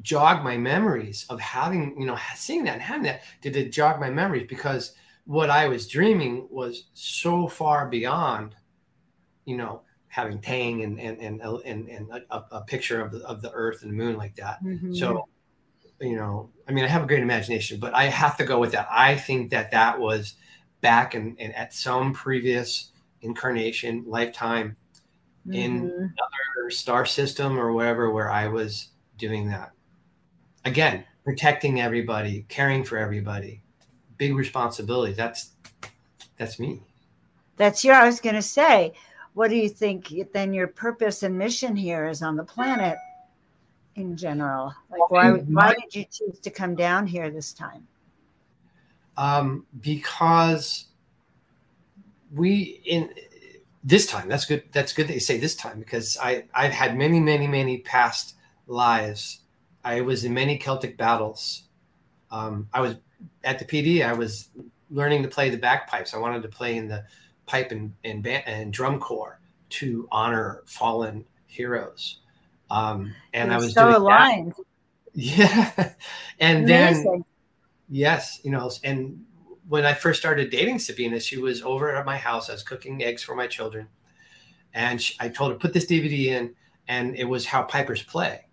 jog 0.02 0.44
my 0.44 0.58
memories 0.58 1.26
of 1.30 1.40
having, 1.40 2.00
you 2.00 2.06
know, 2.06 2.18
seeing 2.36 2.64
that 2.66 2.74
and 2.74 2.82
having 2.82 3.04
that? 3.04 3.24
Did 3.42 3.56
it 3.56 3.72
jog 3.72 4.00
my 4.00 4.10
memories? 4.10 4.48
Because 4.48 4.94
what 5.26 5.50
I 5.50 5.68
was 5.68 5.88
dreaming 5.88 6.48
was 6.50 6.86
so 6.94 7.48
far 7.48 7.88
beyond, 7.88 8.56
you 9.46 9.58
know, 9.58 9.82
having 10.08 10.42
Tang 10.42 10.84
and 10.84 11.00
and 11.00 11.20
and 11.20 11.42
and, 11.42 11.90
and 11.90 12.12
a, 12.30 12.44
a, 12.52 12.62
picture 12.62 13.02
of 13.02 13.12
the 13.12 13.20
of 13.20 13.42
the 13.42 13.52
Earth 13.52 13.82
and 13.82 13.92
the 13.92 13.96
Moon 13.96 14.18
like 14.18 14.36
that. 14.36 14.64
Mhm. 14.64 14.96
So, 14.96 15.28
you 16.02 16.16
know, 16.16 16.50
I 16.68 16.72
mean, 16.72 16.84
I 16.84 16.88
have 16.88 17.04
a 17.04 17.08
great 17.08 17.22
imagination, 17.22 17.80
but 17.80 17.94
I 17.94 18.06
have 18.06 18.38
to 18.38 18.44
go 18.44 18.60
with 18.60 18.72
that. 18.74 18.88
I 18.92 19.16
think 19.16 19.52
that 19.52 19.72
that 19.72 20.00
was 20.00 20.36
back 20.82 21.14
in, 21.16 21.36
in 21.38 21.52
at 21.52 21.74
some 21.74 22.14
previous 22.14 22.92
incarnation, 23.22 24.04
lifetime 24.08 24.76
in 25.52 25.90
Mhm. 25.90 26.14
or 26.64 26.72
star 26.72 27.06
system 27.06 27.58
or 27.58 27.72
wherever 27.74 28.10
where 28.12 28.30
I 28.30 28.48
was 28.48 28.90
doing 29.18 29.50
that. 29.50 29.72
Again, 30.66 31.06
protecting 31.24 31.82
everybody, 31.82 32.46
caring 32.50 32.84
for 32.84 32.98
everybody, 32.98 33.62
big 34.18 34.36
responsibility. 34.36 35.14
That's 35.14 35.52
that's 36.38 36.60
me. 36.60 36.82
That's 37.58 37.84
your. 37.84 37.94
I 37.94 38.06
was 38.06 38.20
going 38.20 38.36
to 38.36 38.42
say, 38.42 38.94
what 39.34 39.50
do 39.50 39.56
you 39.56 39.70
think? 39.70 40.12
Then 40.34 40.54
your 40.54 40.68
purpose 40.68 41.22
and 41.22 41.38
mission 41.38 41.76
here 41.76 42.08
is 42.08 42.24
on 42.24 42.36
the 42.36 42.44
planet 42.44 42.98
in 43.96 44.16
general. 44.16 44.74
Like, 44.90 45.10
why? 45.10 45.32
Why 45.32 45.74
did 45.74 45.96
you 45.96 46.06
choose 46.12 46.40
to 46.40 46.50
come 46.50 46.76
down 46.76 47.08
here 47.08 47.30
this 47.30 47.54
time? 47.54 47.88
Um, 49.18 49.66
because 49.82 50.86
we 52.34 52.82
in 52.86 53.10
this 53.84 54.06
time 54.06 54.30
that's 54.30 54.46
good 54.46 54.64
that's 54.72 54.94
good 54.94 55.08
that 55.08 55.14
you 55.14 55.20
say 55.20 55.38
this 55.38 55.56
time 55.56 55.80
because 55.80 56.18
i 56.22 56.44
i've 56.54 56.72
had 56.72 56.98
many 56.98 57.20
many 57.20 57.48
many 57.48 57.80
past 57.80 58.36
lives 58.68 59.42
i 59.84 60.02
was 60.02 60.24
in 60.24 60.34
many 60.34 60.58
celtic 60.58 60.98
battles 60.98 61.64
um, 62.32 62.68
i 62.74 62.80
was 62.80 62.96
at 63.44 63.60
the 63.60 63.66
pd 63.66 64.06
i 64.06 64.14
was 64.14 64.50
learning 64.90 65.24
to 65.24 65.30
play 65.30 65.50
the 65.50 65.58
bagpipes 65.58 66.14
i 66.14 66.18
wanted 66.18 66.42
to 66.42 66.48
play 66.48 66.78
in 66.78 66.88
the 66.88 67.04
pipe 67.48 67.72
and 67.72 67.94
and, 68.04 68.24
band, 68.24 68.44
and 68.46 68.72
drum 68.72 69.00
corps 69.00 69.40
to 69.70 70.08
honor 70.12 70.62
fallen 70.66 71.26
heroes 71.48 72.20
um, 72.72 73.14
and 73.34 73.54
i 73.54 73.58
was 73.58 73.74
so 73.74 73.82
doing 73.82 73.94
that. 73.94 74.00
aligned. 74.00 74.54
yeah 75.14 75.94
and 76.40 76.68
then 76.68 76.94
Amazing. 76.94 77.26
Yes, 77.94 78.40
you 78.44 78.52
know, 78.52 78.72
and 78.86 79.26
when 79.68 79.86
I 79.86 79.94
first 79.94 80.22
started 80.22 80.50
dating 80.50 80.80
Sabina, 80.80 81.20
she 81.20 81.38
was 81.38 81.62
over 81.62 81.94
at 81.94 82.06
my 82.06 82.16
house. 82.16 82.50
I 82.50 82.54
was 82.54 82.64
cooking 82.64 83.04
eggs 83.04 83.22
for 83.22 83.36
my 83.36 83.48
children, 83.48 83.90
and 84.74 85.02
she, 85.02 85.14
I 85.20 85.28
told 85.28 85.52
her 85.52 85.58
put 85.58 85.74
this 85.74 85.88
DVD 85.88 86.28
in, 86.28 86.56
and 86.88 87.18
it 87.18 87.26
was 87.26 87.46
how 87.46 87.64
pipers 87.64 88.02
play, 88.02 88.46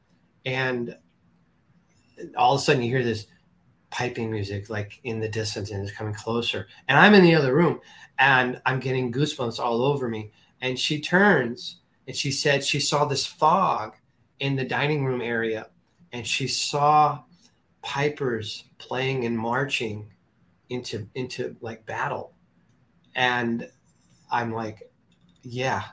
and 0.44 0.96
all 2.36 2.54
of 2.54 2.60
a 2.60 2.64
sudden 2.64 2.82
you 2.82 2.90
hear 2.90 3.04
this 3.04 3.28
piping 3.90 4.28
music 4.28 4.68
like 4.68 4.98
in 5.04 5.20
the 5.20 5.28
distance 5.28 5.70
and 5.70 5.84
it's 5.84 5.96
coming 5.96 6.14
closer, 6.14 6.66
and 6.88 6.98
I'm 6.98 7.14
in 7.14 7.22
the 7.22 7.36
other 7.36 7.54
room, 7.54 7.80
and 8.18 8.60
I'm 8.66 8.80
getting 8.80 9.12
goosebumps 9.12 9.60
all 9.60 9.82
over 9.82 10.08
me, 10.08 10.32
and 10.60 10.76
she 10.76 11.00
turns 11.00 11.76
and 12.08 12.16
she 12.16 12.32
said 12.32 12.64
she 12.64 12.80
saw 12.80 13.04
this 13.04 13.24
fog 13.24 13.94
in 14.40 14.56
the 14.56 14.64
dining 14.64 15.04
room 15.04 15.20
area, 15.20 15.68
and 16.12 16.26
she 16.26 16.46
saw 16.48 17.22
pipers 17.82 18.64
playing 18.78 19.24
and 19.24 19.38
marching 19.38 20.10
into 20.68 21.08
into 21.14 21.56
like 21.60 21.86
battle. 21.86 22.34
And 23.14 23.70
i'm 24.30 24.52
like 24.52 24.90
yeah 25.42 25.84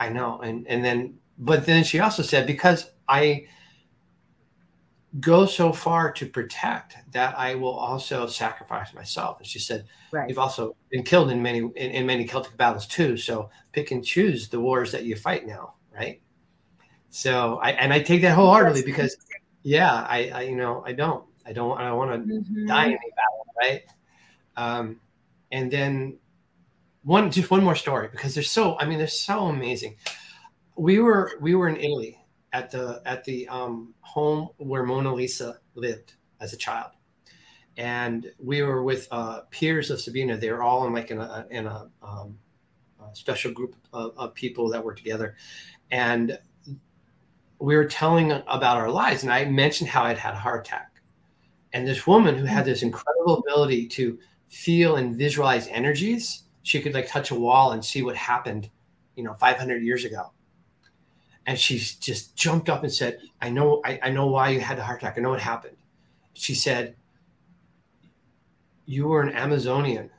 i 0.00 0.08
know. 0.08 0.40
And 0.40 0.66
and 0.68 0.84
then 0.84 1.18
but 1.38 1.66
then 1.66 1.84
she 1.84 2.00
also 2.00 2.22
said 2.22 2.46
because 2.46 2.90
i 3.08 3.46
go 5.20 5.44
so 5.44 5.72
far 5.74 6.10
to 6.12 6.24
protect 6.24 6.96
that 7.12 7.38
i 7.38 7.54
will 7.54 7.74
also 7.74 8.26
sacrifice 8.26 8.94
myself. 8.94 9.38
And 9.38 9.46
she 9.46 9.58
said 9.58 9.84
Right. 10.10 10.28
you've 10.28 10.38
also 10.38 10.74
been 10.90 11.02
killed 11.02 11.30
in 11.30 11.42
many 11.42 11.58
in, 11.58 11.72
in 11.74 12.06
many 12.06 12.24
celtic 12.24 12.56
battles 12.56 12.86
too. 12.86 13.16
So 13.16 13.50
pick 13.72 13.90
and 13.90 14.04
choose 14.04 14.48
the 14.48 14.60
wars 14.60 14.92
that 14.92 15.04
you 15.04 15.16
fight 15.16 15.46
now 15.46 15.74
right 15.94 16.21
so 17.14 17.58
i 17.62 17.72
and 17.72 17.92
i 17.92 18.00
take 18.00 18.22
that 18.22 18.34
wholeheartedly 18.34 18.82
because 18.82 19.14
yeah 19.62 20.06
i 20.08 20.30
i 20.34 20.40
you 20.42 20.56
know 20.56 20.82
i 20.86 20.92
don't 20.92 21.22
i 21.44 21.52
don't 21.52 21.78
i 21.78 21.84
don't 21.84 21.98
want 21.98 22.10
to 22.10 22.18
Mhm. 22.34 22.66
die 22.66 22.86
in 22.86 22.92
a 22.94 23.12
battle, 23.20 23.46
right? 23.60 23.82
Um, 24.56 25.00
and 25.50 25.70
then 25.70 26.18
one, 27.04 27.30
just 27.30 27.50
one 27.50 27.62
more 27.62 27.74
story 27.76 28.08
because 28.10 28.32
they're 28.34 28.42
so. 28.44 28.78
I 28.78 28.84
mean, 28.86 28.96
they're 28.98 29.06
so 29.08 29.48
amazing. 29.48 29.96
We 30.76 31.00
were 31.00 31.32
we 31.40 31.54
were 31.54 31.68
in 31.68 31.76
Italy 31.76 32.18
at 32.52 32.70
the 32.70 33.02
at 33.04 33.24
the 33.24 33.48
um, 33.48 33.94
home 34.00 34.50
where 34.58 34.84
Mona 34.84 35.12
Lisa 35.12 35.58
lived 35.74 36.14
as 36.40 36.52
a 36.52 36.56
child, 36.56 36.92
and 37.76 38.30
we 38.38 38.62
were 38.62 38.82
with 38.82 39.08
uh, 39.10 39.40
peers 39.50 39.90
of 39.90 40.00
Sabina. 40.00 40.36
They 40.36 40.50
were 40.50 40.62
all 40.62 40.86
in 40.86 40.92
like 40.92 41.10
in 41.10 41.18
a 41.18 41.46
in 41.50 41.66
a, 41.66 41.90
um, 42.02 42.38
a 43.02 43.14
special 43.16 43.52
group 43.52 43.74
of, 43.92 44.12
of 44.16 44.34
people 44.34 44.68
that 44.70 44.82
were 44.84 44.94
together, 44.94 45.34
and 45.90 46.38
we 47.62 47.76
were 47.76 47.84
telling 47.84 48.32
about 48.32 48.76
our 48.76 48.90
lives. 48.90 49.22
And 49.22 49.32
I 49.32 49.44
mentioned 49.44 49.88
how 49.88 50.02
I'd 50.02 50.18
had 50.18 50.34
a 50.34 50.38
heart 50.38 50.66
attack 50.66 50.92
and 51.72 51.86
this 51.86 52.08
woman 52.08 52.36
who 52.36 52.44
had 52.44 52.64
mm. 52.64 52.66
this 52.66 52.82
incredible 52.82 53.38
ability 53.38 53.86
to 53.86 54.18
feel 54.48 54.96
and 54.96 55.16
visualize 55.16 55.68
energies 55.68 56.42
she 56.64 56.80
could 56.80 56.92
like 56.92 57.08
touch 57.08 57.30
a 57.30 57.34
wall 57.34 57.72
and 57.72 57.84
see 57.84 58.02
what 58.02 58.16
happened 58.16 58.68
you 59.16 59.22
know 59.24 59.32
500 59.34 59.82
years 59.82 60.04
ago 60.04 60.32
And 61.46 61.58
she 61.58 61.78
just 61.78 62.36
jumped 62.36 62.68
up 62.68 62.82
and 62.82 62.92
said, 62.92 63.18
I 63.40 63.48
know, 63.48 63.80
I, 63.84 63.98
I 64.02 64.10
know 64.10 64.26
why 64.26 64.50
you 64.50 64.60
had 64.60 64.78
the 64.78 64.84
heart 64.84 65.02
attack. 65.02 65.16
I 65.16 65.20
know 65.20 65.30
what 65.30 65.40
happened. 65.40 65.76
She 66.34 66.54
said, 66.54 66.94
You 68.86 69.08
were 69.08 69.22
an 69.22 69.34
Amazonian. 69.34 70.10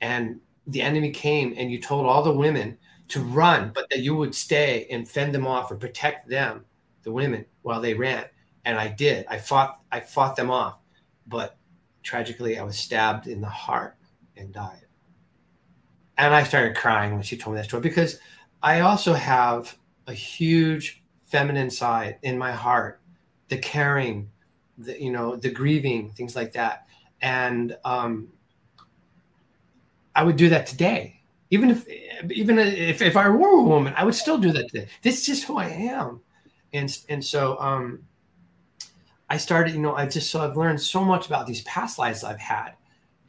And 0.00 0.40
the 0.66 0.82
enemy 0.82 1.10
came 1.10 1.54
and 1.56 1.70
you 1.72 1.80
told 1.80 2.04
all 2.04 2.22
the 2.22 2.32
women 2.32 2.76
to 3.08 3.20
run, 3.20 3.70
but 3.74 3.88
that 3.90 4.00
you 4.00 4.16
would 4.16 4.34
stay 4.34 4.86
and 4.90 5.08
fend 5.08 5.34
them 5.34 5.46
off 5.46 5.70
or 5.70 5.76
protect 5.76 6.28
them, 6.28 6.64
the 7.02 7.12
women, 7.12 7.44
while 7.62 7.80
they 7.80 7.94
ran. 7.94 8.24
And 8.64 8.78
I 8.78 8.88
did. 8.88 9.26
I 9.28 9.38
fought 9.38 9.80
I 9.92 10.00
fought 10.00 10.36
them 10.36 10.50
off. 10.50 10.78
But 11.26 11.56
tragically 12.02 12.58
I 12.58 12.62
was 12.62 12.76
stabbed 12.76 13.26
in 13.26 13.40
the 13.40 13.48
heart 13.48 13.96
and 14.36 14.52
died. 14.52 14.86
And 16.16 16.34
I 16.34 16.44
started 16.44 16.76
crying 16.76 17.12
when 17.12 17.22
she 17.22 17.36
told 17.36 17.54
me 17.54 17.60
that 17.60 17.66
story 17.66 17.82
because 17.82 18.18
I 18.62 18.80
also 18.80 19.14
have 19.14 19.76
a 20.06 20.12
huge 20.12 21.02
feminine 21.24 21.70
side 21.70 22.18
in 22.22 22.38
my 22.38 22.52
heart, 22.52 23.00
the 23.48 23.58
caring, 23.58 24.30
the 24.78 25.00
you 25.00 25.10
know, 25.10 25.36
the 25.36 25.50
grieving, 25.50 26.12
things 26.12 26.36
like 26.36 26.52
that. 26.52 26.86
And 27.20 27.76
um, 27.84 28.28
I 30.14 30.22
would 30.22 30.36
do 30.36 30.48
that 30.50 30.66
today. 30.66 31.20
Even 31.54 31.70
if 31.70 31.86
even 32.30 32.58
if, 32.58 33.02
if 33.02 33.16
I 33.16 33.28
were 33.28 33.58
a 33.60 33.62
woman, 33.62 33.94
I 33.96 34.04
would 34.04 34.14
still 34.14 34.38
do 34.38 34.52
that 34.52 34.68
today. 34.70 34.88
This 35.02 35.20
is 35.20 35.26
just 35.26 35.44
who 35.44 35.58
I 35.58 35.68
am. 35.68 36.20
And 36.72 36.96
and 37.08 37.24
so 37.24 37.58
um 37.60 38.04
I 39.30 39.36
started, 39.38 39.74
you 39.74 39.80
know, 39.80 39.94
I 39.94 40.06
just 40.06 40.30
so 40.30 40.40
I've 40.40 40.56
learned 40.56 40.80
so 40.80 41.04
much 41.04 41.26
about 41.26 41.46
these 41.46 41.62
past 41.62 41.98
lives 41.98 42.24
I've 42.24 42.38
had. 42.38 42.72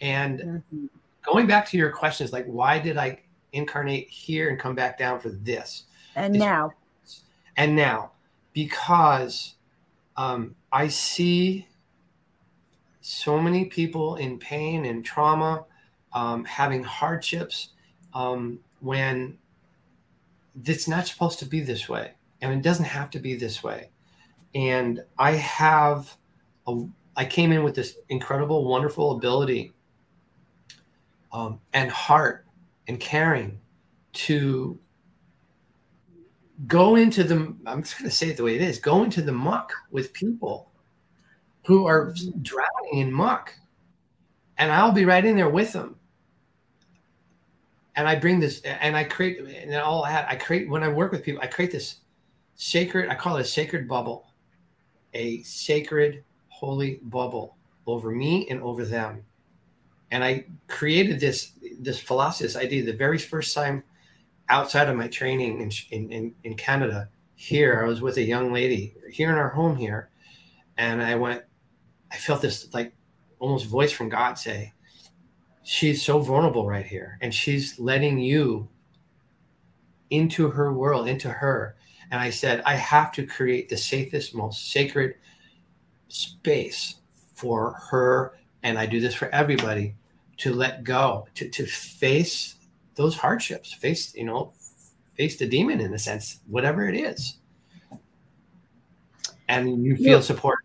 And 0.01 0.39
mm-hmm 0.39 0.85
going 1.25 1.47
back 1.47 1.67
to 1.69 1.77
your 1.77 1.91
questions, 1.91 2.31
like 2.31 2.45
why 2.45 2.79
did 2.79 2.97
I 2.97 3.19
incarnate 3.51 4.09
here 4.09 4.49
and 4.49 4.59
come 4.59 4.75
back 4.75 4.97
down 4.97 5.19
for 5.19 5.29
this? 5.29 5.83
And 6.15 6.35
it's, 6.35 6.43
now. 6.43 6.71
And 7.57 7.75
now, 7.75 8.11
because 8.53 9.55
um, 10.15 10.55
I 10.71 10.87
see 10.87 11.67
so 13.01 13.39
many 13.39 13.65
people 13.65 14.15
in 14.15 14.37
pain 14.37 14.85
and 14.85 15.03
trauma, 15.03 15.65
um, 16.13 16.45
having 16.45 16.83
hardships, 16.83 17.69
um, 18.15 18.59
when 18.79 19.37
it's 20.63 20.87
not 20.87 21.05
supposed 21.05 21.37
to 21.39 21.45
be 21.45 21.59
this 21.59 21.87
way. 21.87 22.13
and 22.41 22.53
it 22.53 22.61
doesn't 22.61 22.85
have 22.85 23.09
to 23.11 23.19
be 23.19 23.35
this 23.35 23.63
way. 23.63 23.89
And 24.53 25.03
I 25.17 25.31
have, 25.31 26.15
a, 26.67 26.85
I 27.15 27.25
came 27.25 27.51
in 27.51 27.63
with 27.63 27.75
this 27.75 27.97
incredible, 28.09 28.65
wonderful 28.65 29.11
ability 29.11 29.73
um, 31.31 31.59
and 31.73 31.91
heart 31.91 32.45
and 32.87 32.99
caring 32.99 33.59
to 34.13 34.79
go 36.67 36.95
into 36.95 37.23
the 37.23 37.53
i'm 37.65 37.83
just 37.83 37.99
going 37.99 38.09
to 38.09 38.15
say 38.15 38.29
it 38.29 38.37
the 38.37 38.43
way 38.43 38.55
it 38.55 38.61
is 38.61 38.79
go 38.79 39.03
into 39.03 39.21
the 39.21 39.31
muck 39.31 39.73
with 39.91 40.13
people 40.13 40.71
who 41.65 41.85
are 41.85 42.13
drowning 42.41 42.93
in 42.93 43.11
muck 43.11 43.53
and 44.57 44.71
i'll 44.71 44.93
be 44.93 45.03
right 45.03 45.25
in 45.25 45.35
there 45.35 45.49
with 45.49 45.73
them 45.73 45.97
and 47.95 48.07
i 48.07 48.15
bring 48.15 48.39
this 48.39 48.61
and 48.61 48.95
i 48.95 49.03
create 49.03 49.39
and 49.39 49.73
all 49.75 50.03
that 50.03 50.27
i 50.29 50.35
create 50.35 50.69
when 50.69 50.83
i 50.83 50.87
work 50.87 51.11
with 51.11 51.23
people 51.23 51.41
i 51.41 51.47
create 51.47 51.71
this 51.71 51.97
sacred 52.55 53.09
i 53.09 53.15
call 53.15 53.37
it 53.37 53.41
a 53.41 53.45
sacred 53.45 53.87
bubble 53.87 54.27
a 55.13 55.41
sacred 55.43 56.23
holy 56.49 56.99
bubble 57.03 57.57
over 57.87 58.11
me 58.11 58.47
and 58.49 58.61
over 58.61 58.85
them 58.85 59.23
and 60.11 60.23
I 60.23 60.45
created 60.67 61.19
this 61.19 61.51
this 61.79 61.99
philosophy, 61.99 62.45
this 62.45 62.55
idea. 62.55 62.85
The 62.85 62.93
very 62.93 63.17
first 63.17 63.53
time 63.53 63.83
outside 64.49 64.87
of 64.87 64.95
my 64.95 65.07
training 65.07 65.61
in, 65.91 66.09
in 66.11 66.33
in 66.43 66.55
Canada, 66.55 67.09
here 67.35 67.83
I 67.83 67.87
was 67.87 68.01
with 68.01 68.17
a 68.17 68.23
young 68.23 68.53
lady 68.53 68.95
here 69.11 69.29
in 69.29 69.35
our 69.35 69.49
home 69.49 69.75
here, 69.75 70.09
and 70.77 71.01
I 71.01 71.15
went. 71.15 71.43
I 72.11 72.17
felt 72.17 72.41
this 72.41 72.73
like 72.73 72.93
almost 73.39 73.65
voice 73.65 73.91
from 73.91 74.09
God 74.09 74.35
say, 74.35 74.71
"She's 75.65 76.01
so 76.01 76.19
vulnerable 76.19 76.65
right 76.65 76.85
here, 76.85 77.17
and 77.19 77.33
she's 77.33 77.77
letting 77.77 78.19
you 78.19 78.69
into 80.09 80.49
her 80.51 80.71
world, 80.71 81.09
into 81.09 81.29
her." 81.29 81.75
And 82.11 82.21
I 82.21 82.29
said, 82.29 82.61
I 82.65 82.75
have 82.75 83.11
to 83.13 83.25
create 83.25 83.67
the 83.67 83.75
safest, 83.75 84.33
most 84.33 84.71
sacred 84.71 85.15
space 86.07 86.95
for 87.33 87.73
her 87.89 88.37
and 88.65 88.79
I 88.79 88.87
do 88.87 88.99
this 88.99 89.13
for 89.13 89.29
everybody 89.29 89.93
to 90.37 90.51
let 90.51 90.83
go, 90.83 91.27
to, 91.35 91.47
to 91.47 91.67
face 91.67 92.55
those 92.95 93.15
hardships, 93.15 93.71
face, 93.71 94.15
you 94.15 94.25
know, 94.25 94.53
face 95.13 95.37
the 95.37 95.47
demon 95.47 95.79
in 95.79 95.93
a 95.93 95.99
sense, 95.99 96.39
whatever 96.47 96.89
it 96.89 96.95
is. 96.95 97.37
And 99.47 99.85
you 99.85 99.95
feel 99.95 100.17
you, 100.17 100.23
support. 100.23 100.64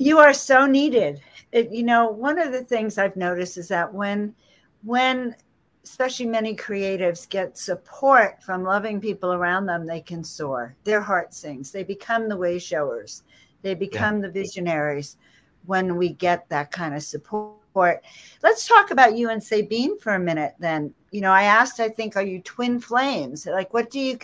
You 0.00 0.18
are 0.18 0.32
so 0.32 0.66
needed. 0.66 1.20
It, 1.52 1.70
you 1.70 1.82
know, 1.82 2.08
one 2.08 2.38
of 2.38 2.52
the 2.52 2.64
things 2.64 2.96
I've 2.96 3.16
noticed 3.16 3.58
is 3.58 3.68
that 3.68 3.92
when, 3.92 4.34
when, 4.82 5.36
especially 5.84 6.26
many 6.26 6.56
creatives 6.56 7.28
get 7.28 7.58
support 7.58 8.42
from 8.42 8.64
loving 8.64 9.00
people 9.00 9.32
around 9.32 9.66
them, 9.66 9.86
they 9.86 10.00
can 10.00 10.24
soar. 10.24 10.74
Their 10.84 11.00
heart 11.00 11.34
sings. 11.34 11.70
They 11.70 11.84
become 11.84 12.28
the 12.28 12.36
way 12.36 12.58
showers. 12.58 13.24
They 13.62 13.74
become 13.74 14.16
yeah. 14.16 14.22
the 14.22 14.32
visionaries 14.32 15.18
when 15.66 15.96
we 15.96 16.14
get 16.14 16.48
that 16.48 16.72
kind 16.72 16.94
of 16.94 17.02
support 17.02 17.60
support. 17.70 18.04
Let's 18.42 18.66
talk 18.66 18.90
about 18.90 19.16
you 19.16 19.30
and 19.30 19.42
Sabine 19.42 19.98
for 19.98 20.14
a 20.14 20.18
minute 20.18 20.54
then. 20.58 20.92
You 21.12 21.20
know, 21.20 21.30
I 21.30 21.42
asked, 21.44 21.80
I 21.80 21.88
think, 21.88 22.16
are 22.16 22.22
you 22.22 22.40
twin 22.42 22.80
flames? 22.80 23.46
Like, 23.46 23.72
what 23.72 23.90
do 23.90 24.00
you, 24.00 24.18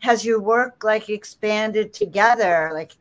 has 0.00 0.24
your 0.24 0.40
work 0.40 0.84
like 0.84 1.08
expanded 1.08 1.92
together? 1.92 2.70
Like, 2.74 2.92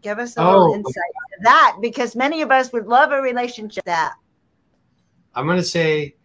give 0.00 0.18
us 0.18 0.36
a 0.36 0.42
oh, 0.42 0.50
little 0.50 0.74
insight 0.74 0.94
into 0.94 1.44
that 1.44 1.76
because 1.80 2.16
many 2.16 2.42
of 2.42 2.50
us 2.50 2.72
would 2.72 2.86
love 2.86 3.12
a 3.12 3.20
relationship 3.20 3.84
that. 3.84 4.14
I'm 5.34 5.46
going 5.46 5.58
to 5.58 5.62
say 5.62 6.16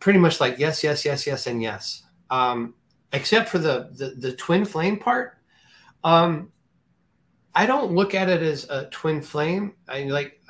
pretty 0.00 0.18
much 0.18 0.40
like 0.40 0.58
yes, 0.58 0.82
yes, 0.82 1.04
yes, 1.04 1.26
yes, 1.26 1.46
and 1.46 1.62
yes. 1.62 2.02
Um, 2.30 2.74
except 3.12 3.48
for 3.48 3.58
the, 3.58 3.90
the, 3.92 4.14
the 4.16 4.32
twin 4.36 4.64
flame 4.64 4.98
part. 4.98 5.38
Um, 6.04 6.50
I 7.54 7.64
don't 7.64 7.92
look 7.92 8.14
at 8.14 8.28
it 8.28 8.42
as 8.42 8.68
a 8.68 8.84
twin 8.90 9.22
flame. 9.22 9.74
I 9.88 10.04
like 10.04 10.42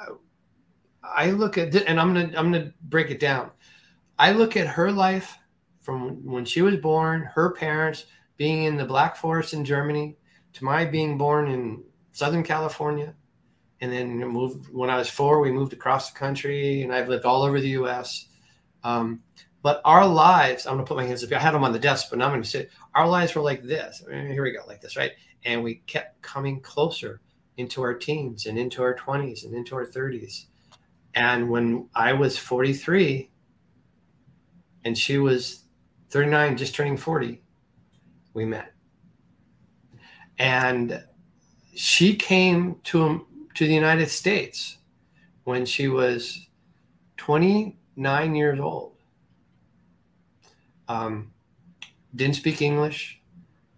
I 1.05 1.31
look 1.31 1.57
at 1.57 1.75
and 1.75 2.01
I'm 2.01 2.13
gonna 2.13 2.33
I'm 2.37 2.51
gonna 2.51 2.73
break 2.83 3.11
it 3.11 3.21
down. 3.21 3.53
I 4.19 4.33
look 4.33 4.57
at 4.57 4.67
her 4.67 4.91
life 4.91 5.39
from 5.81 6.25
when 6.27 6.45
she 6.45 6.63
was 6.63 6.77
born, 6.77 7.23
her 7.35 7.53
parents 7.53 8.07
being 8.37 8.65
in 8.65 8.77
the 8.77 8.85
Black 8.85 9.15
Forest 9.15 9.55
in 9.55 9.65
Germany, 9.65 10.17
to 10.55 10.65
my 10.65 10.85
being 10.85 11.17
born 11.17 11.49
in 11.49 11.85
Southern 12.17 12.43
California, 12.43 13.15
and 13.81 13.93
then 13.93 14.19
moved 14.19 14.73
when 14.73 14.91
I 14.91 14.97
was 14.97 15.11
four. 15.11 15.41
We 15.41 15.53
moved 15.53 15.73
across 15.73 16.11
the 16.11 16.19
country, 16.19 16.83
and 16.83 16.93
I've 16.93 17.09
lived 17.09 17.25
all 17.25 17.43
over 17.43 17.61
the 17.61 17.71
U.S. 17.71 18.29
Um, 18.83 19.23
but 19.63 19.81
our 19.85 20.07
lives, 20.07 20.67
I'm 20.67 20.75
gonna 20.75 20.87
put 20.87 20.97
my 20.97 21.05
hands 21.05 21.25
up. 21.25 21.33
I 21.33 21.39
had 21.39 21.55
them 21.55 21.65
on 21.65 21.73
the 21.73 21.79
desk, 21.79 22.07
but 22.11 22.19
now 22.19 22.27
I'm 22.27 22.33
gonna 22.33 22.45
say 22.45 22.69
our 22.95 23.09
lives 23.09 23.35
were 23.35 23.43
like 23.43 23.63
this. 23.63 24.03
I 24.07 24.13
mean, 24.13 24.31
here 24.33 24.43
we 24.43 24.53
go, 24.53 24.65
like 24.67 24.81
this, 24.81 24.97
right? 24.97 25.13
And 25.45 25.63
we 25.63 25.77
kept 25.87 26.23
coming 26.23 26.61
closer 26.61 27.21
into 27.57 27.83
our 27.83 27.95
teens 27.95 28.47
and 28.47 28.59
into 28.59 28.83
our 28.83 28.95
20s 28.95 29.45
and 29.45 29.55
into 29.55 29.75
our 29.75 29.87
30s 29.87 30.47
and 31.17 31.49
when 31.49 31.89
I 31.95 32.13
was 32.13 32.37
43 32.37 33.31
and 34.85 34.97
she 34.97 35.17
was 35.17 35.65
39, 36.11 36.59
just 36.59 36.75
turning 36.75 36.99
40, 36.99 37.43
we 38.35 38.45
met. 38.45 38.75
And 40.39 41.03
she 41.77 42.17
came 42.17 42.81
to, 42.85 43.27
to 43.55 43.67
the 43.67 43.75
United 43.75 44.09
States 44.09 44.79
when 45.45 45.67
she 45.67 45.89
was 45.89 46.49
29 47.19 48.35
years 48.35 48.59
old. 48.59 48.95
Um, 50.89 51.33
didn't 52.15 52.37
speak 52.37 52.63
English, 52.63 53.21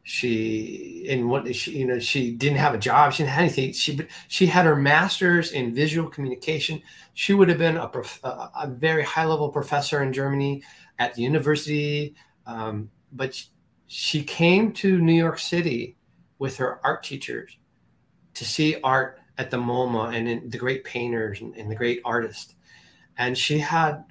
she 0.05 1.05
in 1.07 1.29
what 1.29 1.55
she 1.55 1.79
you 1.79 1.87
know 1.87 1.99
she 1.99 2.31
didn't 2.31 2.57
have 2.57 2.73
a 2.73 2.79
job. 2.79 3.13
She 3.13 3.25
didn't 3.25 3.33
have 3.33 3.43
anything. 3.43 3.73
She 3.73 3.95
but 3.95 4.07
she 4.29 4.47
had 4.47 4.65
her 4.65 4.77
master's 4.77 5.53
in 5.53 5.75
visual 5.75 6.09
communication. 6.09 6.81
She 7.13 7.35
would 7.35 7.49
have 7.51 7.59
been 7.59 7.77
a, 7.77 7.89
prof, 7.89 8.19
a, 8.25 8.29
a 8.63 8.69
very 8.69 9.03
high 9.03 9.27
level 9.27 9.51
professor 9.51 10.03
in 10.03 10.15
germany 10.15 10.63
at 10.99 11.15
the 11.15 11.23
university. 11.23 12.15
Um, 12.47 12.91
but 13.13 13.43
she 13.87 14.23
came 14.23 14.73
to 14.73 14.99
new 14.99 15.13
york 15.13 15.39
city 15.39 15.97
with 16.39 16.57
her 16.57 16.81
art 16.85 17.03
teachers 17.03 17.59
to 18.39 18.45
see 18.45 18.81
art 18.83 19.21
at 19.37 19.51
the 19.51 19.57
moma 19.57 20.15
and 20.15 20.51
the 20.51 20.59
great 20.59 20.85
painters 20.85 21.41
and, 21.41 21.55
and 21.57 21.71
the 21.71 21.77
great 21.77 22.01
artists 22.05 22.55
and 23.17 23.37
she 23.37 23.59
had 23.59 24.05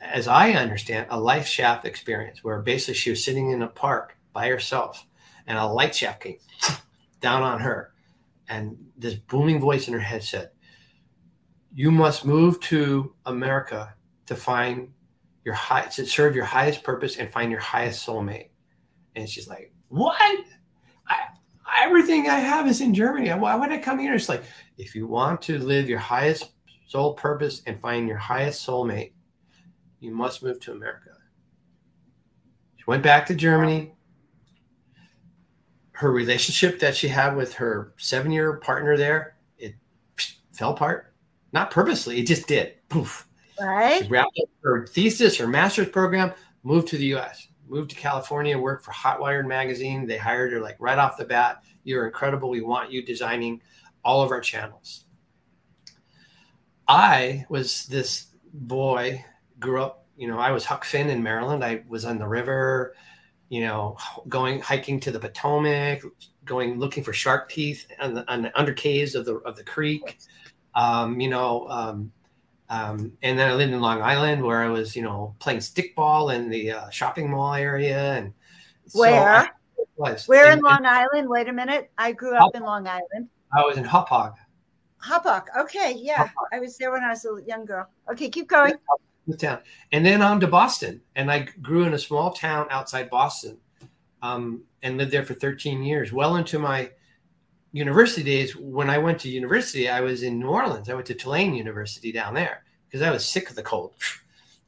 as 0.00 0.28
i 0.28 0.52
understand 0.52 1.06
a 1.10 1.18
life 1.18 1.46
shaft 1.46 1.86
experience 1.86 2.44
where 2.44 2.60
basically 2.60 2.94
she 2.94 3.10
was 3.10 3.24
sitting 3.24 3.50
in 3.50 3.62
a 3.62 3.68
park 3.68 4.18
by 4.38 4.48
herself, 4.48 5.04
and 5.48 5.58
a 5.58 5.66
light 5.66 5.96
shaft 5.96 6.20
came 6.20 6.38
down 7.20 7.42
on 7.42 7.60
her, 7.60 7.92
and 8.48 8.76
this 8.96 9.14
booming 9.14 9.60
voice 9.60 9.88
in 9.88 9.94
her 9.94 10.00
head 10.00 10.22
said, 10.22 10.50
"You 11.74 11.90
must 11.90 12.24
move 12.24 12.60
to 12.70 13.14
America 13.26 13.94
to 14.26 14.36
find 14.36 14.92
your 15.44 15.54
high 15.54 15.86
to 15.86 16.06
serve 16.06 16.36
your 16.36 16.44
highest 16.44 16.84
purpose 16.84 17.16
and 17.16 17.28
find 17.28 17.50
your 17.50 17.60
highest 17.60 18.06
soulmate." 18.06 18.50
And 19.16 19.28
she's 19.28 19.48
like, 19.48 19.72
What? 19.88 20.44
Everything 21.76 22.28
I 22.28 22.38
have 22.38 22.66
is 22.66 22.80
in 22.80 22.94
Germany. 22.94 23.30
Why 23.30 23.54
would 23.54 23.70
I 23.70 23.78
come 23.78 23.98
here? 23.98 24.14
It's 24.14 24.28
like, 24.28 24.42
if 24.76 24.94
you 24.94 25.06
want 25.06 25.42
to 25.42 25.58
live 25.58 25.88
your 25.88 25.98
highest 25.98 26.52
soul 26.86 27.14
purpose 27.14 27.62
and 27.66 27.78
find 27.80 28.08
your 28.08 28.16
highest 28.16 28.66
soulmate, 28.66 29.12
you 30.00 30.12
must 30.12 30.42
move 30.42 30.60
to 30.60 30.72
America. 30.72 31.10
She 32.76 32.84
went 32.86 33.02
back 33.02 33.26
to 33.26 33.34
Germany. 33.34 33.94
Her 35.92 36.12
relationship 36.12 36.78
that 36.80 36.94
she 36.94 37.08
had 37.08 37.36
with 37.36 37.54
her 37.54 37.92
seven 37.96 38.30
year 38.30 38.54
partner 38.58 38.96
there, 38.96 39.36
it 39.58 39.74
fell 40.52 40.70
apart. 40.70 41.12
Not 41.52 41.70
purposely, 41.70 42.20
it 42.20 42.26
just 42.26 42.46
did. 42.46 42.74
Poof. 42.88 43.26
Right. 43.60 44.04
She 44.04 44.08
wrapped 44.08 44.38
up 44.40 44.48
her 44.62 44.86
thesis, 44.86 45.36
her 45.38 45.48
master's 45.48 45.88
program, 45.88 46.32
moved 46.62 46.88
to 46.88 46.96
the 46.96 47.16
US, 47.16 47.47
moved 47.68 47.90
to 47.90 47.96
California, 47.96 48.58
worked 48.58 48.84
for 48.84 48.92
Hotwired 48.92 49.46
magazine. 49.46 50.06
They 50.06 50.18
hired 50.18 50.52
her 50.52 50.60
like 50.60 50.76
right 50.78 50.98
off 50.98 51.16
the 51.16 51.24
bat. 51.24 51.62
You're 51.84 52.06
incredible. 52.06 52.50
We 52.50 52.60
want 52.60 52.90
you 52.90 53.04
designing 53.04 53.60
all 54.04 54.22
of 54.22 54.30
our 54.30 54.40
channels. 54.40 55.04
I 56.86 57.44
was 57.48 57.86
this 57.86 58.28
boy, 58.52 59.24
grew 59.58 59.82
up, 59.82 60.06
you 60.16 60.26
know, 60.26 60.38
I 60.38 60.50
was 60.50 60.64
Huck 60.64 60.84
Finn 60.84 61.10
in 61.10 61.22
Maryland. 61.22 61.62
I 61.62 61.84
was 61.88 62.04
on 62.04 62.18
the 62.18 62.26
river, 62.26 62.94
you 63.48 63.60
know, 63.60 63.96
going 64.28 64.60
hiking 64.60 64.98
to 65.00 65.10
the 65.10 65.20
Potomac, 65.20 66.02
going 66.44 66.78
looking 66.78 67.04
for 67.04 67.12
shark 67.12 67.50
teeth 67.50 67.86
on 68.00 68.14
the, 68.14 68.32
on 68.32 68.42
the 68.42 68.50
undercaves 68.50 69.14
of 69.14 69.24
the 69.26 69.36
of 69.36 69.56
the 69.56 69.64
creek. 69.64 70.18
Um, 70.74 71.20
you 71.20 71.28
know, 71.28 71.68
um, 71.68 72.12
um, 72.70 73.12
and 73.22 73.38
then 73.38 73.50
I 73.50 73.54
lived 73.54 73.72
in 73.72 73.80
Long 73.80 74.02
Island 74.02 74.42
where 74.42 74.62
I 74.62 74.68
was, 74.68 74.94
you 74.94 75.02
know, 75.02 75.34
playing 75.38 75.60
stickball 75.60 76.34
in 76.34 76.50
the 76.50 76.72
uh, 76.72 76.90
shopping 76.90 77.30
mall 77.30 77.54
area. 77.54 78.14
And 78.14 78.34
where? 78.92 79.50
So 79.76 79.84
was. 79.96 80.28
Where 80.28 80.50
and, 80.50 80.58
in 80.58 80.64
Long 80.64 80.84
Island? 80.84 81.28
Wait 81.28 81.48
a 81.48 81.52
minute. 81.52 81.90
I 81.96 82.12
grew 82.12 82.36
up 82.36 82.54
in 82.54 82.62
Long 82.62 82.86
Island. 82.86 83.28
I 83.52 83.62
was 83.62 83.78
in 83.78 83.84
Hauppauge. 83.84 84.34
Hauppauge. 85.02 85.44
Okay, 85.58 85.94
yeah, 85.98 86.28
Hauppauge. 86.28 86.48
I 86.52 86.60
was 86.60 86.76
there 86.76 86.92
when 86.92 87.02
I 87.02 87.10
was 87.10 87.24
a 87.24 87.38
young 87.46 87.64
girl. 87.64 87.88
Okay, 88.10 88.28
keep 88.28 88.48
going. 88.48 88.74
The 89.26 89.36
town, 89.36 89.58
and 89.92 90.06
then 90.06 90.22
on 90.22 90.40
to 90.40 90.46
Boston, 90.46 91.02
and 91.14 91.30
I 91.30 91.48
grew 91.60 91.84
in 91.84 91.92
a 91.92 91.98
small 91.98 92.32
town 92.32 92.66
outside 92.70 93.10
Boston, 93.10 93.58
um, 94.22 94.62
and 94.82 94.96
lived 94.96 95.10
there 95.10 95.24
for 95.24 95.34
13 95.34 95.82
years. 95.82 96.12
Well 96.12 96.36
into 96.36 96.58
my 96.58 96.90
university 97.72 98.22
days, 98.22 98.56
when 98.56 98.90
I 98.90 98.98
went 98.98 99.20
to 99.20 99.28
university, 99.28 99.88
I 99.88 100.00
was 100.00 100.22
in 100.22 100.38
New 100.38 100.48
Orleans. 100.48 100.88
I 100.88 100.94
went 100.94 101.06
to 101.06 101.14
Tulane 101.14 101.54
University 101.54 102.12
down 102.12 102.34
there 102.34 102.64
because 102.86 103.02
I 103.02 103.10
was 103.10 103.24
sick 103.24 103.50
of 103.50 103.56
the 103.56 103.62
cold. 103.62 103.94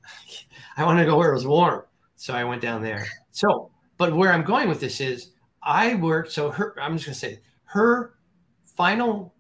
I 0.77 0.85
wanted 0.85 1.05
to 1.05 1.11
go 1.11 1.17
where 1.17 1.31
it 1.31 1.35
was 1.35 1.47
warm, 1.47 1.85
so 2.17 2.35
I 2.35 2.45
went 2.45 2.63
down 2.63 2.83
there. 2.83 3.07
So, 3.33 3.71
but 3.97 4.15
where 4.15 4.33
I'm 4.33 4.45
going 4.45 4.69
with 4.69 4.81
this 4.81 5.01
is, 5.01 5.33
I 5.63 5.95
worked. 5.97 6.33
So 6.33 6.51
her, 6.51 6.75
I'm 6.81 6.97
just 6.97 7.07
gonna 7.07 7.15
say 7.15 7.41
her 7.65 8.15
final 8.65 9.35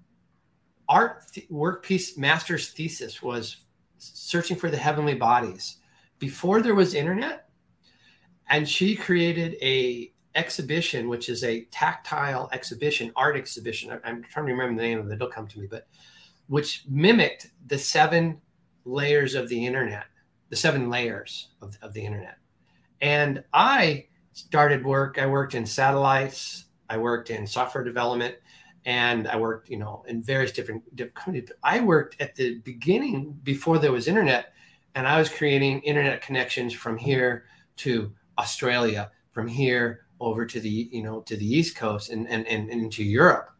art 0.88 1.22
th- 1.32 1.48
work 1.50 1.84
piece 1.84 2.18
master's 2.18 2.70
thesis 2.70 3.22
was 3.22 3.58
searching 3.98 4.56
for 4.56 4.70
the 4.70 4.76
heavenly 4.76 5.14
bodies 5.14 5.76
before 6.18 6.60
there 6.60 6.74
was 6.74 6.94
internet 6.94 7.48
and 8.50 8.68
she 8.68 8.96
created 8.96 9.56
a 9.62 10.12
exhibition 10.34 11.08
which 11.08 11.28
is 11.28 11.42
a 11.42 11.62
tactile 11.72 12.48
exhibition 12.52 13.12
art 13.16 13.36
exhibition. 13.36 13.90
I'm 14.04 14.22
trying 14.22 14.46
to 14.46 14.52
remember 14.52 14.80
the 14.80 14.88
name 14.88 15.00
of 15.00 15.10
it. 15.10 15.14
It'll 15.14 15.28
come 15.28 15.46
to 15.48 15.58
me 15.58 15.66
but 15.66 15.88
which 16.46 16.84
mimicked 16.88 17.48
the 17.66 17.78
seven 17.78 18.40
layers 18.84 19.34
of 19.34 19.48
the 19.48 19.66
internet 19.66 20.06
the 20.48 20.56
seven 20.56 20.90
layers 20.90 21.48
of, 21.62 21.78
of 21.82 21.92
the 21.92 22.04
internet. 22.04 22.38
And 23.00 23.44
i 23.52 24.06
started 24.32 24.84
work 24.84 25.18
i 25.18 25.26
worked 25.26 25.54
in 25.54 25.66
satellites 25.66 26.66
i 26.88 26.96
worked 26.96 27.30
in 27.30 27.46
software 27.46 27.82
development 27.82 28.36
and 28.84 29.28
I 29.28 29.36
worked, 29.36 29.68
you 29.68 29.76
know, 29.76 30.04
in 30.08 30.22
various 30.22 30.52
different, 30.52 30.96
different 30.96 31.14
companies. 31.14 31.50
I 31.62 31.80
worked 31.80 32.20
at 32.20 32.34
the 32.34 32.58
beginning 32.60 33.38
before 33.42 33.78
there 33.78 33.92
was 33.92 34.08
internet, 34.08 34.52
and 34.94 35.06
I 35.06 35.18
was 35.18 35.28
creating 35.28 35.80
internet 35.80 36.22
connections 36.22 36.72
from 36.72 36.96
here 36.96 37.44
to 37.78 38.12
Australia, 38.38 39.10
from 39.32 39.46
here 39.46 40.06
over 40.20 40.46
to 40.46 40.60
the, 40.60 40.88
you 40.92 41.02
know, 41.02 41.20
to 41.22 41.36
the 41.36 41.46
East 41.46 41.76
Coast 41.76 42.10
and 42.10 42.28
and, 42.28 42.46
and, 42.46 42.70
into 42.70 43.02
Europe 43.02 43.50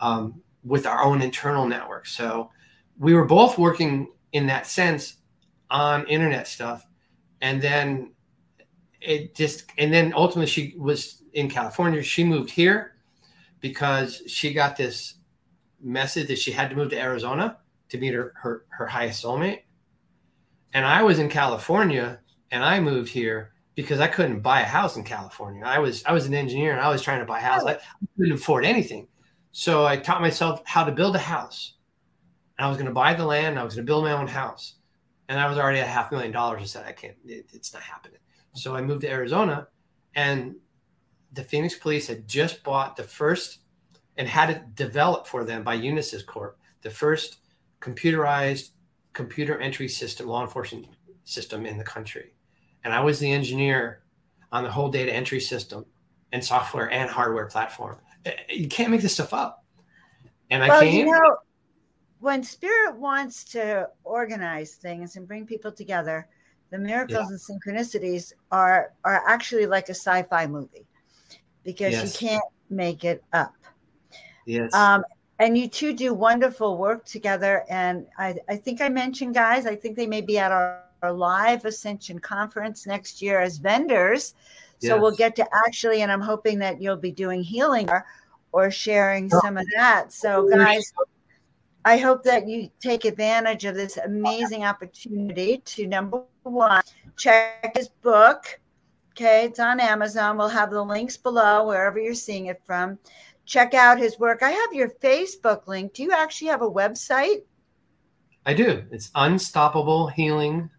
um, 0.00 0.42
with 0.64 0.86
our 0.86 1.02
own 1.02 1.22
internal 1.22 1.66
network. 1.66 2.06
So 2.06 2.50
we 2.98 3.14
were 3.14 3.24
both 3.24 3.58
working 3.58 4.12
in 4.32 4.46
that 4.46 4.66
sense 4.66 5.16
on 5.70 6.06
internet 6.06 6.48
stuff, 6.48 6.84
and 7.40 7.60
then 7.60 8.12
it 9.00 9.34
just, 9.34 9.70
and 9.78 9.92
then 9.92 10.12
ultimately 10.14 10.46
she 10.46 10.74
was 10.76 11.22
in 11.32 11.48
California. 11.48 12.02
She 12.02 12.24
moved 12.24 12.50
here 12.50 12.96
because 13.60 14.22
she 14.26 14.52
got 14.52 14.76
this 14.76 15.14
message 15.80 16.28
that 16.28 16.38
she 16.38 16.52
had 16.52 16.70
to 16.70 16.76
move 16.76 16.90
to 16.90 16.98
Arizona 16.98 17.58
to 17.88 17.98
meet 17.98 18.14
her, 18.14 18.32
her, 18.36 18.64
her 18.70 18.86
highest 18.86 19.24
soulmate. 19.24 19.62
And 20.72 20.84
I 20.84 21.02
was 21.02 21.18
in 21.18 21.28
California 21.28 22.20
and 22.50 22.64
I 22.64 22.80
moved 22.80 23.10
here 23.10 23.52
because 23.76 24.00
I 24.00 24.08
couldn't 24.08 24.40
buy 24.40 24.62
a 24.62 24.64
house 24.64 24.96
in 24.96 25.04
California. 25.04 25.62
I 25.64 25.78
was 25.78 26.04
I 26.04 26.12
was 26.12 26.26
an 26.26 26.34
engineer 26.34 26.72
and 26.72 26.80
I 26.80 26.90
was 26.90 27.02
trying 27.02 27.20
to 27.20 27.26
buy 27.26 27.38
a 27.38 27.42
house. 27.42 27.62
Oh. 27.64 27.68
I 27.68 27.78
couldn't 28.16 28.32
afford 28.32 28.64
anything. 28.64 29.06
So 29.52 29.86
I 29.86 29.96
taught 29.96 30.20
myself 30.20 30.62
how 30.64 30.82
to 30.82 30.90
build 30.90 31.14
a 31.14 31.20
house. 31.20 31.74
And 32.58 32.66
I 32.66 32.68
was 32.68 32.78
going 32.78 32.88
to 32.88 32.92
buy 32.92 33.14
the 33.14 33.24
land. 33.24 33.58
I 33.58 33.64
was 33.64 33.74
going 33.74 33.86
to 33.86 33.90
build 33.90 34.04
my 34.04 34.12
own 34.12 34.26
house. 34.26 34.74
And 35.28 35.38
I 35.38 35.48
was 35.48 35.58
already 35.58 35.78
at 35.78 35.86
a 35.86 35.90
half 35.90 36.10
million 36.10 36.32
dollars. 36.32 36.62
I 36.62 36.64
said, 36.64 36.86
I 36.86 36.92
can't, 36.92 37.16
it, 37.24 37.46
it's 37.52 37.72
not 37.72 37.82
happening. 37.82 38.18
So 38.54 38.74
I 38.74 38.80
moved 38.80 39.02
to 39.02 39.10
Arizona 39.10 39.68
and 40.14 40.56
the 41.32 41.44
Phoenix 41.44 41.74
police 41.74 42.06
had 42.06 42.26
just 42.26 42.62
bought 42.64 42.96
the 42.96 43.02
first 43.02 43.58
and 44.16 44.26
had 44.26 44.50
it 44.50 44.74
developed 44.74 45.28
for 45.28 45.44
them 45.44 45.62
by 45.62 45.76
Unisys 45.76 46.24
Corp, 46.24 46.58
the 46.80 46.90
first 46.90 47.38
computerized 47.80 48.70
computer 49.12 49.60
entry 49.60 49.88
system, 49.88 50.26
law 50.26 50.42
enforcement 50.42 50.86
system 51.24 51.66
in 51.66 51.76
the 51.76 51.84
country. 51.84 52.32
And 52.86 52.94
I 52.94 53.00
was 53.00 53.18
the 53.18 53.32
engineer 53.32 54.04
on 54.52 54.62
the 54.62 54.70
whole 54.70 54.88
data 54.88 55.12
entry 55.12 55.40
system 55.40 55.84
and 56.30 56.42
software 56.42 56.88
and 56.92 57.10
hardware 57.10 57.46
platform. 57.46 57.96
Eh, 58.24 58.32
you 58.48 58.68
can't 58.68 58.92
make 58.92 59.00
this 59.00 59.14
stuff 59.14 59.34
up. 59.34 59.64
And 60.50 60.62
I 60.62 60.68
well, 60.68 60.80
came. 60.82 61.08
You 61.08 61.12
know, 61.12 61.36
when 62.20 62.44
spirit 62.44 62.96
wants 62.96 63.42
to 63.46 63.88
organize 64.04 64.76
things 64.76 65.16
and 65.16 65.26
bring 65.26 65.46
people 65.46 65.72
together, 65.72 66.28
the 66.70 66.78
miracles 66.78 67.26
yeah. 67.28 67.34
and 67.34 67.60
synchronicities 67.76 68.32
are 68.52 68.92
are 69.04 69.20
actually 69.26 69.66
like 69.66 69.88
a 69.88 69.94
sci-fi 69.94 70.46
movie 70.46 70.86
because 71.64 71.92
yes. 71.92 72.22
you 72.22 72.28
can't 72.28 72.44
make 72.70 73.02
it 73.02 73.24
up. 73.32 73.52
Yes. 74.46 74.72
Um, 74.72 75.04
and 75.40 75.58
you 75.58 75.68
two 75.68 75.92
do 75.92 76.14
wonderful 76.14 76.78
work 76.78 77.04
together. 77.04 77.64
And 77.68 78.06
I, 78.16 78.36
I 78.48 78.54
think 78.54 78.80
I 78.80 78.88
mentioned, 78.88 79.34
guys, 79.34 79.66
I 79.66 79.74
think 79.74 79.96
they 79.96 80.06
may 80.06 80.20
be 80.20 80.38
at 80.38 80.52
our, 80.52 80.84
our 81.02 81.12
live 81.12 81.64
Ascension 81.64 82.18
conference 82.18 82.86
next 82.86 83.20
year 83.22 83.40
as 83.40 83.58
vendors. 83.58 84.34
So 84.78 84.88
yes. 84.88 85.00
we'll 85.00 85.16
get 85.16 85.36
to 85.36 85.46
actually, 85.66 86.02
and 86.02 86.12
I'm 86.12 86.20
hoping 86.20 86.58
that 86.60 86.80
you'll 86.80 86.96
be 86.96 87.12
doing 87.12 87.42
healing 87.42 87.88
or, 87.88 88.04
or 88.52 88.70
sharing 88.70 89.30
some 89.30 89.56
of 89.56 89.66
that. 89.74 90.12
So, 90.12 90.46
oh, 90.46 90.56
guys, 90.56 90.92
I 91.84 91.96
hope 91.96 92.22
that 92.24 92.46
you 92.46 92.70
take 92.80 93.04
advantage 93.04 93.64
of 93.64 93.74
this 93.74 93.96
amazing 93.96 94.64
opportunity 94.64 95.58
to 95.58 95.86
number 95.86 96.22
one, 96.42 96.82
check 97.16 97.76
his 97.76 97.88
book. 97.88 98.60
Okay, 99.12 99.46
it's 99.46 99.60
on 99.60 99.80
Amazon. 99.80 100.36
We'll 100.36 100.48
have 100.48 100.70
the 100.70 100.82
links 100.82 101.16
below 101.16 101.66
wherever 101.66 101.98
you're 101.98 102.12
seeing 102.12 102.46
it 102.46 102.60
from 102.66 102.98
check 103.46 103.72
out 103.72 103.98
his 103.98 104.18
work. 104.18 104.42
I 104.42 104.50
have 104.50 104.74
your 104.74 104.90
Facebook 104.90 105.66
link. 105.66 105.94
Do 105.94 106.02
you 106.02 106.12
actually 106.12 106.48
have 106.48 106.62
a 106.62 106.70
website? 106.70 107.42
I 108.44 108.52
do. 108.52 108.84
It's 108.90 109.10
unstoppablehealing.com. 109.12 110.70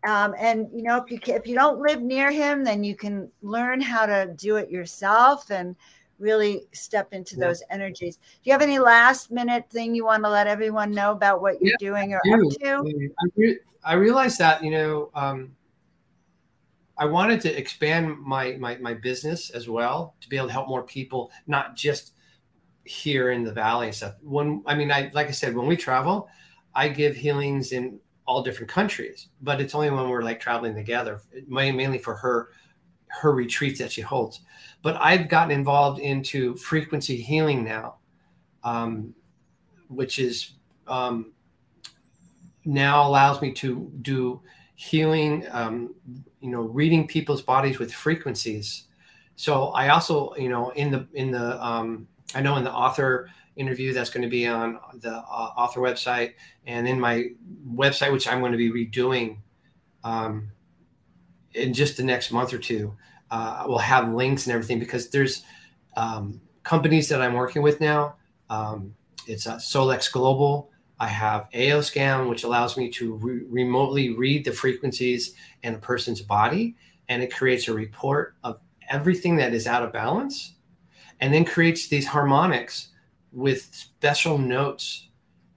Um, 0.07 0.33
and 0.37 0.67
you 0.73 0.83
know, 0.83 1.03
if 1.03 1.11
you 1.11 1.19
if 1.33 1.45
you 1.45 1.55
don't 1.55 1.81
live 1.81 2.01
near 2.01 2.31
him, 2.31 2.63
then 2.63 2.83
you 2.83 2.95
can 2.95 3.29
learn 3.41 3.81
how 3.81 4.05
to 4.05 4.33
do 4.37 4.55
it 4.55 4.69
yourself 4.69 5.51
and 5.51 5.75
really 6.19 6.67
step 6.71 7.13
into 7.13 7.35
yeah. 7.35 7.47
those 7.47 7.63
energies. 7.69 8.15
Do 8.15 8.21
you 8.43 8.53
have 8.53 8.61
any 8.61 8.79
last 8.79 9.31
minute 9.31 9.69
thing 9.69 9.93
you 9.93 10.05
want 10.05 10.23
to 10.23 10.29
let 10.29 10.47
everyone 10.47 10.91
know 10.91 11.11
about 11.11 11.41
what 11.41 11.61
you're 11.61 11.71
yeah, 11.71 11.75
doing 11.79 12.13
or 12.13 12.17
up 12.17 12.51
to? 12.61 13.09
I, 13.83 13.91
I 13.91 13.93
realized 13.95 14.39
that 14.39 14.63
you 14.63 14.71
know 14.71 15.09
um, 15.15 15.55
I 16.97 17.05
wanted 17.05 17.41
to 17.41 17.57
expand 17.57 18.19
my, 18.19 18.55
my 18.59 18.77
my 18.77 18.93
business 18.93 19.49
as 19.49 19.67
well 19.67 20.15
to 20.21 20.29
be 20.29 20.37
able 20.37 20.47
to 20.47 20.53
help 20.53 20.69
more 20.69 20.83
people, 20.83 21.31
not 21.45 21.75
just 21.75 22.13
here 22.89 23.31
in 23.31 23.43
the 23.43 23.53
valley 23.53 23.85
and 23.87 23.95
stuff. 23.95 24.15
When 24.21 24.63
I 24.65 24.73
mean, 24.73 24.91
I 24.91 25.11
like 25.13 25.27
I 25.27 25.31
said, 25.31 25.55
when 25.55 25.67
we 25.67 25.77
travel, 25.77 26.27
I 26.73 26.89
give 26.89 27.15
healings 27.15 27.71
in 27.71 27.99
all 28.25 28.41
different 28.41 28.71
countries, 28.71 29.27
but 29.41 29.61
it's 29.61 29.75
only 29.75 29.91
when 29.91 30.09
we're 30.09 30.23
like 30.23 30.39
traveling 30.39 30.73
together, 30.73 31.21
mainly 31.47 31.99
for 31.99 32.15
her 32.15 32.49
her 33.07 33.31
retreats 33.31 33.79
that 33.79 33.91
she 33.91 34.01
holds. 34.01 34.41
But 34.81 34.97
I've 34.99 35.29
gotten 35.29 35.51
involved 35.51 35.99
into 35.99 36.55
frequency 36.55 37.17
healing 37.17 37.63
now, 37.63 37.97
um, 38.63 39.13
which 39.87 40.17
is 40.17 40.53
um, 40.87 41.33
now 42.65 43.07
allows 43.07 43.39
me 43.39 43.51
to 43.53 43.91
do 44.01 44.41
healing, 44.75 45.45
um, 45.51 45.93
you 46.39 46.49
know, 46.49 46.61
reading 46.61 47.05
people's 47.05 47.43
bodies 47.43 47.77
with 47.77 47.93
frequencies. 47.93 48.85
So 49.35 49.67
I 49.69 49.89
also, 49.89 50.33
you 50.35 50.49
know, 50.49 50.71
in 50.71 50.89
the 50.89 51.07
in 51.13 51.29
the 51.29 51.63
um, 51.63 52.07
I 52.35 52.41
know 52.41 52.57
in 52.57 52.63
the 52.63 52.71
author 52.71 53.29
interview 53.55 53.93
that's 53.93 54.09
going 54.09 54.23
to 54.23 54.29
be 54.29 54.47
on 54.47 54.79
the 55.01 55.11
uh, 55.11 55.21
author 55.57 55.81
website 55.81 56.33
and 56.65 56.87
in 56.87 56.99
my 56.99 57.29
website, 57.67 58.11
which 58.11 58.27
I'm 58.27 58.39
going 58.39 58.51
to 58.51 58.57
be 58.57 58.71
redoing 58.71 59.37
um, 60.03 60.51
in 61.53 61.73
just 61.73 61.97
the 61.97 62.03
next 62.03 62.31
month 62.31 62.53
or 62.53 62.57
two. 62.57 62.95
Uh, 63.31 63.65
we'll 63.67 63.77
have 63.77 64.13
links 64.13 64.47
and 64.47 64.53
everything 64.53 64.79
because 64.79 65.09
there's 65.09 65.43
um, 65.97 66.39
companies 66.63 67.09
that 67.09 67.21
I'm 67.21 67.33
working 67.33 67.61
with 67.61 67.81
now. 67.81 68.15
Um, 68.49 68.95
it's 69.27 69.45
uh, 69.45 69.57
Solex 69.57 70.11
Global. 70.11 70.71
I 70.99 71.07
have 71.07 71.49
AOScan, 71.53 72.29
which 72.29 72.43
allows 72.43 72.75
me 72.75 72.89
to 72.91 73.13
re- 73.15 73.43
remotely 73.47 74.09
read 74.09 74.43
the 74.43 74.51
frequencies 74.51 75.33
in 75.63 75.75
a 75.75 75.77
person's 75.77 76.21
body, 76.21 76.75
and 77.07 77.23
it 77.23 77.33
creates 77.33 77.67
a 77.67 77.73
report 77.73 78.35
of 78.43 78.59
everything 78.89 79.35
that 79.37 79.53
is 79.53 79.67
out 79.67 79.83
of 79.83 79.93
balance, 79.93 80.55
and 81.21 81.33
then 81.33 81.45
creates 81.45 81.87
these 81.87 82.07
harmonics 82.07 82.89
with 83.31 83.69
special 83.73 84.37
notes 84.37 85.07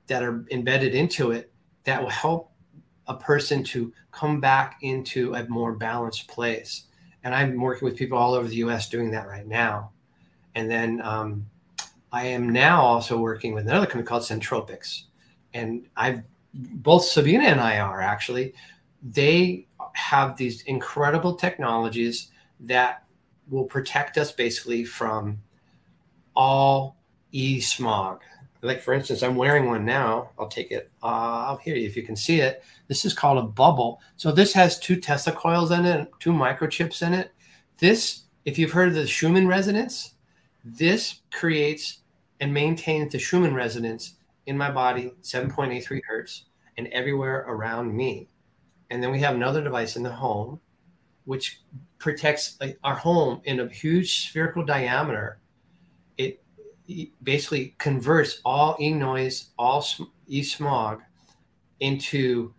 that 0.07 0.23
are 0.23 0.45
embedded 0.51 0.95
into 0.95 1.31
it 1.31 1.53
that 1.85 2.03
will 2.03 2.11
help 2.11 2.51
a 3.07 3.15
person 3.15 3.65
to 3.65 3.93
come 4.11 4.41
back 4.41 4.79
into 4.83 5.35
a 5.35 5.49
more 5.49 5.73
balanced 5.73 6.29
place. 6.29 6.85
And 7.25 7.35
I'm 7.35 7.61
working 7.61 7.87
with 7.87 7.97
people 7.97 8.19
all 8.19 8.35
over 8.35 8.49
the 8.49 8.57
US 8.57 8.89
doing 8.89 9.11
that 9.13 9.29
right 9.29 9.47
now. 9.47 9.91
And 10.55 10.71
then 10.71 11.01
um, 11.03 11.47
I 12.13 12.27
am 12.27 12.51
now 12.51 12.83
also 12.83 13.19
working 13.19 13.55
with 13.55 13.67
another 13.67 13.87
company 13.87 14.05
called 14.05 14.23
Centropix. 14.23 15.05
And 15.55 15.87
I've 15.97 16.23
both 16.55 17.05
Sabina 17.05 17.45
and 17.45 17.61
I 17.61 17.79
are 17.79 18.01
actually, 18.01 18.55
they 19.03 19.67
have 19.95 20.37
these 20.37 20.63
incredible 20.63 21.35
technologies 21.35 22.31
that 22.61 23.05
will 23.49 23.65
protect 23.65 24.19
us 24.19 24.33
basically 24.33 24.85
from 24.85 25.39
all 26.35 26.97
e 27.33 27.61
smog. 27.61 28.21
Like 28.63 28.81
for 28.81 28.95
instance, 28.95 29.23
I'm 29.23 29.35
wearing 29.35 29.67
one 29.67 29.85
now. 29.85 30.31
I'll 30.39 30.49
take 30.49 30.71
it. 30.71 30.91
Uh, 31.03 31.57
you 31.65 31.75
if 31.75 31.97
you 31.97 32.03
can 32.03 32.17
see 32.17 32.41
it. 32.41 32.63
This 32.87 33.05
is 33.05 33.13
called 33.13 33.39
a 33.39 33.43
bubble. 33.43 34.01
So 34.17 34.31
this 34.31 34.53
has 34.53 34.79
two 34.79 34.97
Tesla 34.97 35.33
coils 35.33 35.71
in 35.73 35.85
it, 35.85 36.11
two 36.21 36.33
microchips 36.33 37.05
in 37.05 37.13
it. 37.13 37.33
This, 37.79 38.23
if 38.45 38.59
you've 38.59 38.73
heard 38.73 38.89
of 38.89 38.95
the 38.95 39.07
Schumann 39.07 39.49
resonance, 39.49 40.15
this 40.65 41.23
creates 41.33 41.99
and 42.41 42.55
maintains 42.55 43.13
the 43.13 43.19
Schumann 43.19 43.55
resonance 43.55 44.15
in 44.47 44.57
my 44.57 44.71
body, 44.71 45.13
7.83 45.23 46.01
hertz, 46.07 46.45
and 46.77 46.87
everywhere 46.89 47.45
around 47.49 47.95
me. 47.95 48.29
And 48.91 49.03
then 49.03 49.11
we 49.11 49.21
have 49.21 49.35
another 49.35 49.63
device 49.63 49.97
in 49.97 50.03
the 50.03 50.13
home, 50.13 50.61
which 51.25 51.63
protects 51.99 52.59
our 52.83 52.97
home 52.97 53.41
in 53.45 53.61
a 53.61 53.69
huge 53.69 54.29
spherical 54.29 54.65
diameter. 54.65 55.39
It 56.19 56.43
basically 57.23 57.75
converts 57.79 58.41
all 58.45 58.77
e 58.81 58.93
noise, 58.93 59.51
all 59.59 59.85
e 60.27 60.43
smog 60.43 61.03
into 61.81 62.53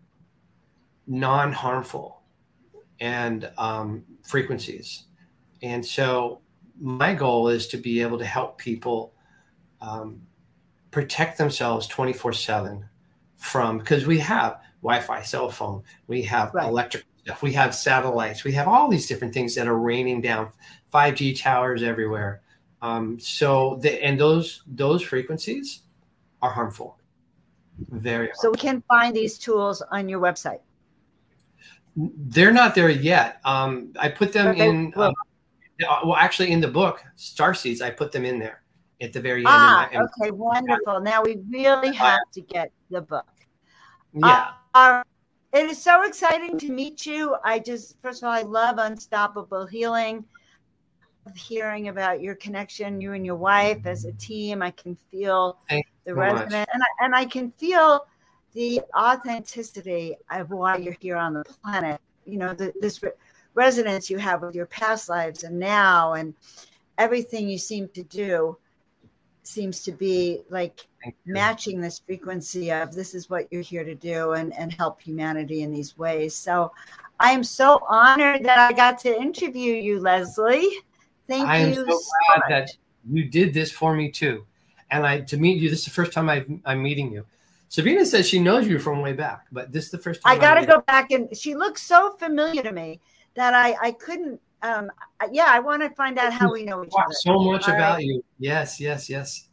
non 1.07 1.51
harmful 1.51 2.21
and 2.99 3.49
um, 3.57 4.03
frequencies. 4.23 5.03
And 5.61 5.85
so 5.85 6.41
my 6.79 7.13
goal 7.13 7.49
is 7.49 7.67
to 7.67 7.77
be 7.77 8.01
able 8.01 8.17
to 8.17 8.25
help 8.25 8.57
people 8.57 9.13
um, 9.81 10.21
protect 10.91 11.37
themselves 11.37 11.87
24 11.87 12.33
7 12.33 12.85
from 13.37 13.77
because 13.77 14.05
we 14.05 14.19
have 14.19 14.61
Wi-Fi, 14.81 15.21
cell 15.21 15.49
phone, 15.49 15.83
we 16.07 16.21
have 16.23 16.53
right. 16.53 16.67
electric 16.67 17.05
stuff, 17.23 17.41
we 17.41 17.53
have 17.53 17.73
satellites, 17.73 18.43
we 18.43 18.51
have 18.53 18.67
all 18.67 18.89
these 18.89 19.07
different 19.07 19.33
things 19.33 19.55
that 19.55 19.67
are 19.67 19.77
raining 19.77 20.21
down, 20.21 20.49
5G 20.93 21.39
towers 21.39 21.83
everywhere. 21.83 22.41
Um, 22.83 23.17
so 23.17 23.79
the 23.81 24.03
and 24.03 24.19
those 24.19 24.61
those 24.67 25.01
frequencies 25.01 25.83
are 26.41 26.51
harmful. 26.51 26.99
Very 27.89 28.27
harmful. 28.27 28.41
So 28.41 28.51
we 28.51 28.57
can 28.57 28.83
find 28.89 29.15
these 29.15 29.37
tools 29.37 29.81
on 29.89 30.09
your 30.09 30.19
website. 30.19 30.59
They're 31.95 32.51
not 32.51 32.75
there 32.75 32.89
yet. 32.89 33.39
Um, 33.45 33.93
I 33.97 34.09
put 34.09 34.33
them 34.33 34.47
okay. 34.47 34.67
in. 34.67 34.93
Well, 34.97 35.07
um, 35.09 36.07
well, 36.09 36.17
actually, 36.17 36.51
in 36.51 36.59
the 36.59 36.67
book 36.67 37.01
Star 37.15 37.53
Seeds, 37.53 37.81
I 37.81 37.89
put 37.89 38.11
them 38.11 38.25
in 38.25 38.37
there 38.37 38.63
at 38.99 39.13
the 39.13 39.21
very 39.21 39.39
end. 39.39 39.47
Ah, 39.47 39.89
my, 39.93 40.01
okay, 40.01 40.31
wonderful. 40.31 40.99
Now 40.99 41.23
we 41.23 41.37
really 41.49 41.93
have 41.95 42.19
to 42.33 42.41
get 42.41 42.71
the 42.89 43.01
book. 43.01 43.25
Yeah. 44.13 44.51
Uh, 44.73 44.77
uh, 44.77 45.03
it 45.53 45.69
is 45.69 45.81
so 45.81 46.03
exciting 46.03 46.57
to 46.59 46.69
meet 46.69 47.05
you. 47.05 47.37
I 47.45 47.59
just, 47.59 48.01
first 48.01 48.23
of 48.23 48.27
all, 48.27 48.33
I 48.33 48.41
love 48.41 48.77
Unstoppable 48.77 49.67
Healing. 49.67 50.25
Hearing 51.35 51.87
about 51.87 52.21
your 52.21 52.35
connection, 52.35 53.01
you 53.01 53.13
and 53.13 53.25
your 53.25 53.35
wife 53.35 53.85
as 53.85 54.05
a 54.05 54.11
team, 54.13 54.61
I 54.61 54.71
can 54.71 54.97
feel 55.09 55.57
the 56.05 56.13
resonance, 56.13 56.67
and 56.73 56.83
I, 56.83 57.05
and 57.05 57.15
I 57.15 57.25
can 57.25 57.49
feel 57.51 58.05
the 58.53 58.81
authenticity 58.95 60.15
of 60.29 60.51
why 60.51 60.77
you're 60.77 60.97
here 60.99 61.15
on 61.15 61.33
the 61.33 61.43
planet. 61.43 61.99
You 62.25 62.37
know, 62.37 62.53
the, 62.53 62.73
this 62.79 63.01
re- 63.01 63.11
resonance 63.55 64.09
you 64.09 64.17
have 64.17 64.41
with 64.41 64.53
your 64.53 64.65
past 64.65 65.09
lives 65.09 65.43
and 65.43 65.59
now, 65.59 66.13
and 66.13 66.33
everything 66.97 67.49
you 67.49 67.57
seem 67.57 67.87
to 67.89 68.03
do 68.03 68.57
seems 69.43 69.81
to 69.83 69.91
be 69.91 70.41
like 70.49 70.87
matching 71.25 71.81
this 71.81 71.99
frequency 71.99 72.71
of 72.71 72.93
this 72.93 73.13
is 73.13 73.29
what 73.29 73.51
you're 73.51 73.61
here 73.61 73.83
to 73.83 73.95
do 73.95 74.33
and, 74.33 74.53
and 74.57 74.71
help 74.73 75.01
humanity 75.01 75.63
in 75.63 75.71
these 75.71 75.97
ways. 75.97 76.35
So 76.35 76.71
I'm 77.19 77.43
so 77.43 77.83
honored 77.89 78.43
that 78.43 78.57
I 78.57 78.71
got 78.73 78.99
to 78.99 79.21
interview 79.21 79.73
you, 79.73 79.99
Leslie. 79.99 80.69
Thank 81.27 81.47
I 81.47 81.59
you. 81.59 81.65
I 81.65 81.67
am 81.69 81.75
so, 81.75 81.83
glad 81.83 82.39
much. 82.39 82.49
that 82.49 82.69
you 83.09 83.25
did 83.25 83.53
this 83.53 83.71
for 83.71 83.95
me 83.95 84.11
too. 84.11 84.45
And 84.91 85.05
I 85.05 85.21
to 85.21 85.37
meet 85.37 85.61
you, 85.61 85.69
this 85.69 85.79
is 85.79 85.85
the 85.85 85.91
first 85.91 86.13
time 86.13 86.29
i 86.29 86.45
am 86.65 86.83
meeting 86.83 87.11
you. 87.11 87.25
Sabina 87.69 88.05
says 88.05 88.29
she 88.29 88.39
knows 88.39 88.67
you 88.67 88.77
from 88.77 89.01
way 89.01 89.13
back, 89.13 89.47
but 89.51 89.71
this 89.71 89.85
is 89.85 89.91
the 89.91 89.97
first 89.97 90.21
time 90.21 90.37
I 90.37 90.39
got 90.39 90.55
to 90.55 90.65
go 90.65 90.81
back 90.81 91.11
and 91.11 91.35
she 91.35 91.55
looks 91.55 91.81
so 91.81 92.11
familiar 92.19 92.61
to 92.61 92.71
me 92.71 92.99
that 93.35 93.53
I 93.53 93.75
I 93.81 93.91
couldn't 93.93 94.39
um, 94.63 94.89
yeah, 95.31 95.47
I 95.49 95.59
want 95.59 95.81
to 95.81 95.89
find 95.89 96.17
out 96.17 96.31
how 96.31 96.51
we 96.51 96.63
know 96.63 96.83
each 96.85 96.93
other. 96.97 97.13
So 97.13 97.37
much 97.39 97.67
All 97.67 97.75
about 97.75 97.95
right? 97.95 98.05
you. 98.05 98.23
Yes, 98.39 98.79
yes, 98.79 99.09
yes. 99.09 99.49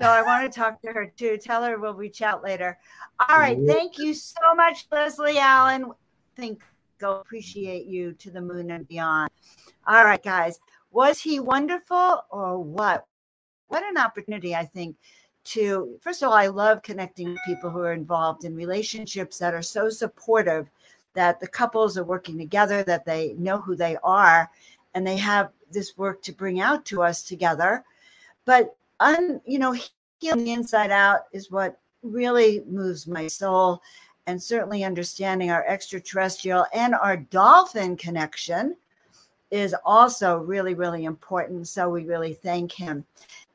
So 0.00 0.08
I 0.08 0.22
want 0.22 0.52
to 0.52 0.58
talk 0.58 0.80
to 0.82 0.88
her 0.88 1.12
too. 1.16 1.38
Tell 1.38 1.62
her 1.64 1.78
we'll 1.78 1.94
reach 1.94 2.22
out 2.22 2.42
later. 2.42 2.78
All 3.28 3.38
right. 3.38 3.58
Thank 3.66 3.98
you 3.98 4.14
so 4.14 4.54
much, 4.56 4.86
Leslie 4.90 5.38
Allen. 5.38 5.92
Think 6.36 6.62
go 6.98 7.20
appreciate 7.20 7.86
you 7.86 8.12
to 8.14 8.30
the 8.30 8.40
moon 8.40 8.70
and 8.70 8.86
beyond. 8.86 9.30
All 9.86 10.04
right, 10.04 10.22
guys. 10.22 10.58
Was 10.90 11.20
he 11.20 11.40
wonderful 11.40 12.24
or 12.30 12.58
what? 12.58 13.06
What 13.68 13.84
an 13.84 13.98
opportunity, 13.98 14.54
I 14.54 14.64
think, 14.64 14.96
to 15.44 15.98
first 16.00 16.22
of 16.22 16.28
all, 16.28 16.34
I 16.34 16.46
love 16.46 16.82
connecting 16.82 17.36
people 17.46 17.70
who 17.70 17.80
are 17.80 17.92
involved 17.92 18.44
in 18.44 18.54
relationships 18.54 19.38
that 19.38 19.54
are 19.54 19.62
so 19.62 19.88
supportive 19.88 20.68
that 21.14 21.40
the 21.40 21.48
couples 21.48 21.96
are 21.98 22.04
working 22.04 22.38
together, 22.38 22.82
that 22.84 23.04
they 23.04 23.34
know 23.38 23.58
who 23.58 23.74
they 23.74 23.96
are, 24.02 24.50
and 24.94 25.06
they 25.06 25.16
have 25.16 25.50
this 25.70 25.96
work 25.96 26.22
to 26.22 26.32
bring 26.32 26.60
out 26.60 26.84
to 26.86 27.02
us 27.02 27.22
together. 27.22 27.84
But 28.44 28.76
un, 29.00 29.40
you 29.44 29.58
know, 29.58 29.76
healing 30.20 30.44
the 30.44 30.52
inside 30.52 30.90
out 30.90 31.22
is 31.32 31.50
what 31.50 31.78
really 32.02 32.62
moves 32.66 33.06
my 33.06 33.26
soul. 33.26 33.82
And 34.26 34.42
certainly 34.42 34.84
understanding 34.84 35.50
our 35.50 35.66
extraterrestrial 35.66 36.66
and 36.74 36.94
our 36.94 37.16
dolphin 37.16 37.96
connection 37.96 38.76
is 39.50 39.74
also 39.84 40.38
really, 40.38 40.74
really 40.74 41.04
important. 41.04 41.68
So 41.68 41.88
we 41.88 42.04
really 42.04 42.34
thank 42.34 42.72
him. 42.72 43.04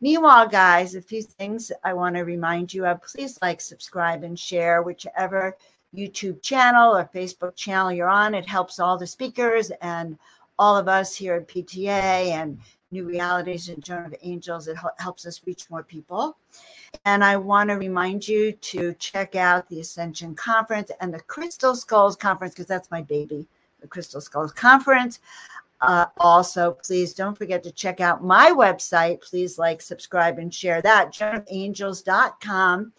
Meanwhile, 0.01 0.47
guys, 0.47 0.95
a 0.95 1.01
few 1.01 1.21
things 1.21 1.71
I 1.83 1.93
want 1.93 2.15
to 2.15 2.21
remind 2.21 2.73
you 2.73 2.85
of. 2.85 3.01
Please 3.01 3.37
like, 3.41 3.61
subscribe, 3.61 4.23
and 4.23 4.37
share 4.37 4.81
whichever 4.81 5.55
YouTube 5.95 6.41
channel 6.41 6.95
or 6.95 7.09
Facebook 7.13 7.55
channel 7.55 7.91
you're 7.91 8.09
on. 8.09 8.33
It 8.33 8.47
helps 8.47 8.79
all 8.79 8.97
the 8.97 9.07
speakers 9.07 9.71
and 9.81 10.17
all 10.59 10.77
of 10.77 10.87
us 10.87 11.15
here 11.15 11.35
at 11.35 11.47
PTA 11.47 12.31
and 12.31 12.59
New 12.91 13.05
Realities 13.05 13.69
and 13.69 13.83
Journey 13.83 14.07
of 14.07 14.15
Angels. 14.21 14.67
It 14.67 14.77
helps 14.97 15.25
us 15.25 15.41
reach 15.45 15.69
more 15.69 15.83
people. 15.83 16.37
And 17.05 17.23
I 17.23 17.37
want 17.37 17.69
to 17.69 17.75
remind 17.75 18.27
you 18.27 18.51
to 18.51 18.93
check 18.95 19.35
out 19.35 19.67
the 19.67 19.79
Ascension 19.79 20.35
Conference 20.35 20.91
and 21.01 21.13
the 21.13 21.21
Crystal 21.21 21.75
Skulls 21.75 22.15
Conference 22.15 22.53
because 22.53 22.67
that's 22.67 22.91
my 22.91 23.01
baby, 23.01 23.47
the 23.81 23.87
Crystal 23.87 24.21
Skulls 24.21 24.51
Conference. 24.51 25.19
Uh, 25.83 26.05
also, 26.17 26.71
please 26.71 27.13
don't 27.13 27.37
forget 27.37 27.61
to 27.61 27.71
check 27.71 27.99
out 27.99 28.23
my 28.23 28.51
website. 28.51 29.21
Please 29.21 29.59
like, 29.59 29.81
subscribe, 29.81 30.39
and 30.39 30.53
share 30.53 30.81
that, 30.81 31.13
journeyofangels.com 31.13 32.93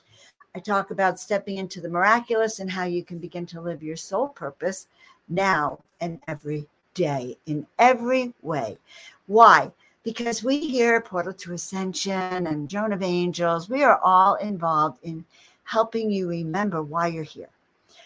I 0.56 0.60
talk 0.60 0.92
about 0.92 1.18
stepping 1.18 1.56
into 1.56 1.80
the 1.80 1.88
miraculous 1.88 2.60
and 2.60 2.70
how 2.70 2.84
you 2.84 3.02
can 3.02 3.18
begin 3.18 3.44
to 3.46 3.60
live 3.60 3.82
your 3.82 3.96
soul 3.96 4.28
purpose 4.28 4.86
now 5.28 5.80
and 6.00 6.20
every 6.28 6.68
day 6.94 7.36
in 7.46 7.66
every 7.80 8.32
way. 8.40 8.78
Why? 9.26 9.72
Because 10.04 10.44
we 10.44 10.60
here 10.60 11.00
Portal 11.00 11.32
to 11.32 11.54
Ascension 11.54 12.46
and 12.46 12.68
Journey 12.68 12.94
of 12.94 13.02
Angels, 13.02 13.68
we 13.68 13.82
are 13.82 13.98
all 14.04 14.36
involved 14.36 15.00
in 15.02 15.24
helping 15.64 16.08
you 16.08 16.28
remember 16.28 16.84
why 16.84 17.08
you're 17.08 17.24
here. 17.24 17.48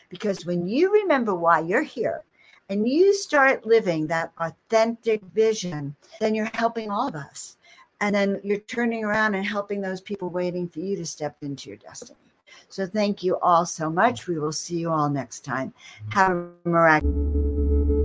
Because 0.09 0.47
when 0.47 0.67
you 0.67 0.91
remember 0.91 1.35
why 1.35 1.61
you're 1.61 1.83
here 1.83 2.23
and 2.69 2.89
you 2.89 3.15
start 3.15 3.67
living 3.67 4.07
that 4.07 4.33
authentic 4.39 5.23
vision, 5.35 5.97
then 6.21 6.35
you're 6.35 6.51
helping 6.55 6.91
all 6.91 7.09
of 7.09 7.15
us. 7.15 7.57
And 8.01 8.15
then 8.15 8.41
you're 8.45 8.59
turning 8.59 9.05
around 9.05 9.35
and 9.35 9.45
helping 9.45 9.81
those 9.81 10.01
people 10.01 10.29
waiting 10.29 10.69
for 10.69 10.81
you 10.81 10.97
to 10.97 11.07
step 11.07 11.37
into 11.43 11.71
your 11.71 11.79
destiny. 11.79 12.19
So 12.69 12.87
thank 12.87 13.23
you 13.23 13.39
all 13.41 13.67
so 13.67 13.91
much. 13.91 14.27
We 14.27 14.39
will 14.39 14.53
see 14.53 14.79
you 14.79 14.91
all 14.91 15.09
next 15.09 15.45
time. 15.45 15.73
Have 16.11 16.33
a 16.33 16.51
miraculous 16.65 17.98